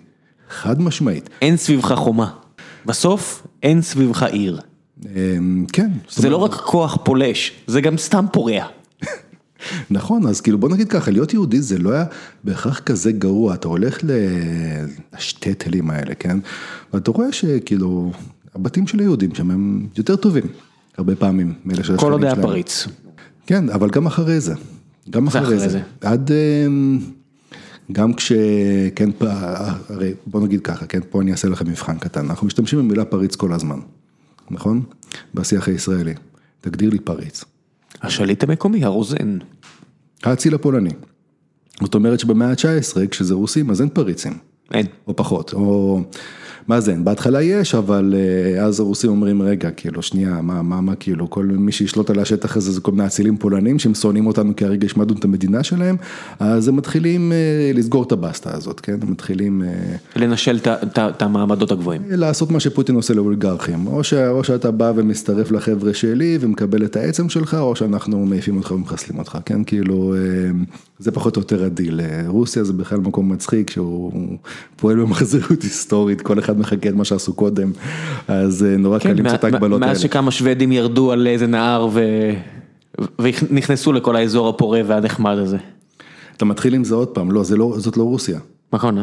[0.49, 1.29] חד משמעית.
[1.41, 2.31] אין סביבך חומה.
[2.85, 4.59] בסוף אין סביבך עיר.
[5.05, 5.37] אה,
[5.73, 8.65] כן, זה לא רק כוח פולש, זה גם סתם פורע.
[9.91, 12.05] נכון, אז כאילו בוא נגיד ככה, להיות יהודי זה לא היה
[12.43, 13.99] בהכרח כזה גרוע, אתה הולך
[15.13, 16.39] לשטטלים האלה, כן?
[16.93, 18.11] ואתה רואה שכאילו,
[18.55, 20.43] הבתים של היהודים שם הם יותר טובים,
[20.97, 22.47] הרבה פעמים, מאלה של כל עוד היה שלהם.
[22.47, 22.87] פריץ.
[23.47, 24.53] כן, אבל גם אחרי זה,
[25.09, 25.81] גם אחרי זה, זה.
[26.01, 26.99] עד, אמ,
[27.91, 28.31] גם כש,
[28.95, 33.05] כן, הרי בוא נגיד ככה, כן, פה אני אעשה לכם מבחן קטן, אנחנו משתמשים במילה
[33.05, 33.79] פריץ כל הזמן,
[34.51, 34.83] נכון?
[35.33, 36.13] בשיח הישראלי,
[36.61, 37.43] תגדיר לי פריץ.
[38.01, 39.37] השליט המקומי, הרוזן.
[40.23, 40.89] האציל הפולני.
[41.81, 44.33] זאת אומרת שבמאה ה-19, כשזה רוסים, אז אין פריצים,
[44.73, 44.85] אין.
[45.07, 46.01] או פחות, או
[46.67, 50.95] מה זה בהתחלה יש, אבל אה, אז הרוסים אומרים, רגע, כאילו, שנייה, מה, מה, מה,
[50.95, 54.55] כאילו, כל מי שישלוט על השטח הזה זה כל מיני אצילים פולנים שהם שונאים אותנו
[54.55, 55.95] כי הרגע השמדנו את המדינה שלהם,
[56.39, 59.63] אז הם מתחילים אה, לסגור את הבסטה הזאת, כן, הם מתחילים...
[59.63, 60.59] אה, לנשל
[60.97, 62.01] את המעמדות הגבוהים.
[62.09, 66.95] לעשות מה שפוטין עושה לאוליגרכים, או, ש, או שאתה בא ומצטרף לחבר'ה שלי ומקבל את
[66.95, 70.15] העצם שלך, או שאנחנו מעיפים אותך ומחסלים אותך, כן, כאילו,
[70.99, 71.99] זה פחות או יותר הדיל.
[72.27, 74.37] רוסיה זה בכלל מקום מצחיק, שהוא
[74.75, 77.71] פועל במחזוריות היסטורית, כל אחד מחקה את מה שעשו קודם,
[78.27, 79.91] אז אה, נורא קל כן, למצוא את ההקבלות האלה.
[79.93, 81.89] מאז שכמה שוודים ירדו על איזה נהר
[83.19, 85.57] ונכנסו לכל האזור הפורה והנחמד הזה.
[86.37, 88.39] אתה מתחיל עם זה עוד פעם, לא, לא, זאת לא רוסיה.
[88.73, 88.97] נכון?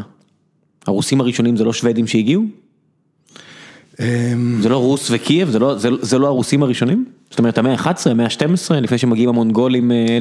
[0.87, 2.45] הרוסים הראשונים זה לא שוודים שהגיעו?
[4.01, 5.51] אמ, זה לא רוס וקייב?
[5.51, 7.05] זה לא- זה- זה לא הרוסים הראשונים?
[7.31, 10.19] זאת אומרת המאה ה-11, המאה ה-12, לפני שמגיעים המונגולים אה,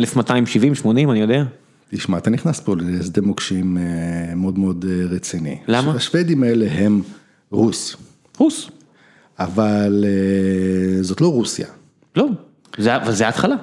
[0.83, 1.43] 1270-80, אני יודע.
[1.91, 3.83] תשמע, אתה נכנס פה לשדה מוקשים אה,
[4.35, 5.57] מאוד מאוד רציני.
[5.67, 5.91] למה?
[5.91, 7.01] השוודים האלה הם
[7.51, 7.95] רוס,
[8.37, 8.69] רוס.
[9.39, 11.67] אבל אה, זאת לא רוסיה.
[12.15, 12.25] לא,
[12.77, 13.55] זה- אבל זה ההתחלה.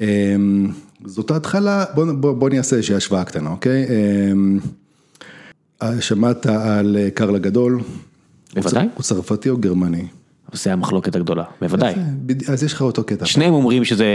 [0.00, 0.70] אמ,
[1.04, 3.86] זאת ההתחלה, בוא, בוא, בוא נעשה איזושהי השוואה קטנה, אוקיי?
[4.32, 4.58] אמ,
[5.82, 7.80] אה, שמעת על אה, קרל הגדול?
[8.54, 8.88] בוודאי.
[8.94, 10.06] הוא צרפתי או גרמני?
[10.52, 11.94] זה המחלוקת הגדולה, בוודאי.
[12.48, 13.26] אז יש לך אותו קטע.
[13.26, 14.06] שניהם אומרים שזה,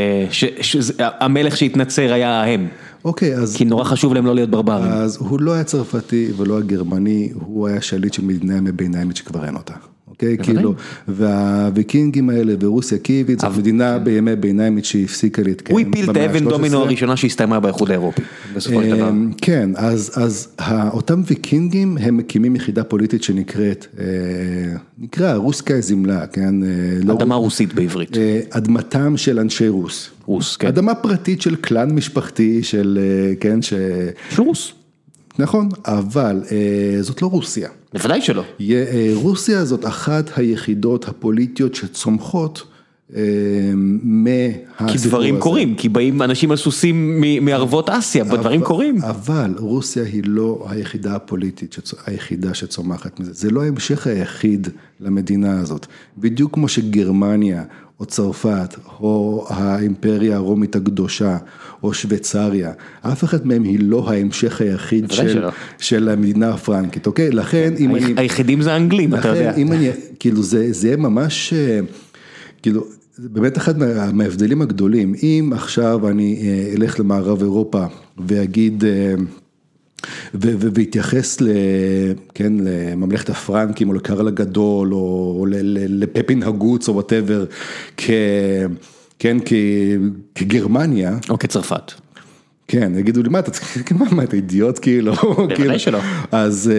[1.00, 2.68] המלך שהתנצר היה הם,
[3.06, 4.92] אוקיי, אז, כי נורא חשוב להם לא להיות ברברים.
[4.92, 9.16] אז הוא לא היה צרפתי ולא היה גרמני, הוא היה שליט של מדינה ימי ביניימית
[9.16, 9.74] שכבר אין אותה,
[10.14, 10.38] אוקיי?
[10.38, 10.74] כאילו,
[11.08, 15.80] והוויקינגים האלה ורוסיה קייבית, זו מדינה בימי ביניים שהפסיקה להתקיים.
[15.80, 18.22] הוא הפיל את האבן דומינו הראשונה שהסתיימה באיחוד האירופי,
[18.56, 19.12] בסופו של דבר.
[19.42, 20.48] כן, אז
[20.94, 23.88] אותם ויקינגים הם מקימים יחידה פוליטית שנקראת,
[25.00, 26.56] נקרא רוסקה זמלה, כן?
[27.12, 28.18] אדמה רוסית בעברית.
[28.50, 30.10] אדמתם של אנשי רוס.
[30.26, 30.68] רוס, כן.
[30.68, 33.00] אדמה פרטית של קלאן משפחתי של,
[33.40, 33.74] כן, ש...
[34.30, 34.74] של רוס.
[35.40, 36.44] נכון, אבל
[37.02, 37.70] זאת לא רוסיה.
[37.94, 38.44] בוודאי שלא.
[39.14, 42.64] רוסיה זאת אחת היחידות הפוליטיות שצומחות
[43.10, 44.98] מהסיפור הזה.
[45.04, 49.02] כי דברים קורים, כי באים אנשים על סוסים מערבות אסיה, דברים קורים.
[49.02, 51.76] אבל רוסיה היא לא היחידה הפוליטית
[52.06, 54.68] היחידה שצומחת מזה, זה לא ההמשך היחיד
[55.00, 55.88] למדינה הזאת.
[56.18, 57.64] בדיוק כמו שגרמניה
[58.04, 61.38] או צרפת או האימפריה הרומית הקדושה
[61.84, 62.72] או שוויצריה,
[63.02, 65.12] אף אחד מהם היא לא ההמשך היחיד
[65.78, 67.32] של המדינה הפרנקית, אוקיי?
[67.32, 68.14] לכן אם אני...
[68.18, 69.52] היחידים זה האנגלים, אתה יודע.
[69.52, 69.90] לכן אם אני,
[70.20, 71.54] כאילו זה יהיה ממש,
[72.62, 72.86] כאילו,
[73.20, 73.78] באמת אחד
[74.14, 76.42] מההבדלים הגדולים, אם עכשיו אני
[76.76, 77.86] אלך למערב אירופה
[78.28, 78.84] ואגיד...
[80.34, 81.38] והתייחס
[82.40, 85.46] לממלכת הפרנקים או לקרל הגדול או
[85.90, 87.46] לפפין הגוץ או וואטאבר
[90.36, 91.18] כגרמניה.
[91.30, 91.92] או כצרפת.
[92.68, 95.14] כן, יגידו לי מה אתה צריך, מה אתה אידיוט כאילו,
[95.50, 96.00] בוודאי שלא,
[96.32, 96.72] אז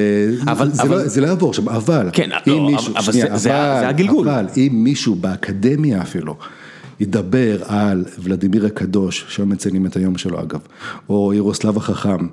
[1.05, 2.11] זה לא יעבור שם, אבל
[2.47, 2.95] אם מישהו,
[3.35, 6.37] זה הגלגול, אבל אם מישהו באקדמיה אפילו.
[7.01, 10.61] ידבר על ולדימיר הקדוש, שהיום מציינים את היום שלו אגב,
[11.09, 12.27] או ירוסלב החכם,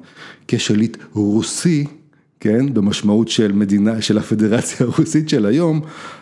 [0.48, 1.88] כשליט רוסי,
[2.40, 5.82] כן, במשמעות של מדינה, של הפדרציה הרוסית של היום,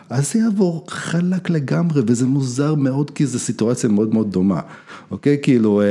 [0.09, 4.59] אז זה יעבור חלק לגמרי, וזה מוזר מאוד, כי זו סיטואציה מאוד מאוד דומה,
[5.11, 5.81] אוקיי, כאילו,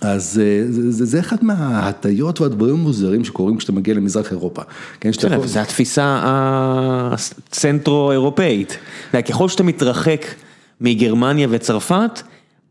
[0.00, 0.32] אז
[0.70, 4.62] זה, זה אחד מההטיות והדברים המוזרים שקורים כשאתה מגיע למזרח אירופה.
[5.00, 5.46] כן, שאתה יכול...
[5.46, 6.20] זה התפיסה
[7.12, 8.78] הצנטרו-אירופאית,
[9.28, 10.26] ככל שאתה מתרחק
[10.80, 12.22] מגרמניה וצרפת,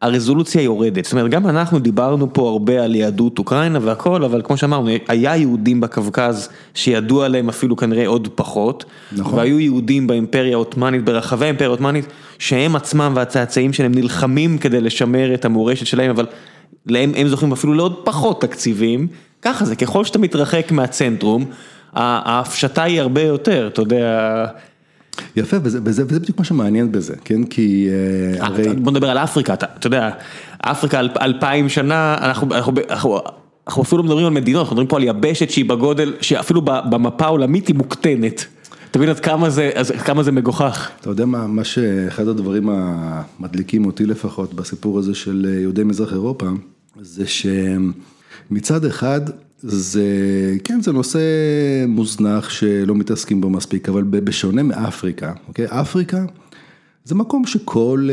[0.01, 4.57] הרזולוציה יורדת, זאת אומרת גם אנחנו דיברנו פה הרבה על יהדות אוקראינה והכל, אבל כמו
[4.57, 9.39] שאמרנו, היה יהודים בקווקז שידעו עליהם אפילו כנראה עוד פחות, נכון.
[9.39, 12.05] והיו יהודים באימפריה העות'מאנית, ברחבי האימפריה העות'מאנית,
[12.39, 16.25] שהם עצמם והצאצאים שלהם נלחמים כדי לשמר את המורשת שלהם, אבל
[16.85, 19.07] להם הם זוכים אפילו לעוד פחות תקציבים,
[19.41, 21.45] ככה זה, ככל שאתה מתרחק מהצנטרום,
[21.93, 24.45] ההפשטה היא הרבה יותר, אתה יודע.
[25.35, 27.43] יפה, וזה, וזה, וזה בדיוק מה שמעניין בזה, כן?
[27.43, 27.89] כי
[28.39, 28.75] הרי...
[28.75, 30.09] בוא נדבר על אפריקה, אתה, אתה יודע,
[30.59, 33.19] אפריקה אל, אלפיים שנה, אנחנו, אנחנו, אנחנו,
[33.67, 37.67] אנחנו אפילו מדברים על מדינות, אנחנו מדברים פה על יבשת שהיא בגודל, שאפילו במפה העולמית
[37.67, 38.45] היא מוקטנת.
[38.91, 39.71] תבין עד כמה זה,
[40.05, 40.89] כמה זה מגוחך.
[41.01, 46.45] אתה יודע מה, מה שאחד הדברים המדליקים אותי לפחות בסיפור הזה של יהודי מזרח אירופה,
[47.01, 49.21] זה שמצד אחד,
[49.61, 50.05] זה,
[50.63, 51.19] כן, זה נושא
[51.87, 55.65] מוזנח שלא מתעסקים בו מספיק, אבל בשונה מאפריקה, אוקיי?
[55.69, 56.25] אפריקה
[57.05, 58.09] זה מקום שכל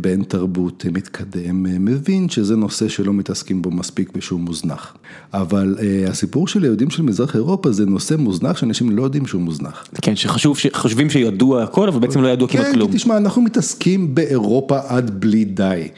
[0.00, 4.94] בן תרבות מתקדם מבין שזה נושא שלא מתעסקים בו מספיק ושהוא מוזנח.
[5.34, 5.76] אבל
[6.08, 9.84] הסיפור של היהודים של מזרח אירופה זה נושא מוזנח שאנשים לא יודעים שהוא מוזנח.
[10.02, 12.90] כן, שחושבים שידוע הכל, אבל בעצם לא ידוע כמעט כלום.
[12.90, 15.88] כן, תשמע, אנחנו מתעסקים באירופה עד בלי די.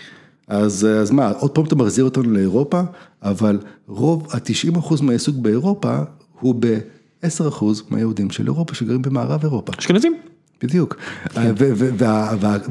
[0.50, 2.80] אז, אז מה, עוד פעם אתה מחזיר אותנו לאירופה,
[3.22, 5.98] אבל רוב, ה-90% מהעיסוק באירופה
[6.40, 9.72] הוא ב-10% מהיהודים של אירופה שגרים במערב אירופה.
[9.78, 10.14] אשכנזים.
[10.62, 10.96] בדיוק,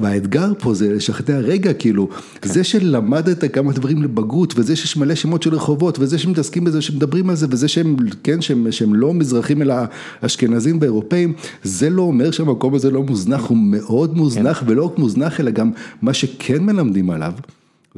[0.02, 2.10] והאתגר פה זה לשכנע רגע, כאילו,
[2.46, 7.30] זה שלמדת כמה דברים לבגרות, וזה שיש מלא שמות של רחובות, וזה שמתעסקים בזה, שמדברים
[7.30, 8.42] על זה, וזה שהם, כן,
[8.72, 9.76] שהם לא מזרחים אלא
[10.22, 11.34] אשכנזים ואירופאים,
[11.64, 15.72] זה לא אומר שהמקום הזה לא מוזנח, הוא מאוד מוזנח, ולא רק מוזנח, אלא גם
[16.02, 17.34] מה שכן מלמדים עליו.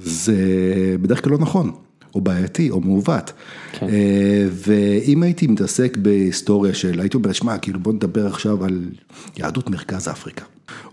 [0.03, 0.35] זה
[1.01, 1.71] בדרך כלל לא נכון,
[2.15, 3.33] או בעייתי, או מעוות.
[3.71, 3.87] כן.
[4.51, 8.89] ואם הייתי מתעסק בהיסטוריה של, הייתי אומר, שמע, כאילו בוא נדבר עכשיו על
[9.37, 10.45] יהדות מרכז אפריקה,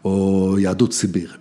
[0.04, 1.36] או יהדות סיביר,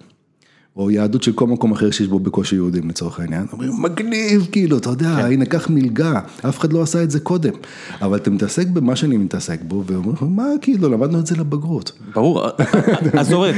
[0.78, 4.78] או יהדות של כל מקום אחר שיש בו בקושי יהודים לצורך העניין, אומרים, מגניב, כאילו,
[4.78, 5.26] אתה יודע, כן.
[5.26, 6.20] הנה קח מלגה,
[6.50, 7.54] אף אחד לא עשה את זה קודם.
[8.02, 11.92] אבל אתה מתעסק במה שאני מתעסק בו, ואומרים, מה, כאילו, למדנו את זה לבגרות.
[12.14, 12.46] ברור,
[13.20, 13.52] אז אורי,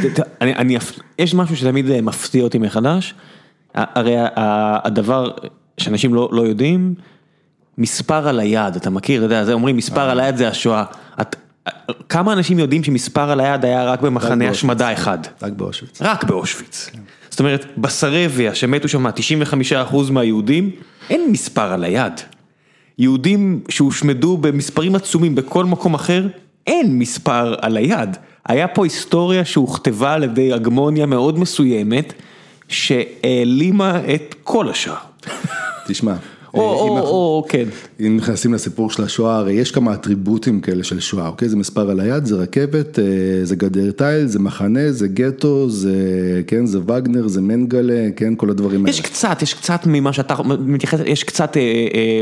[1.20, 3.14] יש משהו שתמיד מפתיע אותי מחדש.
[3.96, 4.16] הרי
[4.84, 5.32] הדבר
[5.78, 6.94] שאנשים לא לא יודעים,
[7.78, 10.84] מספר על היד, אתה מכיר, אתה יודע, זה אומרים מספר על היד זה השואה.
[11.22, 11.36] את,
[12.10, 15.18] כמה אנשים יודעים שמספר על היד היה רק במחנה השמדה אחד?
[15.42, 16.02] רק באושוויץ.
[16.02, 16.90] רק באושוויץ.
[16.94, 17.00] כן.
[17.30, 19.12] זאת אומרת, בסרביה שמתו שם 95%
[20.12, 20.72] מהיהודים,
[21.10, 22.14] אין מספר על היד.
[22.98, 26.28] יהודים שהושמדו במספרים עצומים בכל מקום אחר,
[26.68, 28.18] אין מספר על היד.
[28.46, 32.14] היה פה היסטוריה שהוכתבה על ידי הגמוניה מאוד מסוימת.
[32.70, 34.96] שהעלימה את כל השאר.
[35.88, 36.16] תשמע.
[36.54, 37.66] או, או, או, כן.
[38.00, 41.50] אם נכנסים לסיפור של השואה, הרי יש כמה אטריבוטים כאלה של שואה, אוקיי?
[41.50, 43.00] זה מספר על היד, זה רכבת,
[43.44, 45.94] זה גדר תיל, זה מחנה, זה גטו, זה,
[46.48, 48.90] כן, זה וגנר, זה מנגלה, כן, כל הדברים האלה.
[48.90, 51.58] יש קצת, יש קצת ממה שאתה מתייחס, יש קצת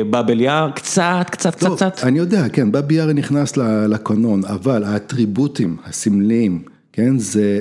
[0.10, 2.00] באבל יער, קצת, קצת, קצת, קצת.
[2.04, 3.58] אני יודע, כן, באבל יער נכנס
[3.90, 6.62] לקנון, אבל האטריבוטים הסמליים,
[6.94, 7.60] כן, זה,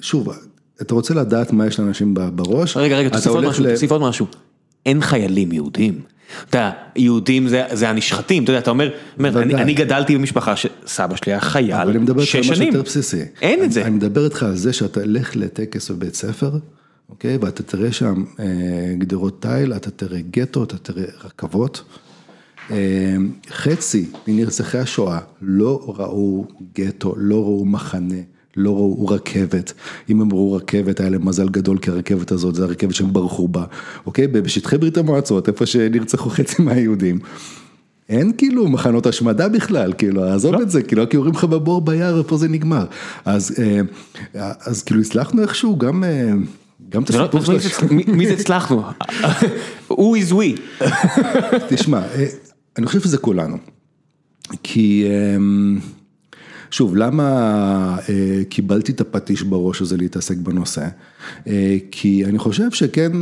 [0.00, 0.28] שוב,
[0.84, 2.76] אתה רוצה לדעת מה יש לאנשים בראש.
[2.76, 4.26] רגע, רגע, תוסיף עוד משהו.
[4.86, 6.00] אין חיילים יהודים.
[6.50, 8.90] אתה יודע, יהודים זה הנשחטים, אתה יודע, אתה אומר,
[9.20, 11.82] אני גדלתי במשפחה שסבא שלי היה חייל, שש שנים.
[11.82, 13.20] אבל אני מדבר איתך על משהו יותר בסיסי.
[13.42, 13.82] אין את זה.
[13.82, 16.50] אני מדבר איתך על זה שאתה הולך לטקס בבית ספר,
[17.10, 18.24] אוקיי, ואתה תראה שם
[18.98, 21.82] גדרות תיל, אתה תראה גטו, אתה תראה רכבות.
[23.50, 28.20] חצי מנרצחי השואה לא ראו גטו, לא ראו מחנה.
[28.56, 29.72] לא ראו רכבת,
[30.10, 33.48] אם הם ראו רכבת היה להם מזל גדול כי הרכבת הזאת זה הרכבת שהם ברחו
[33.48, 33.64] בה,
[34.06, 34.26] אוקיי?
[34.26, 37.18] בשטחי ברית המועצות, איפה שנרצחו חצי מהיהודים.
[38.08, 40.62] אין כאילו מחנות השמדה בכלל, כאילו, עזוב לא.
[40.62, 42.84] את זה, כאילו, כי אומרים לך בבור ביער ופה זה נגמר.
[43.24, 43.54] אז,
[44.34, 46.04] אז כאילו הצלחנו איכשהו גם,
[46.88, 47.86] גם את הסיפור של...
[47.90, 48.82] מי זה הצלחנו?
[49.90, 50.84] Who is we?
[51.68, 52.02] תשמע,
[52.78, 53.56] אני חושב שזה כולנו.
[54.62, 55.04] כי...
[56.74, 60.88] שוב, למה אה, קיבלתי את הפטיש בראש הזה להתעסק בנושא?
[61.46, 63.12] אה, כי אני חושב שכן,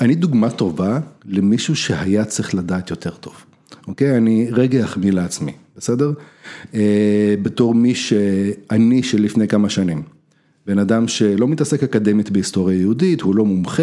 [0.00, 3.32] אני דוגמה טובה למישהו שהיה צריך לדעת יותר טוב.
[3.88, 4.16] אוקיי?
[4.16, 6.12] אני רגע אחמיא לעצמי, בסדר?
[6.74, 10.02] אה, בתור מי שאני של לפני כמה שנים.
[10.66, 13.82] בן אדם שלא מתעסק אקדמית בהיסטוריה יהודית, הוא לא מומחה,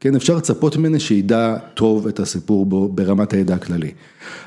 [0.00, 3.90] כן, אפשר לצפות ממני שידע טוב את הסיפור בו ברמת הידע הכללי.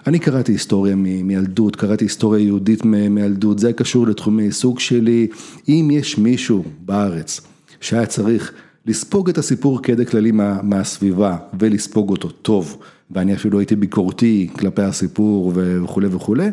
[0.07, 5.27] אני קראתי היסטוריה מילדות, קראתי היסטוריה יהודית מילדות, זה קשור לתחומי עיסוק שלי.
[5.69, 7.41] אם יש מישהו בארץ
[7.81, 8.51] שהיה צריך
[8.85, 12.77] לספוג את הסיפור כידע כללי מה, מהסביבה ולספוג אותו טוב,
[13.11, 16.49] ואני אפילו הייתי ביקורתי כלפי הסיפור וכולי וכולי,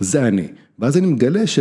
[0.00, 0.48] זה אני.
[0.78, 1.58] ואז אני מגלה ש...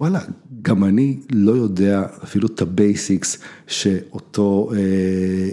[0.00, 0.20] וואלה,
[0.62, 5.50] גם אני לא יודע אפילו את ה basics שאותו אה,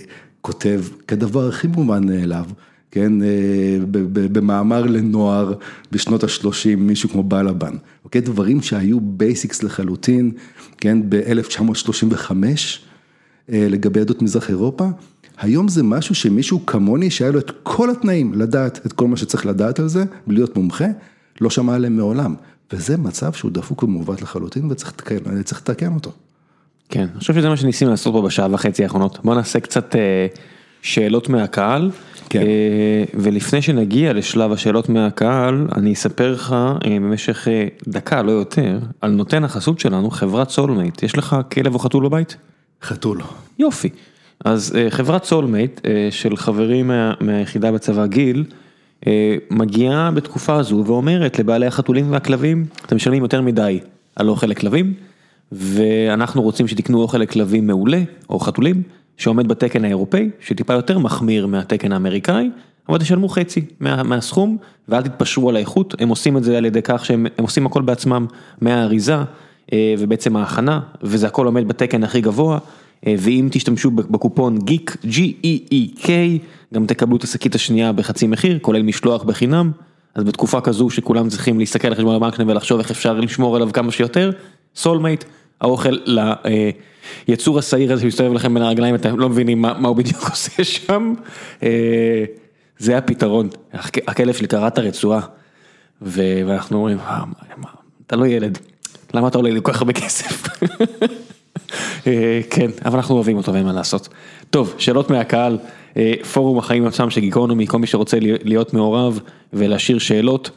[0.47, 2.45] כותב כדבר הכי מובן מאליו,
[2.91, 3.77] כן, אה,
[4.11, 5.53] במאמר לנוער
[5.91, 7.73] בשנות ה-30, מישהו כמו בלבן,
[8.05, 10.31] אוקיי, דברים שהיו basics לחלוטין,
[10.77, 12.31] כן, ב-1935,
[13.51, 14.87] אה, לגבי עדות מזרח אירופה,
[15.37, 19.45] היום זה משהו שמישהו כמוני, שהיה לו את כל התנאים לדעת את כל מה שצריך
[19.45, 20.87] לדעת על זה, בלי להיות מומחה,
[21.41, 22.35] לא שמע עליהם מעולם.
[22.73, 26.11] וזה מצב שהוא דפוק ומעוות לחלוטין וצריך לתקן אותו.
[26.89, 29.19] כן, אני חושב שזה מה שניסינו לעשות פה בשעה וחצי האחרונות.
[29.23, 30.27] בוא נעשה קצת אה,
[30.81, 31.91] שאלות מהקהל.
[32.29, 32.41] כן.
[32.41, 36.55] אה, ולפני שנגיע לשלב השאלות מהקהל, אני אספר לך
[36.85, 37.47] אה, במשך
[37.87, 41.03] דקה, לא יותר, על נותן החסות שלנו, חברת סולמייט.
[41.03, 42.37] יש לך כלב או חתול בבית?
[42.81, 43.21] חתול.
[43.59, 43.89] יופי.
[44.45, 45.81] אז חברת סולמייט
[46.11, 48.43] של חברים מה, מהיחידה בצבא גיל,
[49.51, 53.79] מגיעה בתקופה הזו ואומרת לבעלי החתולים והכלבים, אתם משלמים יותר מדי
[54.15, 54.93] על אוכל לכלבים.
[55.51, 58.83] ואנחנו רוצים שתקנו אוכל לכלבים מעולה, או חתולים,
[59.17, 62.49] שעומד בתקן האירופאי, שטיפה יותר מחמיר מהתקן האמריקאי,
[62.89, 64.57] אבל תשלמו חצי מה, מהסכום,
[64.89, 68.25] ואל תתפשרו על האיכות, הם עושים את זה על ידי כך שהם עושים הכל בעצמם
[68.61, 69.17] מהאריזה,
[69.73, 72.59] אה, ובעצם ההכנה, וזה הכל עומד בתקן הכי גבוה,
[73.07, 76.09] אה, ואם תשתמשו בקופון גיק, G-E-E-K,
[76.73, 79.71] גם תקבלו את השקית השנייה בחצי מחיר, כולל משלוח בחינם,
[80.15, 83.91] אז בתקופה כזו שכולם צריכים להסתכל על חשבון הבנק ולחשוב איך אפשר לשמור עליו כמה
[83.91, 84.31] שיותר,
[84.77, 85.23] סולמייט,
[85.61, 85.97] האוכל
[87.27, 91.13] ליצור השעיר הזה שמסתובב לכם בין הרגליים, אתם לא מבינים מה הוא בדיוק עושה שם,
[91.63, 92.25] אה,
[92.77, 93.49] זה הפתרון,
[94.07, 95.21] הכלב שלי קרע את הרצועה,
[96.01, 97.23] ואנחנו אומרים, אה,
[98.07, 98.57] אתה לא ילד,
[99.13, 100.47] למה אתה עולה לי כל כך הרבה כסף?
[102.07, 104.09] אה, כן, אבל אנחנו אוהבים אותו ואין מה לעשות.
[104.49, 105.57] טוב, שאלות מהקהל,
[106.33, 109.19] פורום החיים עצמם של גיקונומי, כל מי שרוצה להיות מעורב
[109.53, 110.49] ולהשאיר שאלות.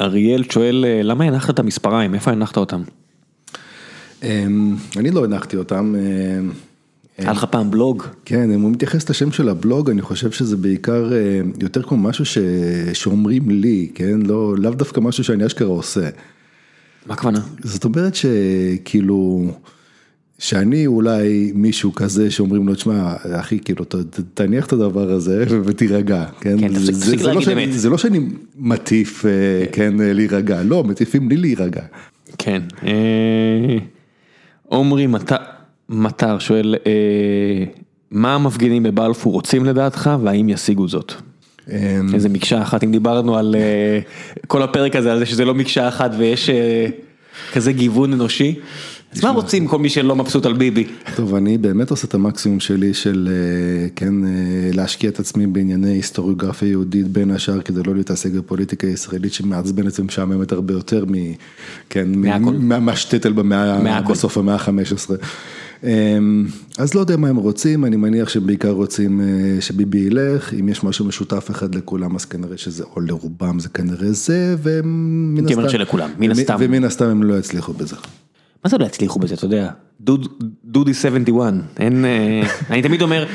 [0.00, 2.82] אריאל שואל, למה הנחת את המספריים, איפה הנחת אותם?
[4.22, 5.94] אמ, אני לא הנחתי אותם.
[5.98, 6.50] אמ,
[7.18, 8.02] היה לך פעם בלוג?
[8.24, 12.24] כן, אם הוא מתייחס לשם של הבלוג, אני חושב שזה בעיקר אה, יותר כמו משהו
[12.92, 14.20] שאומרים לי, כן?
[14.20, 16.08] לא, לאו דווקא משהו שאני אשכרה עושה.
[17.06, 17.40] מה הכוונה?
[17.64, 19.50] זאת אומרת שכאילו,
[20.38, 23.84] שאני אולי מישהו כזה שאומרים לו, תשמע, אחי, כאילו,
[24.34, 26.60] תניח את הדבר הזה ותירגע, כן?
[26.60, 27.72] כן, תפסיק לא להגיד אמת.
[27.72, 28.20] זה לא שאני
[28.56, 29.30] מטיף, אה,
[29.72, 31.82] כן, להירגע, לא, מטיפים לי להירגע.
[32.38, 32.62] כן.
[34.68, 35.06] עומרי
[35.88, 37.64] מטר שואל, אה,
[38.10, 41.12] מה המפגינים בבלפור רוצים לדעתך והאם ישיגו זאת?
[41.70, 44.00] אמ, איזה מקשה אחת, אם דיברנו על אה,
[44.46, 46.86] כל הפרק הזה, על זה שזה לא מקשה אחת ויש אה,
[47.52, 48.54] כזה גיוון אנושי.
[49.12, 50.86] אז מה רוצים כל מי שלא מבסוט על ביבי?
[51.16, 53.28] טוב, אני באמת עושה את המקסימום שלי של
[53.96, 54.14] כן
[54.72, 60.52] להשקיע את עצמי בענייני היסטוריוגרפיה יהודית בין השאר כדי לא להתעסק בפוליטיקה הישראלית שמעצבנת ומשעממת
[60.52, 61.04] הרבה יותר
[62.80, 65.10] מהשטטל במאה, בסוף המאה ה-15.
[66.78, 69.20] אז לא יודע מה הם רוצים, אני מניח שהם בעיקר רוצים
[69.60, 74.12] שביבי ילך, אם יש משהו משותף אחד לכולם אז כנראה שזה, או לרובם זה כנראה
[74.12, 74.56] זה,
[76.58, 77.96] ומן הסתם הם לא יצליחו בזה.
[78.64, 79.70] מה זה לא יצליחו בזה, אתה יודע,
[80.64, 82.04] דודי 71, אין,
[82.70, 83.26] אני תמיד אומר,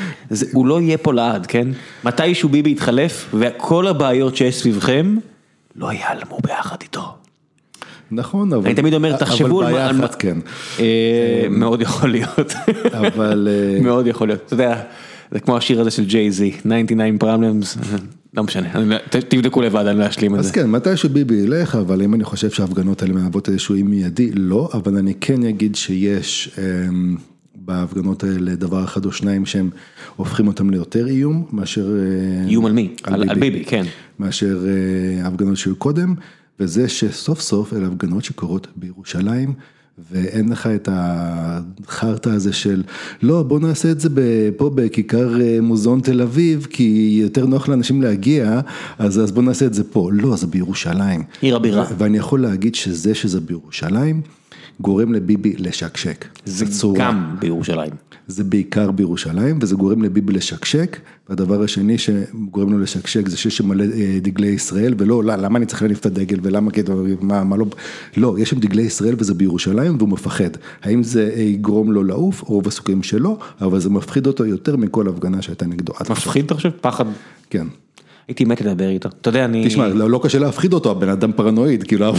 [0.52, 1.68] הוא לא יהיה פה לעד, כן?
[2.04, 5.16] מתישהו ביבי יתחלף וכל הבעיות שיש סביבכם
[5.76, 7.14] לא ייעלמו ביחד איתו.
[8.10, 10.38] נכון, אבל, אני תמיד אומר, תחשבו על בעיה אחת כן.
[11.50, 12.52] מאוד יכול להיות,
[12.92, 13.48] אבל,
[13.82, 14.82] מאוד יכול להיות, אתה יודע,
[15.30, 17.78] זה כמו השיר הזה של ג'יי זי, 99 problems,
[18.36, 18.68] לא משנה,
[19.28, 20.48] תבדקו לבד, אני לא אשלים את זה.
[20.48, 24.30] אז כן, מתי שביבי ילך, אבל אם אני חושב שההפגנות האלה מהוות איזשהו אי מיידי,
[24.34, 26.58] לא, אבל אני כן אגיד שיש
[27.54, 29.70] בהפגנות האלה דבר אחד או שניים שהם
[30.16, 31.88] הופכים אותם ליותר איום, מאשר...
[32.48, 32.94] איום על מי?
[33.02, 33.84] על ביבי, כן.
[34.18, 34.58] מאשר
[35.22, 36.14] ההפגנות שהיו קודם.
[36.60, 39.52] וזה שסוף סוף אלה הפגנות שקורות בירושלים
[40.12, 42.82] ואין לך את החרטא הזה של
[43.22, 44.08] לא בוא נעשה את זה
[44.56, 48.60] פה בכיכר מוזיאון תל אביב כי יותר נוח לאנשים להגיע
[48.98, 51.22] אז בוא נעשה את זה פה, לא זה בירושלים.
[51.40, 51.84] עיר הבירה.
[51.98, 54.20] ואני יכול להגיד שזה שזה בירושלים
[54.80, 56.24] גורם לביבי לשקשק.
[56.44, 56.64] זה
[56.94, 58.13] גם בירושלים.
[58.26, 63.68] זה בעיקר בירושלים וזה גורם לביבי לשקשק והדבר השני שגורם לו לשקשק זה שיש שם
[63.68, 63.84] מלא
[64.22, 67.66] דגלי ישראל ולא למה אני צריך להניף את הדגל ולמה כאילו מה לא,
[68.16, 70.50] לא יש שם דגלי ישראל וזה בירושלים והוא מפחד,
[70.82, 75.42] האם זה יגרום לו לעוף רוב הסיכויים שלא אבל זה מפחיד אותו יותר מכל הפגנה
[75.42, 75.92] שהייתה נגדו.
[76.10, 76.70] מפחיד אתה חושב?
[76.80, 77.04] פחד?
[77.50, 77.66] כן.
[78.28, 79.66] הייתי מת לדבר איתו, אתה יודע אני...
[79.66, 82.12] תשמע, לא קשה להפחיד אותו, הבן אדם פרנואיד, כאילו,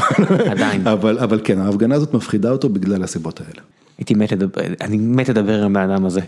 [0.52, 3.61] עדיין, אבל כן, ההפגנה הזאת מפחידה אותו בגלל הסיבות האלה.
[3.98, 6.22] הייתי מת לדבר, אני מת לדבר עם הבן אדם הזה,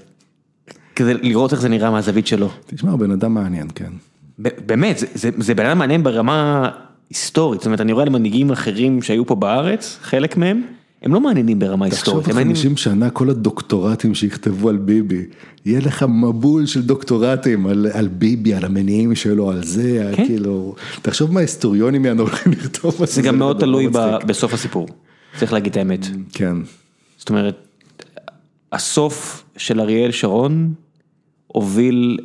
[0.95, 2.49] כדי לראות איך זה נראה מהזווית שלו.
[2.65, 3.91] תשמע, הוא בן אדם מעניין, כן.
[4.39, 6.69] באמת, זה בן אדם מעניין ברמה
[7.09, 10.61] היסטורית, זאת אומרת, אני רואה למנהיגים אחרים שהיו פה בארץ, חלק מהם.
[11.01, 12.25] הם לא מעניינים ברמה היסטורית.
[12.25, 15.25] תחשוב 50 שנה כל הדוקטורטים שיכתבו על ביבי,
[15.65, 21.39] יהיה לך מבול של דוקטורטים על ביבי, על המניעים שלו, על זה, כאילו, תחשוב מה
[21.39, 23.05] ההיסטוריונים יענו הולכים לכתוב.
[23.05, 23.87] זה גם מאוד תלוי
[24.25, 24.87] בסוף הסיפור,
[25.37, 26.05] צריך להגיד את האמת.
[26.33, 26.55] כן.
[27.27, 27.67] זאת אומרת,
[28.71, 30.73] הסוף של אריאל שרון
[31.47, 32.17] הוביל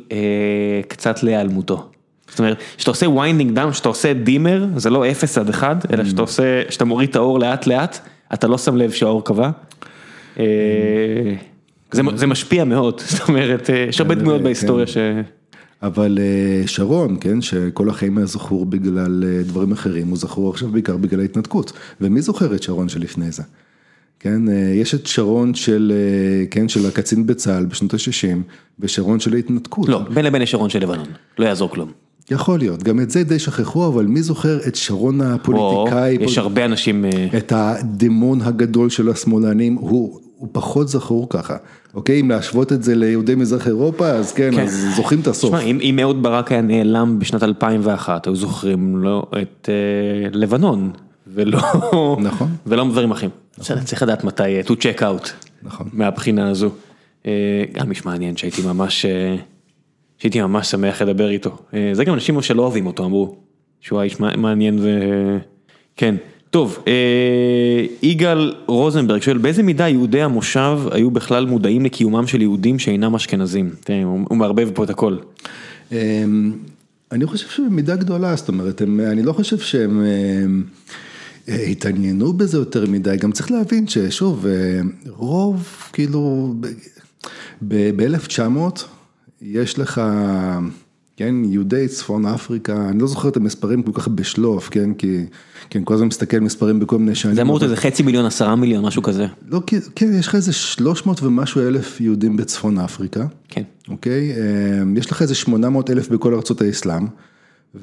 [0.87, 1.89] קצת להיעלמותו.
[2.29, 6.05] זאת אומרת, כשאתה עושה winding down, כשאתה עושה dimmer, זה לא 0 עד 1, אלא
[6.05, 7.99] שאתה עושה, שאתה מוריד את האור לאט לאט.
[8.33, 9.49] אתה לא שם לב שהאור קבע,
[11.91, 14.97] זה משפיע מאוד, זאת אומרת, יש הרבה דמויות בהיסטוריה ש...
[15.81, 16.19] אבל
[16.65, 21.73] שרון, כן, שכל החיים היה זכור בגלל דברים אחרים, הוא זכור עכשיו בעיקר בגלל ההתנתקות,
[22.01, 23.43] ומי זוכר את שרון שלפני זה?
[24.23, 24.41] כן,
[24.75, 25.93] יש את שרון של,
[26.51, 28.37] כן, של הקצין בצה"ל בשנות ה-60,
[28.79, 29.89] ושרון של ההתנתקות.
[29.89, 31.05] לא, בין לבין יש שרון של לבנון,
[31.39, 31.91] לא יעזור כלום.
[32.31, 36.65] יכול להיות, גם את זה די שכחו, אבל מי זוכר את שרון הפוליטיקאי, יש הרבה
[36.65, 37.05] אנשים,
[37.37, 40.19] את הדמון הגדול של השמאלנים, הוא
[40.51, 41.57] פחות זכור ככה,
[41.93, 45.55] אוקיי, אם להשוות את זה ליהודי מזרח אירופה, אז כן, אז זוכרים את הסוף.
[45.63, 49.69] אם אהוד ברק היה נעלם בשנת 2001, היו זוכרים לו את
[50.31, 50.91] לבנון,
[51.33, 53.31] ולא דברים אחרים.
[53.59, 55.29] צריך לדעת מתי to check out,
[55.93, 56.69] מהבחינה הזו.
[57.73, 59.05] גם איש מעניין שהייתי ממש...
[60.17, 61.57] שהייתי ממש שמח לדבר איתו,
[61.93, 63.35] זה גם אנשים שלא אוהבים אותו אמרו,
[63.81, 66.15] שהוא האיש מעניין וכן.
[66.49, 66.83] טוב,
[68.01, 73.69] יגאל רוזנברג שואל באיזה מידה יהודי המושב היו בכלל מודעים לקיומם של יהודים שאינם אשכנזים,
[74.29, 75.15] הוא מערבב פה את הכל.
[77.11, 80.03] אני חושב שבמידה גדולה, זאת אומרת, אני לא חושב שהם
[81.47, 84.45] התעניינו בזה יותר מדי, גם צריך להבין ששוב,
[85.07, 86.53] רוב כאילו
[87.67, 88.83] ב-1900
[89.41, 90.01] יש לך,
[91.17, 95.25] כן, יהודי צפון אפריקה, אני לא זוכר את המספרים כל כך בשלוף, כן, כי,
[95.69, 97.35] כן, כל הזמן מסתכל מספרים בכל מיני שנים.
[97.35, 99.27] זה אמור להיות איזה חצי מיליון, עשרה מיליון, משהו כזה.
[99.47, 99.61] לא,
[99.95, 103.25] כן, יש לך איזה 300 ומשהו אלף יהודים בצפון אפריקה.
[103.49, 103.63] כן.
[103.89, 104.33] אוקיי,
[104.97, 107.07] יש לך איזה 800 אלף בכל ארצות האסלאם.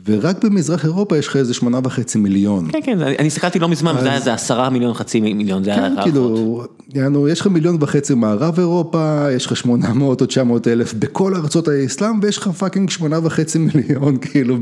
[0.07, 2.69] ורק במזרח אירופה יש לך איזה שמונה וחצי מיליון.
[2.73, 5.83] כן, כן, אני הסתכלתי לא מזמן, זה היה איזה עשרה מיליון, חצי מיליון, זה היה
[5.83, 6.05] הערכות.
[6.05, 6.63] כן, כאילו,
[6.95, 10.95] יענו, יש לך מיליון וחצי מערב אירופה, יש לך שמונה מאות או תשע מאות אלף
[10.95, 14.57] בכל ארצות האסלאם, ויש לך fucking שמונה וחצי מיליון כאילו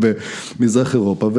[0.58, 1.30] במזרח אירופה.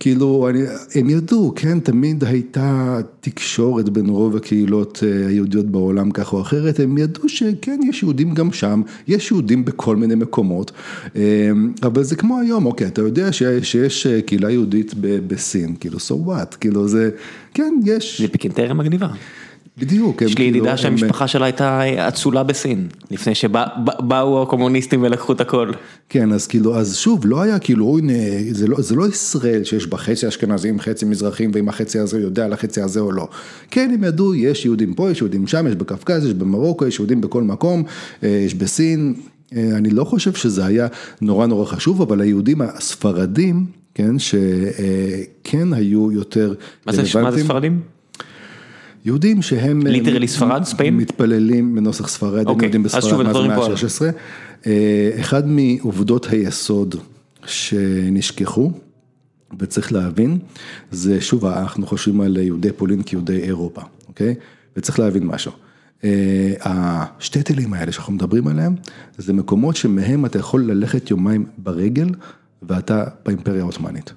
[0.00, 0.48] כאילו,
[0.94, 6.98] הם ידעו, כן, תמיד הייתה תקשורת בין רוב הקהילות היהודיות בעולם כך או אחרת, הם
[6.98, 10.72] ידעו שכן, יש יהודים גם שם, יש יהודים בכל מיני מקומות,
[11.82, 13.32] אבל זה כמו היום, אוקיי, אתה יודע
[13.62, 17.10] שיש קהילה יהודית בסין, כאילו, so what, כאילו זה,
[17.54, 18.20] כן, יש.
[18.20, 19.08] זה פיקנטריה מגניבה.
[19.78, 20.22] בדיוק.
[20.22, 25.40] יש לי כאילו- ידידה הם- שהמשפחה שלה הייתה אצולה בסין, לפני שבאו הקומוניסטים ולקחו את
[25.40, 25.72] הכל.
[26.08, 28.12] כן, אז כאילו, אז שוב, לא היה כאילו, הנה,
[28.50, 32.44] זה לא, זה לא ישראל שיש בה חצי אשכנזים, חצי מזרחים, ואם החצי הזה יודע
[32.44, 33.28] על החצי הזה או לא.
[33.70, 37.20] כן, הם ידעו, יש יהודים פה, יש יהודים שם, יש בקווקז, יש במרוקו, יש יהודים
[37.20, 37.82] בכל מקום,
[38.22, 39.14] אה, יש בסין.
[39.56, 40.86] אה, אני לא חושב שזה היה
[41.20, 46.54] נורא נורא חשוב, אבל היהודים הספרדים, כן, שכן היו יותר
[46.86, 47.80] מה זה מה זה ספרדים?
[49.04, 50.96] יהודים שהם אה, literally מת- ספרד, Spain?
[50.96, 55.20] מתפללים בנוסח ספרד, הם אוקיי, יהודים אז בספרד מאז המאה מדברים פה על- ה-16.
[55.20, 56.94] אחד מעובדות היסוד
[57.46, 58.72] שנשכחו,
[59.58, 60.38] וצריך להבין,
[60.90, 64.34] זה שוב, אנחנו חושבים על יהודי פולין כיהודי אירופה, אוקיי?
[64.76, 65.52] וצריך להבין משהו.
[66.04, 68.74] אה, השטטלים האלה שאנחנו מדברים עליהם,
[69.18, 72.08] זה מקומות שמהם אתה יכול ללכת יומיים ברגל,
[72.62, 74.12] ואתה באימפריה העות'מאנית.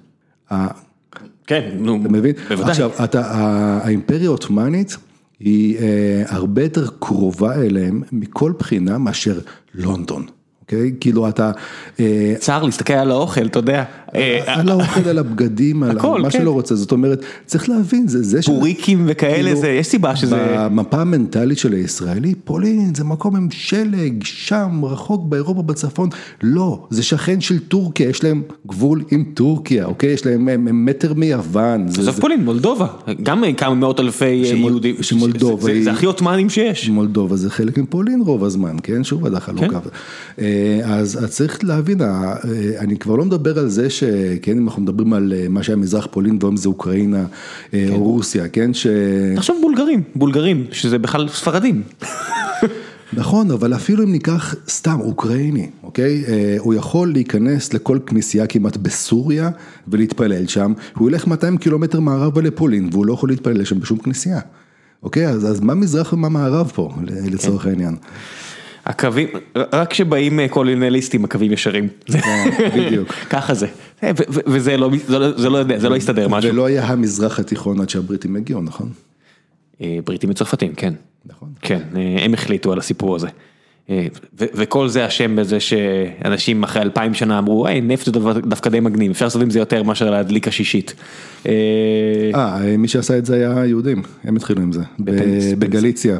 [1.46, 2.34] כן, נו, אתה מבין?
[2.48, 2.70] בוודאי.
[2.70, 4.96] עכשיו, אתה, האימפריה העות'מאנית
[5.40, 9.38] היא אה, הרבה יותר קרובה אליהם מכל בחינה מאשר
[9.74, 10.26] לונדון,
[10.64, 10.92] אוקיי?
[11.00, 11.50] כאילו אתה,
[12.00, 13.84] אה, צר להסתכל על האוכל, אתה יודע.
[14.14, 16.38] אה, על האוכל, על הבגדים, על מה כן.
[16.40, 18.46] שלא רוצה, זאת אומרת, צריך להבין, זה ש...
[18.46, 20.36] פוריקים וכאלה, כאילו, יש סיבה שזה...
[20.58, 26.08] במפה המנטלית של הישראלי, פולין זה מקום עם שלג, שם, רחוק באירופה בצפון,
[26.42, 30.10] לא, זה שכן של טורקיה, יש להם גבול עם טורקיה, אוקיי?
[30.10, 31.86] יש להם הם, מטר מיוון.
[31.88, 32.86] עזוב פולין, מולדובה,
[33.22, 36.88] גם כמה מאות אלפי אה, יהודים, שמולדובה היא- זה הכי עות'מאנים שיש.
[36.88, 39.04] מולדובה זה חלק מפולין רוב הזמן, כן?
[39.04, 39.78] שוב עד החלוקה.
[40.84, 42.34] אז צריך להבין, אה,
[42.78, 46.08] אני כבר לא מדבר על זה שכן, אם אנחנו מדברים על אה, מה שהיה מזרח
[46.10, 47.24] פולין והיום זה אוקראינה
[47.74, 48.74] אה, או רוסיה, כן?
[48.74, 48.86] ש...
[49.36, 51.82] תחשוב בולגרים, בולגרים, שזה בכלל ספרדים.
[53.12, 56.24] נכון, אבל אפילו אם ניקח סתם אוקראיני, אוקיי?
[56.58, 59.50] הוא יכול להיכנס לכל כנסייה כמעט בסוריה
[59.88, 64.40] ולהתפלל שם, הוא ילך 200 קילומטר מערבה לפולין והוא לא יכול להתפלל שם בשום כנסייה.
[65.02, 67.96] אוקיי, אז, אז מה מזרח ומה מערב פה, לצורך העניין?
[68.86, 71.88] הקווים, רק כשבאים אה, קולוניאליסטים הקווים ישרים.
[72.76, 73.12] בדיוק.
[73.30, 73.66] ככה זה.
[74.02, 76.50] אה, וזה לא, זה לא- זה לא יודע, זה לא יסתדר משהו.
[76.50, 78.88] ולא היה המזרח התיכון עד שהבריטים הגיעו, נכון?
[79.82, 80.94] אה, בריטים וצרפתים, כן.
[81.26, 81.48] נכון.
[81.60, 81.80] כן,
[82.18, 83.28] הם החליטו על הסיפור הזה.
[84.38, 88.12] וכל זה אשם בזה שאנשים אחרי אלפיים שנה אמרו, היי, נפט זה
[88.46, 90.94] דווקא די מגניב, אפשר לעשות עם זה יותר מאשר להדליק השישית.
[91.46, 94.80] אה, מי שעשה את זה היה יהודים, הם התחילו עם זה.
[95.58, 96.18] בגליציה.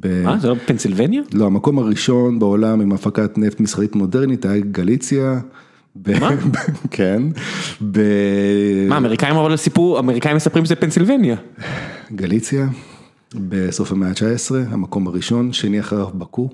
[0.00, 1.22] ב- מה, זה לא פנסילבניה?
[1.32, 5.40] לא, המקום הראשון בעולם עם הפקת נפט מסחרית מודרנית היה גליציה.
[5.96, 6.30] ב- מה?
[6.90, 7.22] כן.
[7.92, 11.36] ב- מה, אמריקאים אבל סיפור, אמריקאים מספרים שזה פנסילבניה.
[12.12, 12.68] גליציה,
[13.34, 16.48] בסוף המאה ה-19, המקום הראשון, שני אחריו בקו,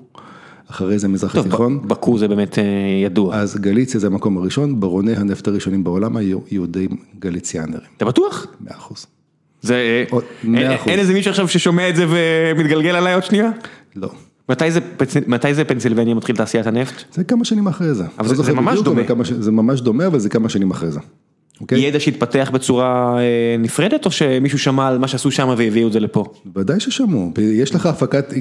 [0.71, 1.81] אחרי זה מזרח טוב, התיכון.
[1.81, 2.63] ב- בקו זה באמת אה,
[3.05, 3.35] ידוע.
[3.35, 6.89] אז גליציה זה המקום הראשון, ברוני הנפט הראשונים בעולם היו יהודים
[7.19, 8.47] גליציאנרים, אתה בטוח?
[8.61, 9.05] מאה אחוז.
[9.61, 9.75] זה,
[10.13, 13.49] אה, מאה אין- איזה מישהו עכשיו ששומע את זה ומתגלגל עליי עוד שנייה?
[13.95, 14.09] לא.
[14.49, 17.03] מתי זה, פנס- מתי זה פנסילבניה מתחיל תעשיית הנפט?
[17.13, 18.03] זה כמה שנים אחרי זה.
[18.19, 19.25] אבל זה- ממש דומה.
[19.25, 20.99] ש- זה ממש דומה, אבל זה כמה שנים אחרי זה.
[21.61, 21.79] אוקיי?
[21.79, 25.99] ידע שהתפתח בצורה אה, נפרדת או שמישהו שמע על מה שעשו שם והביאו את זה
[25.99, 26.25] לפה?
[26.55, 28.33] ודאי ששמעו, יש לך הפקת,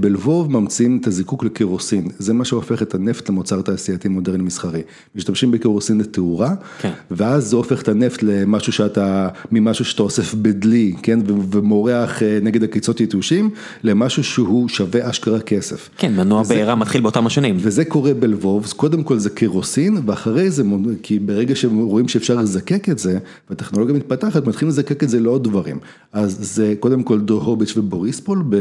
[0.00, 4.82] בלבוב ממציאים את הזיקוק לקירוסין, זה מה שהופך את הנפט למוצר תעשייתי מודרני מסחרי.
[5.14, 6.90] משתמשים בקירוסין לתאורה, כן.
[7.10, 12.64] ואז זה הופך את הנפט למשהו שאתה, ממשהו שאתה אוסף בדלי, כן, ומורח אה, נגד
[12.64, 13.50] עקיצות יתושים,
[13.82, 15.90] למשהו שהוא שווה אשכרה כסף.
[15.98, 17.56] כן, מנוע בעירה מתחיל באותם השנים.
[17.58, 20.62] וזה קורה בלבוב, קודם כל זה קירוסין, ואחרי זה,
[21.02, 23.18] כי ברגע שהם רואים שאפשר לזקק את זה,
[23.50, 25.78] והטכנולוגיה מתפתחת, מתחילים לזקק את זה לעוד דברים.
[26.12, 28.60] אז זה קודם כל דוהוביץ' ובוריספול, ב, אה,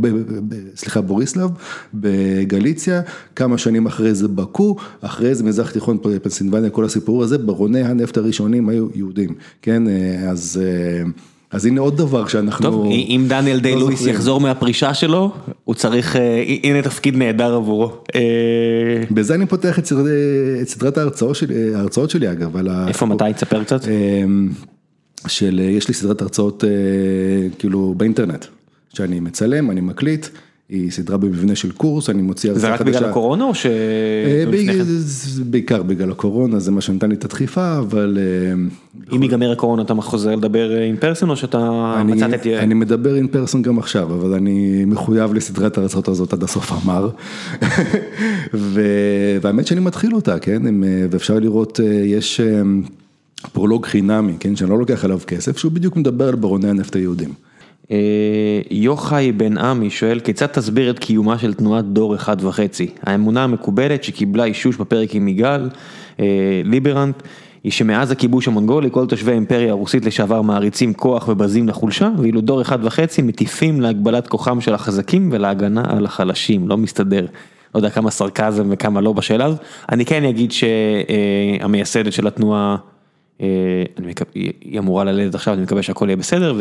[0.00, 1.50] ב, ב, ב, סליחה, בוריסלב,
[1.94, 3.02] בגליציה,
[3.36, 8.16] כמה שנים אחרי זה בקו, אחרי זה מזרח תיכון, פנסילבניה, כל הסיפור הזה, ברוני הנפט
[8.16, 10.60] הראשונים היו יהודים, כן, אה, אז...
[11.54, 12.70] אה, אז הנה עוד דבר שאנחנו...
[12.70, 14.14] טוב, אם דניאל דיי לא לואיס זוכרים.
[14.14, 15.32] יחזור מהפרישה שלו,
[15.64, 17.92] הוא צריך, אה, הנה תפקיד נהדר עבורו.
[18.14, 18.20] אה,
[19.10, 20.08] בזה אני פותח את סדרת,
[20.68, 22.88] סדרת ההרצאות שלי, אגב, על ה...
[22.88, 23.80] איפה, מתי, תספר קצת.
[25.28, 26.68] של, יש לי סדרת הרצאות אה,
[27.58, 28.44] כאילו באינטרנט,
[28.94, 30.26] שאני מצלם, אני מקליט,
[30.68, 33.10] היא סדרה במבנה של קורס, אני מוציא זה הרצאה רק בגלל חדשה.
[33.10, 33.66] הקורונה או ש...
[33.66, 34.84] אה, כן?
[35.50, 38.54] בעיקר בגלל הקורונה, זה מה שנתן לי את הדחיפה, אבל אה,
[39.16, 42.46] אם ייגמר הקורונה אתה חוזר לדבר אין פרסון או שאתה מצאת את...
[42.46, 47.10] אני מדבר אין פרסון גם עכשיו, אבל אני מחויב לסדרת ההרצאות הזאת עד הסוף המר.
[49.42, 52.62] והאמת שאני מתחיל אותה, כן, עם, אה, ואפשר לראות, אה, יש אה,
[53.52, 57.32] פרולוג חינמי, כן, שאני לא לוקח עליו כסף, שהוא בדיוק מדבר על ברוני הנפט היהודים.
[57.90, 57.96] אה,
[58.70, 62.88] יוחאי בן עמי שואל כיצד תסביר את קיומה של תנועת דור אחד וחצי?
[63.02, 65.68] האמונה המקובלת שקיבלה אישוש בפרק עם יגאל,
[66.20, 66.24] אה,
[66.64, 67.22] ליברנט,
[67.64, 72.62] היא שמאז הכיבוש המונגולי כל תושבי האימפריה הרוסית לשעבר מעריצים כוח ובזים לחולשה, ואילו דור
[72.62, 77.26] אחד וחצי מטיפים להגבלת כוחם של החזקים ולהגנה על החלשים, לא מסתדר.
[77.74, 79.60] לא יודע כמה סרקזם וכמה לא בשאלה הזאת.
[79.92, 82.76] אני כן אגיד שהמייסדת של התנועה,
[83.40, 83.46] אה,
[83.98, 86.54] אני מקו- היא אמורה ללדת עכשיו, אני מקווה שהכל יהיה בסדר,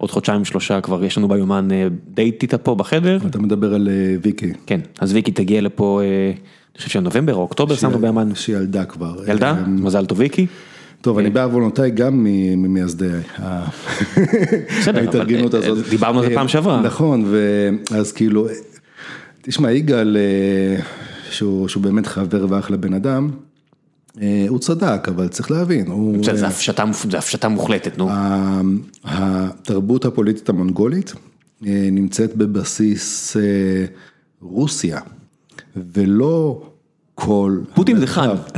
[0.00, 3.18] ועוד חודשיים שלושה כבר יש לנו ביומן אה, דייט איתה פה בחדר.
[3.26, 4.52] אתה מדבר על אה, ויקי.
[4.66, 6.26] כן, אז ויקי תגיע לפה, אה,
[6.72, 8.34] אני חושב שנובמבר או אוקטובר שמנו ביומן.
[8.34, 9.14] שהיא ילדה כבר.
[9.28, 9.50] ילדה?
[9.50, 10.46] אה, מזל טוב ויקי.
[11.00, 13.08] טוב, אני בעוונותיי גם ממייסדי
[14.86, 15.88] ההתארגנות הזאת.
[15.88, 16.80] דיברנו על זה פעם שעברה.
[16.82, 17.24] נכון,
[17.90, 18.46] ואז כאילו,
[19.42, 20.16] תשמע, יגאל,
[21.30, 23.30] שהוא באמת חבר ואחלה בן אדם,
[24.48, 26.24] הוא צדק, אבל צריך להבין, הוא...
[26.34, 28.08] זה הפשטה זה הפשטה מוחלטת, נו.
[29.04, 31.12] התרבות הפוליטית המונגולית
[31.66, 33.42] אה, נמצאת בבסיס אה,
[34.40, 35.00] רוסיה,
[35.76, 36.62] ולא
[37.14, 37.60] כל...
[37.74, 38.36] פוטין זה חד.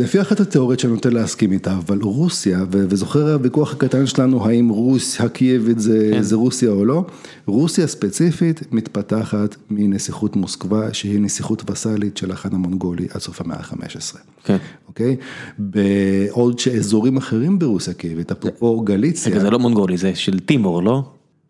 [0.00, 5.26] לפי אחת התיאוריות שאני נוטה להסכים איתה, אבל רוסיה, וזוכר הוויכוח הקטן שלנו, האם רוסיה
[5.26, 6.22] הקייבית זה, כן.
[6.22, 7.04] זה רוסיה או לא,
[7.46, 14.16] רוסיה ספציפית מתפתחת מנסיכות מוסקבה, שהיא נסיכות וסאלית של החאן המונגולי עד סוף המאה ה-15.
[14.44, 14.56] כן.
[14.88, 15.16] אוקיי?
[15.58, 21.02] בעוד שאזורים אחרים ברוסיה הקייבית, אפרופו גליציה, רגע, זה לא מונגולי, זה של טימור, לא?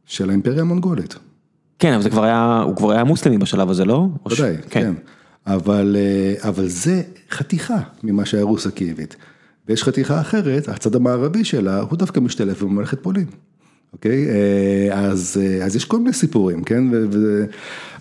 [0.06, 1.14] של האימפריה המונגולית.
[1.78, 4.06] כן, אבל זה כבר היה, הוא כבר היה מוסלמי בשלב הזה, לא?
[4.24, 4.94] או ש- ודאי, כן.
[5.46, 9.16] אבל, אה, אבל זה חתיכה ממה שהיה רוסיה קייבית.
[9.68, 13.26] ויש חתיכה אחרת, הצד המערבי שלה, הוא דווקא משתלב בממלכת פולין.
[13.92, 14.26] אוקיי?
[14.28, 16.84] אה, אז, אה, אז יש כל מיני סיפורים, כן?
[16.92, 17.44] ו, ו,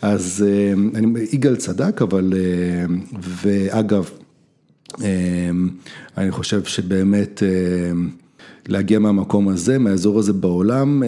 [0.01, 0.45] אז
[0.95, 2.33] אני, יגאל צדק, אבל,
[3.21, 4.09] ואגב,
[6.17, 7.43] אני חושב שבאמת
[8.67, 11.03] להגיע מהמקום הזה, מהאזור הזה בעולם,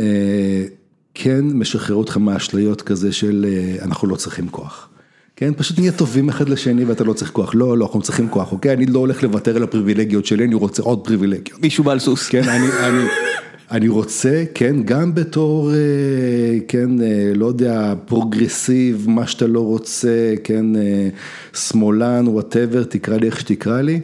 [1.13, 3.45] כן משחרר אותך מהאשליות כזה של
[3.81, 4.89] אנחנו לא צריכים כוח.
[5.41, 7.55] כן, פשוט נהיה טובים אחד לשני ואתה לא צריך כוח.
[7.55, 8.73] לא, לא, אנחנו צריכים כוח, אוקיי?
[8.73, 11.61] אני לא הולך לוותר על הפריבילגיות שלי, אני רוצה עוד פריבילגיות.
[11.61, 12.29] מישהו בעל סוס.
[12.29, 13.03] כן, אני, אני,
[13.71, 15.77] אני רוצה, כן, גם בתור, אה,
[16.67, 21.09] כן, אה, לא יודע, פרוגרסיב, מה שאתה לא רוצה, כן, אה,
[21.53, 24.01] שמאלן, whatever, תקרא לי איך שתקרא לי.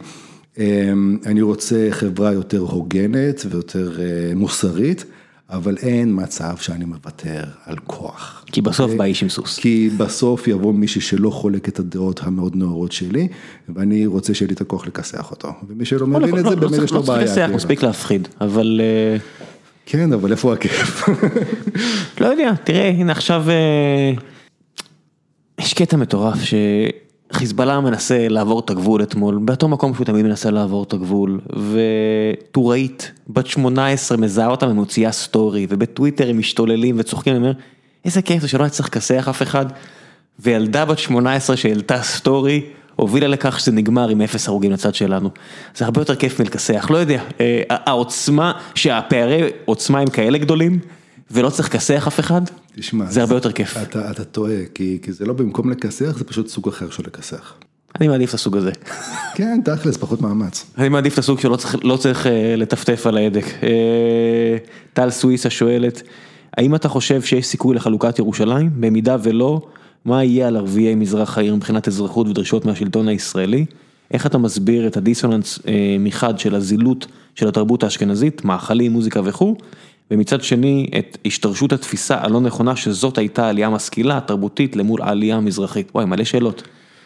[1.26, 3.90] אני רוצה חברה יותר הוגנת ויותר
[4.36, 5.04] מוסרית,
[5.50, 8.44] אבל אין מצב שאני מוותר על כוח.
[8.52, 9.58] כי בסוף בא איש עם סוס.
[9.58, 13.28] כי בסוף יבוא מישהו שלא חולק את הדעות המאוד נאורות שלי,
[13.68, 15.52] ואני רוצה שיהיה לי את הכוח לכסח אותו.
[15.68, 17.18] ומי שלא מבין את זה, באמת יש לו בעיה.
[17.18, 17.56] לא צריך לסייח, כאילו.
[17.56, 19.16] מספיק להפחיד, אבל אה,
[19.86, 21.08] כן, אבל איפה הכיף?
[22.20, 24.12] לא יודע, תראה, הנה עכשיו אה,
[25.60, 26.38] יש קטע מטורף
[27.32, 31.40] שחיזבאללה מנסה לעבור את הגבול אתמול, באותו מקום שהוא תמיד מנסה לעבור את הגבול,
[31.72, 37.52] וטוראית, בת 18, מזהה אותה ומוציאה סטורי, ובטוויטר הם משתוללים וצוחקים, אני אומר,
[38.04, 39.66] איזה כיף זה שלא היה צריך לכסח אף אחד,
[40.40, 42.62] וילדה בת 18 שהעלתה סטורי,
[42.96, 45.30] הובילה לכך שזה נגמר עם אפס הרוגים לצד שלנו.
[45.74, 50.78] זה הרבה יותר כיף מלכסח, לא יודע, אה, העוצמה, שהפערי עוצמה הם כאלה גדולים,
[51.30, 52.42] ולא צריך לכסח אף אחד,
[52.76, 53.76] תשמע, זה הרבה יותר כיף.
[53.76, 57.54] אתה, אתה טועה, כי, כי זה לא במקום לכסח, זה פשוט סוג אחר של לכסח.
[58.00, 58.70] אני מעדיף את הסוג הזה.
[59.34, 60.66] כן, תכלס, פחות מאמץ.
[60.78, 63.44] אני מעדיף את הסוג שלא צריך, לא צריך אה, לטפטף על ההדק.
[63.62, 64.56] אה,
[64.92, 66.02] טל סוויסה שואלת,
[66.56, 68.70] האם אתה חושב שיש סיכוי לחלוקת ירושלים?
[68.80, 69.60] במידה ולא,
[70.04, 73.66] מה יהיה על ערביי מזרח העיר מבחינת אזרחות ודרישות מהשלטון הישראלי?
[74.10, 79.56] איך אתה מסביר את הדיסוננס אה, מחד של הזילות של התרבות האשכנזית, מאכלים, מוזיקה וכו',
[80.10, 85.90] ומצד שני את השתרשות התפיסה הלא נכונה שזאת הייתה עלייה משכילה, תרבותית, למול העלייה המזרחית.
[85.94, 86.62] וואי, מלא שאלות.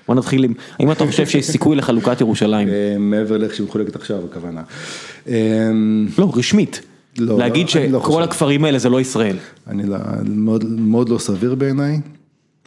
[0.08, 2.68] בוא נתחיל עם, האם אתה חושב שיש סיכוי לחלוקת ירושלים?
[2.68, 4.62] אה, מעבר לאיך שהיא מחולקת עכשיו, הכוונה.
[5.28, 5.34] אה,
[6.18, 6.82] לא, רשמית.
[7.18, 8.20] לא, להגיד לא, לא שכל חושב.
[8.20, 9.36] הכפרים האלה זה לא ישראל.
[9.66, 12.00] אני לא, מאוד, מאוד לא סביר בעיניי,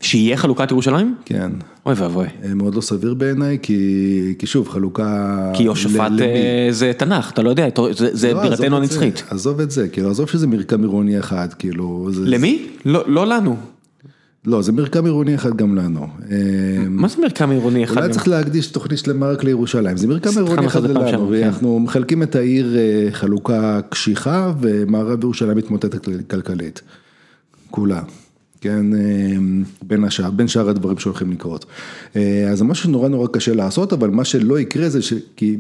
[0.02, 1.16] שיהיה חלוקת ירושלים?
[1.26, 1.52] כן.
[1.86, 2.28] אוי ואבוי.
[2.44, 5.52] אה, מאוד לא סביר בעיניי, כי, כי שוב, חלוקה...
[5.56, 6.22] כי יהושפט ל-?
[6.22, 9.24] אה, זה תנ"ך, אתה לא יודע, זה- זה לא, בירתנו זה, הנצחית.
[9.30, 12.08] עזוב את זה, כאילו, עזוב שזה מרקם עירוני אחד, כאילו...
[12.12, 12.66] זה, למי?
[12.86, 13.56] לא לא לנו.
[14.46, 16.08] לא, זה מרקם עירוני אחד גם לנו.
[16.32, 16.38] אה,
[16.90, 17.98] מה זה מרקם עירוני אחד?
[17.98, 21.44] אולי צריך להקדיש תוכנית שלמה רק לירושלים, זה מרקם עירוני אחד זה לנו, שעברה, כן.
[21.44, 22.76] ואנחנו מחלקים את העיר
[23.12, 26.82] חלוקה קשיחה, ומערב ירושלים מתמוטטת כלכלית.
[27.72, 28.02] כולה.
[28.66, 29.00] כן, אה,
[29.82, 31.66] בין השאר, בין שאר הדברים שהולכים לקרות.
[32.16, 35.00] אה, אז זה משהו נורא נורא קשה לעשות, אבל מה שלא יקרה זה
[35.36, 35.58] כי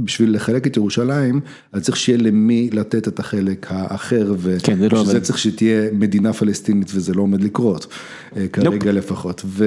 [0.00, 1.40] בשביל לחלק את ירושלים,
[1.72, 5.22] אז צריך שיהיה למי לתת את החלק האחר, כן, זה לא עובד.
[5.22, 7.86] צריך שתהיה מדינה פלסטינית וזה לא עומד לקרות,
[8.36, 9.42] אה, כרגע לפחות.
[9.46, 9.64] ו,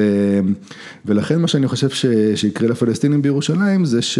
[1.05, 2.05] ולכן מה שאני חושב ש,
[2.35, 4.19] שיקרה לפלסטינים בירושלים זה ש...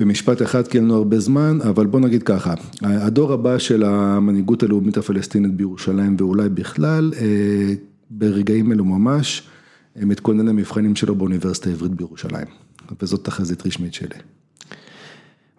[0.00, 4.62] במשפט אחד כי אין לנו הרבה זמן, אבל בוא נגיד ככה, הדור הבא של המנהיגות
[4.62, 7.74] הלאומית הפלסטינית בירושלים ואולי בכלל, אה,
[8.10, 9.42] ברגעים אלו ממש,
[9.96, 12.46] אה, מתכונן למבחנים שלו באוניברסיטה העברית בירושלים.
[13.02, 14.18] וזאת תחזית רשמית שלי.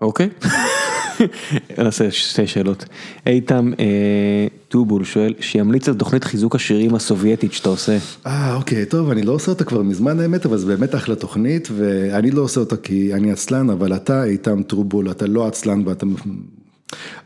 [0.02, 0.30] אוקיי.
[1.78, 2.86] נעשה שתי שאלות.
[3.28, 7.98] איתם אה, טובול שואל, שימליץ על תוכנית חיזוק השירים הסובייטית שאתה עושה.
[8.26, 11.68] אה, אוקיי, טוב, אני לא עושה אותה כבר מזמן האמת, אבל זה באמת אחלה תוכנית,
[11.78, 16.06] ואני לא עושה אותה כי אני עצלן, אבל אתה איתם טובול, אתה לא עצלן ואתה...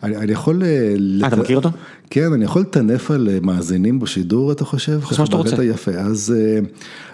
[0.04, 0.64] אני, אני יכול...
[0.64, 1.70] אה, אתה מכיר אותו?
[2.10, 5.00] כן, אני יכול לטנף על אה, מאזינים בשידור, אתה חושב?
[5.20, 5.64] מה שאתה רוצה.
[5.64, 6.60] יפה, אז, אה,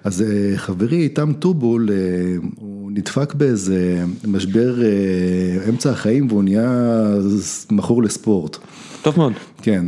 [0.03, 0.23] אז
[0.55, 1.89] חברי איתם טובול,
[2.55, 4.75] הוא נדפק באיזה משבר
[5.69, 7.07] אמצע החיים והוא נהיה
[7.71, 8.57] מכור לספורט.
[9.01, 9.33] טוב מאוד.
[9.61, 9.85] כן,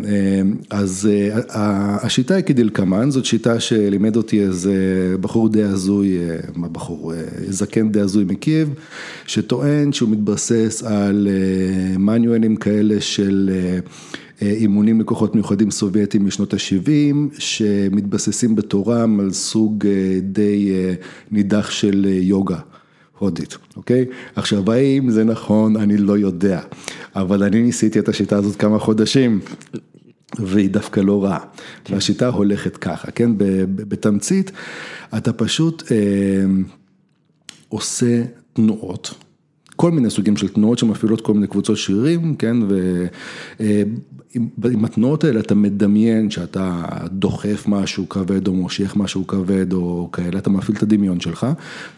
[0.69, 1.09] אז
[1.49, 4.73] השיטה היא כדלקמן, זאת שיטה שלימד אותי איזה
[5.21, 6.17] בחור די הזוי,
[6.55, 7.13] מה בחור,
[7.49, 8.69] זקן די הזוי מקייב,
[9.25, 11.27] שטוען שהוא מתבסס על
[11.97, 13.51] מניואלים כאלה של
[14.41, 19.85] אימונים לכוחות מיוחדים סובייטיים משנות ה-70, שמתבססים בתורם על סוג
[20.21, 20.71] די
[21.31, 22.59] נידח של יוגה.
[23.21, 24.05] הודית, אוקיי?
[24.35, 26.61] עכשיו, האם זה נכון, אני לא יודע,
[27.15, 29.39] אבל אני ניסיתי את השיטה הזאת כמה חודשים.
[30.39, 31.39] והיא דווקא לא רעה,
[31.89, 33.31] והשיטה הולכת ככה, כן,
[33.75, 34.51] בתמצית,
[35.17, 35.97] אתה פשוט אה,
[37.69, 38.23] עושה
[38.53, 39.13] תנועות,
[39.81, 42.57] כל מיני סוגים של תנועות שמפעילות כל מיני קבוצות שרירים, כן,
[44.57, 50.39] ועם התנועות האלה אתה מדמיין שאתה דוחף משהו כבד או מושך משהו כבד או כאלה,
[50.39, 51.47] אתה מפעיל את הדמיון שלך,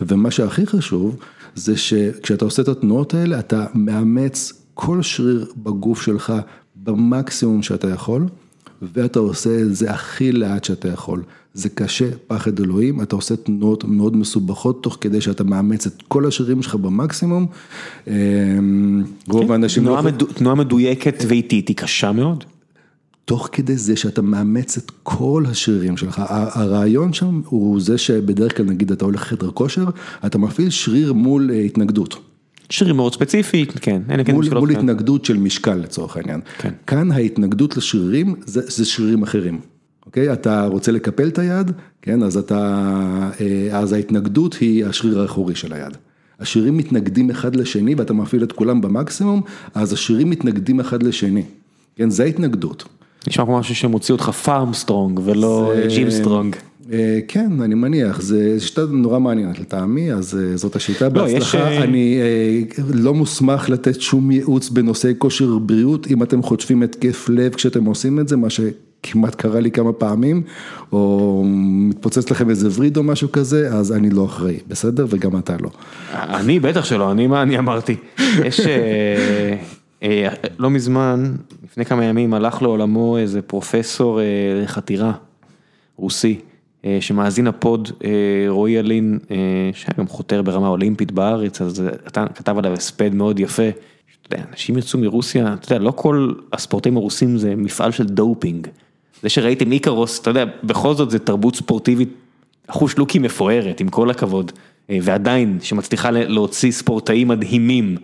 [0.01, 1.17] ומה שהכי חשוב
[1.55, 6.33] זה שכשאתה עושה את התנועות האלה אתה מאמץ כל שריר בגוף שלך
[6.75, 8.25] במקסימום שאתה יכול,
[8.81, 11.23] ואתה עושה את זה הכי לאט שאתה יכול.
[11.53, 16.25] זה קשה, פחד אלוהים, אתה עושה תנועות מאוד מסובכות, תוך כדי שאתה מאמץ את כל
[16.25, 17.47] השירים שלך במקסימום.
[18.07, 19.85] אמ, רוב כן, האנשים...
[19.85, 20.01] לא...
[20.35, 22.43] תנועה מדויקת ואיטית היא קשה מאוד.
[23.25, 28.65] תוך כדי זה שאתה מאמץ את כל השירים שלך, הרעיון שם הוא זה שבדרך כלל
[28.65, 29.85] נגיד אתה הולך לחדר כושר,
[30.25, 32.19] אתה מפעיל שריר מול אה, התנגדות.
[32.69, 36.41] שריר מאוד ספציפי, כן, אין כן מול, מול התנגדות של משקל לצורך העניין.
[36.57, 36.73] כן.
[36.87, 39.59] כאן ההתנגדות לשרירים זה, זה שרירים אחרים.
[40.13, 40.33] אוקיי?
[40.33, 41.71] אתה רוצה לקפל את היד,
[42.01, 42.23] כן?
[42.23, 42.89] אז אתה,
[43.41, 45.97] אה, אז ההתנגדות היא השריר האחורי של היד.
[46.39, 49.41] השרירים מתנגדים אחד לשני ואתה מפעיל את כולם במקסימום,
[49.73, 51.43] אז השרירים מתנגדים אחד לשני,
[51.95, 52.09] כן?
[52.09, 52.83] זה ההתנגדות.
[53.27, 56.55] נשמע כמו משהו שמוציא אותך farm strong ולא gym strong.
[56.91, 61.83] אה, כן, אני מניח, זה שיטה נורא מעניינת לטעמי, אז אה, זאת השיטה, לא, בהצלחה,
[61.83, 62.19] אני
[62.93, 68.19] לא מוסמך לתת שום ייעוץ בנושא כושר בריאות, אם אתם חוטפים התקף לב כשאתם עושים
[68.19, 68.59] את זה, מה ש...
[69.03, 70.43] כמעט קרה לי כמה פעמים,
[70.91, 71.43] או
[71.89, 75.05] מתפוצץ לכם איזה וריד או משהו כזה, אז אני לא אחראי, בסדר?
[75.09, 75.69] וגם אתה לא.
[76.13, 77.95] אני בטח שלא, אני מה אני אמרתי.
[78.45, 79.55] יש, אה,
[80.03, 80.27] אה,
[80.59, 85.13] לא מזמן, לפני כמה ימים הלך לעולמו איזה פרופסור אה, חתירה,
[85.97, 86.39] רוסי.
[86.99, 87.91] שמאזין ה pod
[88.47, 89.19] רועי אלין,
[89.73, 93.63] שהיה גם חותר ברמה אולימפית בארץ, אז אתה כתב עליו הספד מאוד יפה.
[94.51, 98.67] אנשים יצאו מרוסיה, אתה יודע, לא כל הספורטאים הרוסים זה מפעל של דופינג.
[99.23, 102.09] זה שראיתם איקרוס, אתה יודע, בכל זאת זה תרבות ספורטיבית,
[102.67, 104.51] אחושלוקי מפוארת, עם כל הכבוד,
[104.89, 107.97] אה, ועדיין, שמצליחה להוציא ספורטאים מדהימים.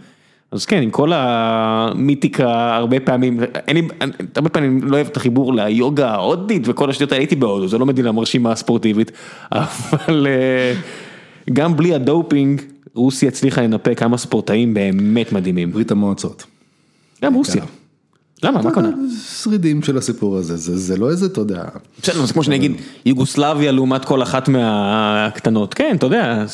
[0.52, 3.88] אז כן, עם כל המיתיקה, הרבה פעמים, אין לי,
[4.36, 7.86] הרבה פעמים לא אוהב את החיבור ליוגה ההודית וכל השטויות האלה, הייתי בהודו, זה לא
[7.86, 9.12] מדינה מרשימה ספורטיבית,
[9.52, 10.74] אבל אה,
[11.54, 12.62] גם בלי הדופינג,
[12.94, 15.72] רוסיה הצליחה לנפק כמה ספורטאים באמת מדהימים.
[15.72, 16.46] ברית המועצות.
[17.24, 17.64] גם רוסיה.
[18.44, 18.62] למה?
[18.62, 18.90] מה קונה?
[19.44, 21.64] שרידים של הסיפור הזה, זה לא איזה, אתה יודע.
[22.02, 22.72] בסדר, זה כמו שנגיד
[23.06, 26.46] יוגוסלביה לעומת כל אחת מהקטנות, כן, אתה יודע,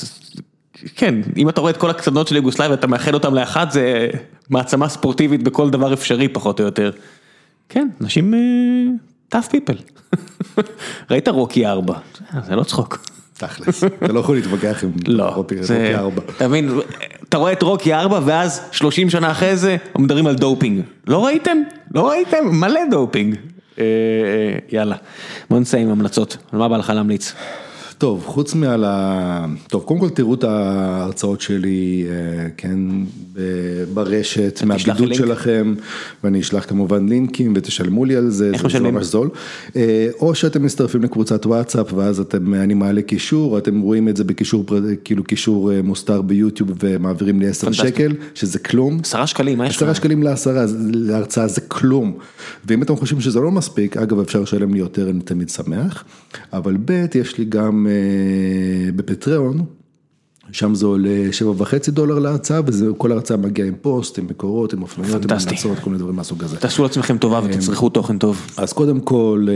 [0.95, 4.09] כן, אם אתה רואה את כל הקטנות של יוגוסלביה, אתה מאחד אותם לאחת, זה
[4.49, 6.91] מעצמה ספורטיבית בכל דבר אפשרי פחות או יותר.
[7.69, 8.33] כן, אנשים
[9.35, 10.07] tough people.
[11.11, 11.97] ראית רוקי 4,
[12.47, 13.14] זה לא צחוק.
[13.37, 15.55] תכלס, אתה לא יכול להתווכח עם לא, רוקי
[15.95, 16.21] 4.
[16.37, 16.69] אתה מבין,
[17.29, 20.81] אתה רואה את רוקי 4 ואז 30 שנה אחרי זה מדברים על דופינג.
[21.07, 21.57] לא ראיתם?
[21.93, 22.37] לא ראיתם?
[22.51, 23.35] מלא דופינג.
[23.79, 24.95] אה, אה, יאללה,
[25.49, 27.33] בוא נסיים עם המלצות, על מה בא לך להמליץ?
[27.97, 29.45] טוב, חוץ מעל ה...
[29.67, 32.79] טוב, קודם כל תראו את ההרצאות שלי, אה, כן,
[33.93, 35.73] ברשת, מהבידוד שלכם,
[36.23, 39.29] ואני אשלח כמובן לינקים ותשלמו לי על זה, זה ממש זול.
[39.75, 44.23] אה, או שאתם מצטרפים לקבוצת וואטסאפ, ואז אתם, אני מעלה קישור, אתם רואים את זה
[44.23, 44.65] בקישור,
[45.03, 48.99] כאילו קישור אה, מוסתר ביוטיוב ומעבירים לי 10 שקל, שזה כלום.
[49.03, 49.83] 10 שקלים, מה יש לך?
[49.83, 52.17] 10 שקלים לעשרה, להרצאה זה כלום.
[52.65, 56.03] ואם אתם חושבים שזה לא מספיק, אגב אפשר לשלם לי יותר, אני תמיד שמח,
[56.53, 57.84] אבל ב' יש לי גם...
[58.95, 59.65] בפטריון,
[60.51, 64.83] שם זה עולה שבע וחצי דולר להרצאה, וכל הרצאה מגיעה עם פוסט, עם מקורות, עם
[64.83, 66.57] הפניות, עם המלצות, כל מיני דברים מהסוג הזה.
[66.57, 68.47] תעשו לעצמכם טובה ותצרכו תוכן טוב.
[68.57, 69.47] אז קודם כל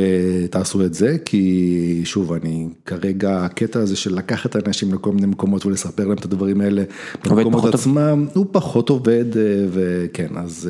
[0.50, 5.66] תעשו את זה, כי שוב, אני כרגע, הקטע הזה של לקחת אנשים לכל מיני מקומות
[5.66, 6.84] ולספר להם את הדברים האלה,
[7.26, 9.26] במקומות עצמם, הוא פחות עובד,
[9.72, 10.70] וכן, אז...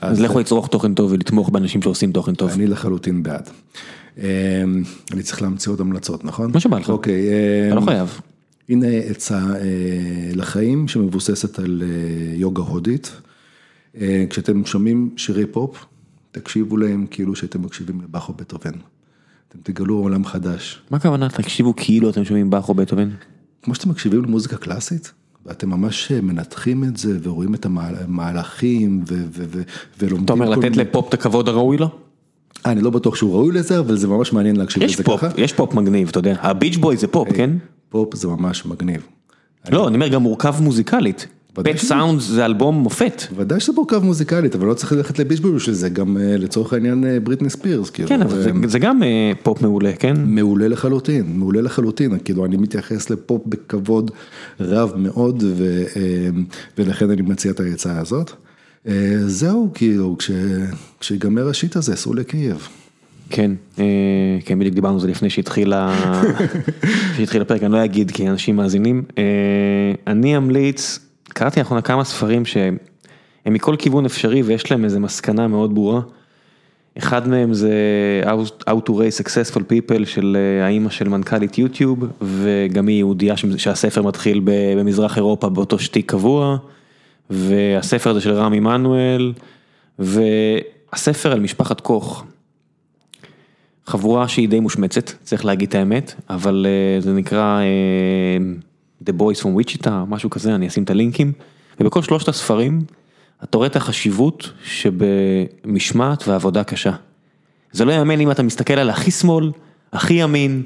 [0.00, 2.50] אז לכו לצרוך תוכן טוב ולתמוך באנשים שעושים תוכן טוב.
[2.50, 3.50] אני לחלוטין בעד.
[5.12, 6.50] אני צריך להמציא עוד המלצות, נכון?
[6.54, 6.90] מה שבא לך.
[6.90, 7.28] אוקיי.
[7.68, 8.20] אתה לא חייב.
[8.68, 9.40] הנה עצה
[10.34, 11.82] לחיים שמבוססת על
[12.34, 13.20] יוגה הודית.
[14.30, 15.84] כשאתם שומעים שירי פופ,
[16.32, 18.78] תקשיבו להם כאילו שאתם מקשיבים לבאך או בטהובן.
[19.48, 20.82] אתם תגלו עולם חדש.
[20.90, 23.08] מה הכוונה תקשיבו כאילו אתם שומעים באך או בטהובן?
[23.62, 25.12] כמו שאתם מקשיבים למוזיקה קלאסית,
[25.46, 29.04] ואתם ממש מנתחים את זה ורואים את המהלכים
[29.98, 30.24] ולומדים.
[30.24, 31.90] אתה אומר לתת לפופ את הכבוד הראוי לו?
[32.66, 35.28] אני לא בטוח שהוא ראוי לזה, אבל זה ממש מעניין להקשיב לזה ככה.
[35.36, 37.50] יש פופ מגניב, אתה יודע, ה Beach Boys זה פופ, כן?
[37.88, 39.06] פופ זה ממש מגניב.
[39.70, 41.26] לא, אני אומר גם מורכב מוזיקלית.
[41.52, 43.22] Pet Sounds זה אלבום מופת.
[43.36, 46.72] ודאי שזה מורכב מוזיקלית, אבל לא צריך ללכת ל Beach Boys בשביל זה, גם לצורך
[46.72, 47.90] העניין בריטני ספירס.
[47.90, 49.02] כן, אבל זה גם
[49.42, 50.16] פופ מעולה, כן?
[50.24, 54.10] מעולה לחלוטין, מעולה לחלוטין, כאילו אני מתייחס לפופ בכבוד
[54.60, 55.44] רב מאוד,
[56.78, 58.32] ולכן אני מציע את העצה הזאת.
[59.26, 60.16] זהו, כאילו,
[61.00, 62.68] כשיגמר ה shit הזה, סעו לקייב.
[63.30, 63.50] כן,
[64.44, 65.72] כן בדיוק דיברנו על זה לפני שהתחיל
[67.42, 69.04] הפרק, אני לא אגיד כי אנשים מאזינים.
[70.06, 70.98] אני אמליץ,
[71.28, 72.76] קראתי לאחרונה כמה ספרים שהם
[73.46, 76.00] מכל כיוון אפשרי ויש להם איזה מסקנה מאוד ברורה.
[76.98, 77.72] אחד מהם זה
[78.68, 84.40] How to raise successful people של האימא של מנכ"לית יוטיוב, וגם היא יהודייה שהספר מתחיל
[84.44, 86.56] במזרח אירופה באותו שתיק קבוע,
[87.30, 89.32] והספר הזה של רם עמנואל,
[89.98, 92.24] והספר על משפחת קוך.
[93.86, 96.66] חבורה שהיא די מושמצת, צריך להגיד את האמת, אבל
[96.98, 97.60] זה נקרא
[99.04, 101.32] The Boys from Wichita, משהו כזה, אני אשים את הלינקים,
[101.80, 102.84] ובכל שלושת הספרים,
[103.44, 106.92] אתה רואה את החשיבות שבמשמעת ועבודה קשה.
[107.72, 109.50] זה לא יאמן אם אתה מסתכל על הכי שמאל,
[109.92, 110.62] הכי ימין.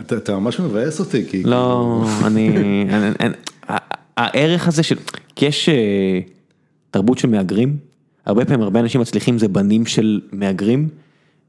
[0.00, 1.42] אתה ממש מבאס אותי, כי...
[1.42, 2.50] לא, אני...
[4.16, 4.96] הערך הזה של...
[5.36, 5.68] כי יש
[6.90, 7.76] תרבות של מהגרים,
[8.26, 10.88] הרבה פעמים הרבה אנשים מצליחים זה בנים של מהגרים.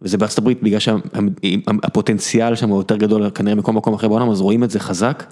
[0.02, 4.42] וזה בארצות הברית בגלל שהפוטנציאל שם הוא יותר גדול כנראה מכל מקום אחר בעולם, אז
[4.42, 5.24] רואים את זה חזק.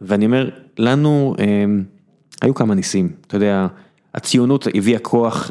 [0.00, 1.34] ואני אומר, לנו
[2.42, 3.66] היו כמה ניסים, אתה יודע,
[4.14, 5.50] הציונות הביאה כוח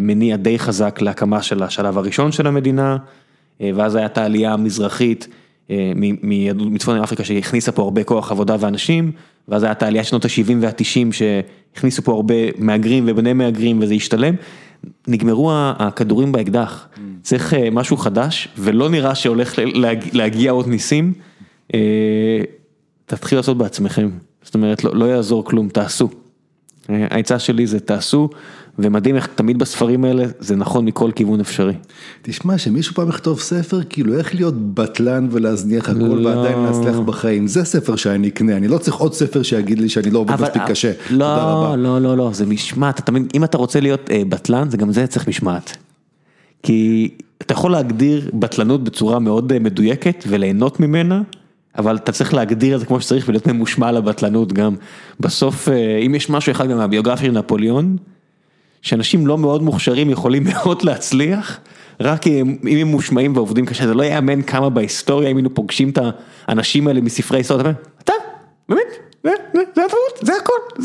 [0.00, 2.96] מניע די חזק להקמה של השלב הראשון של המדינה,
[3.60, 5.28] ואז הייתה העלייה המזרחית
[6.54, 9.12] מצפון אפריקה שהכניסה פה הרבה כוח עבודה ואנשים,
[9.48, 14.34] ואז הייתה העלייה שנות ה-70 וה-90 שהכניסו פה הרבה מהגרים ובני מהגרים וזה השתלם.
[15.08, 16.88] נגמרו הכדורים באקדח,
[17.22, 19.54] צריך משהו חדש ולא נראה שהולך
[20.12, 21.12] להגיע עוד ניסים,
[23.06, 24.10] תתחיל לעשות בעצמכם,
[24.42, 26.08] זאת אומרת לא יעזור כלום, תעשו.
[26.88, 28.28] העצה שלי זה תעשו,
[28.78, 31.74] ומדהים איך תמיד בספרים האלה זה נכון מכל כיוון אפשרי.
[32.22, 37.64] תשמע, שמישהו פעם יכתוב ספר, כאילו איך להיות בטלן ולהזניח הכל ועדיין להצליח בחיים, זה
[37.64, 40.92] ספר שאני אקנה, אני לא צריך עוד ספר שיגיד לי שאני לא עובד מספיק קשה,
[41.08, 41.76] תודה רבה.
[41.76, 45.76] לא, לא, לא, זה משמעת, אם אתה רוצה להיות בטלן, זה גם זה צריך משמעת.
[46.62, 47.10] כי
[47.42, 51.22] אתה יכול להגדיר בטלנות בצורה מאוד מדויקת וליהנות ממנה.
[51.78, 54.74] אבל אתה צריך להגדיר את זה כמו שצריך ולהיות ממושמע לבטלנות גם.
[55.20, 55.68] בסוף,
[56.06, 57.96] אם יש משהו אחד גם מהביוגרפיה של נפוליאון,
[58.82, 61.60] שאנשים לא מאוד מוכשרים יכולים מאוד להצליח,
[62.00, 65.98] רק אם הם ממושמעים ועובדים קשה, זה לא יאמן כמה בהיסטוריה, אם היינו פוגשים את
[66.48, 67.72] האנשים האלה מספרי היסטוריה,
[68.04, 68.12] אתה,
[68.68, 68.98] באמת,
[69.54, 70.82] זה הטעות, זה הכל,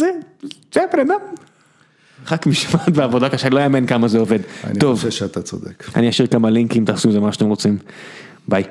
[0.73, 1.19] זה הבן אדם.
[2.31, 4.39] רק משמעת ועבודה קשה, לא יאמן כמה זה עובד.
[4.63, 5.83] אני חושב שאתה צודק.
[5.95, 7.77] אני אשאיר כמה לינקים, תעשו את זה מה שאתם רוצים.
[8.47, 8.63] ביי.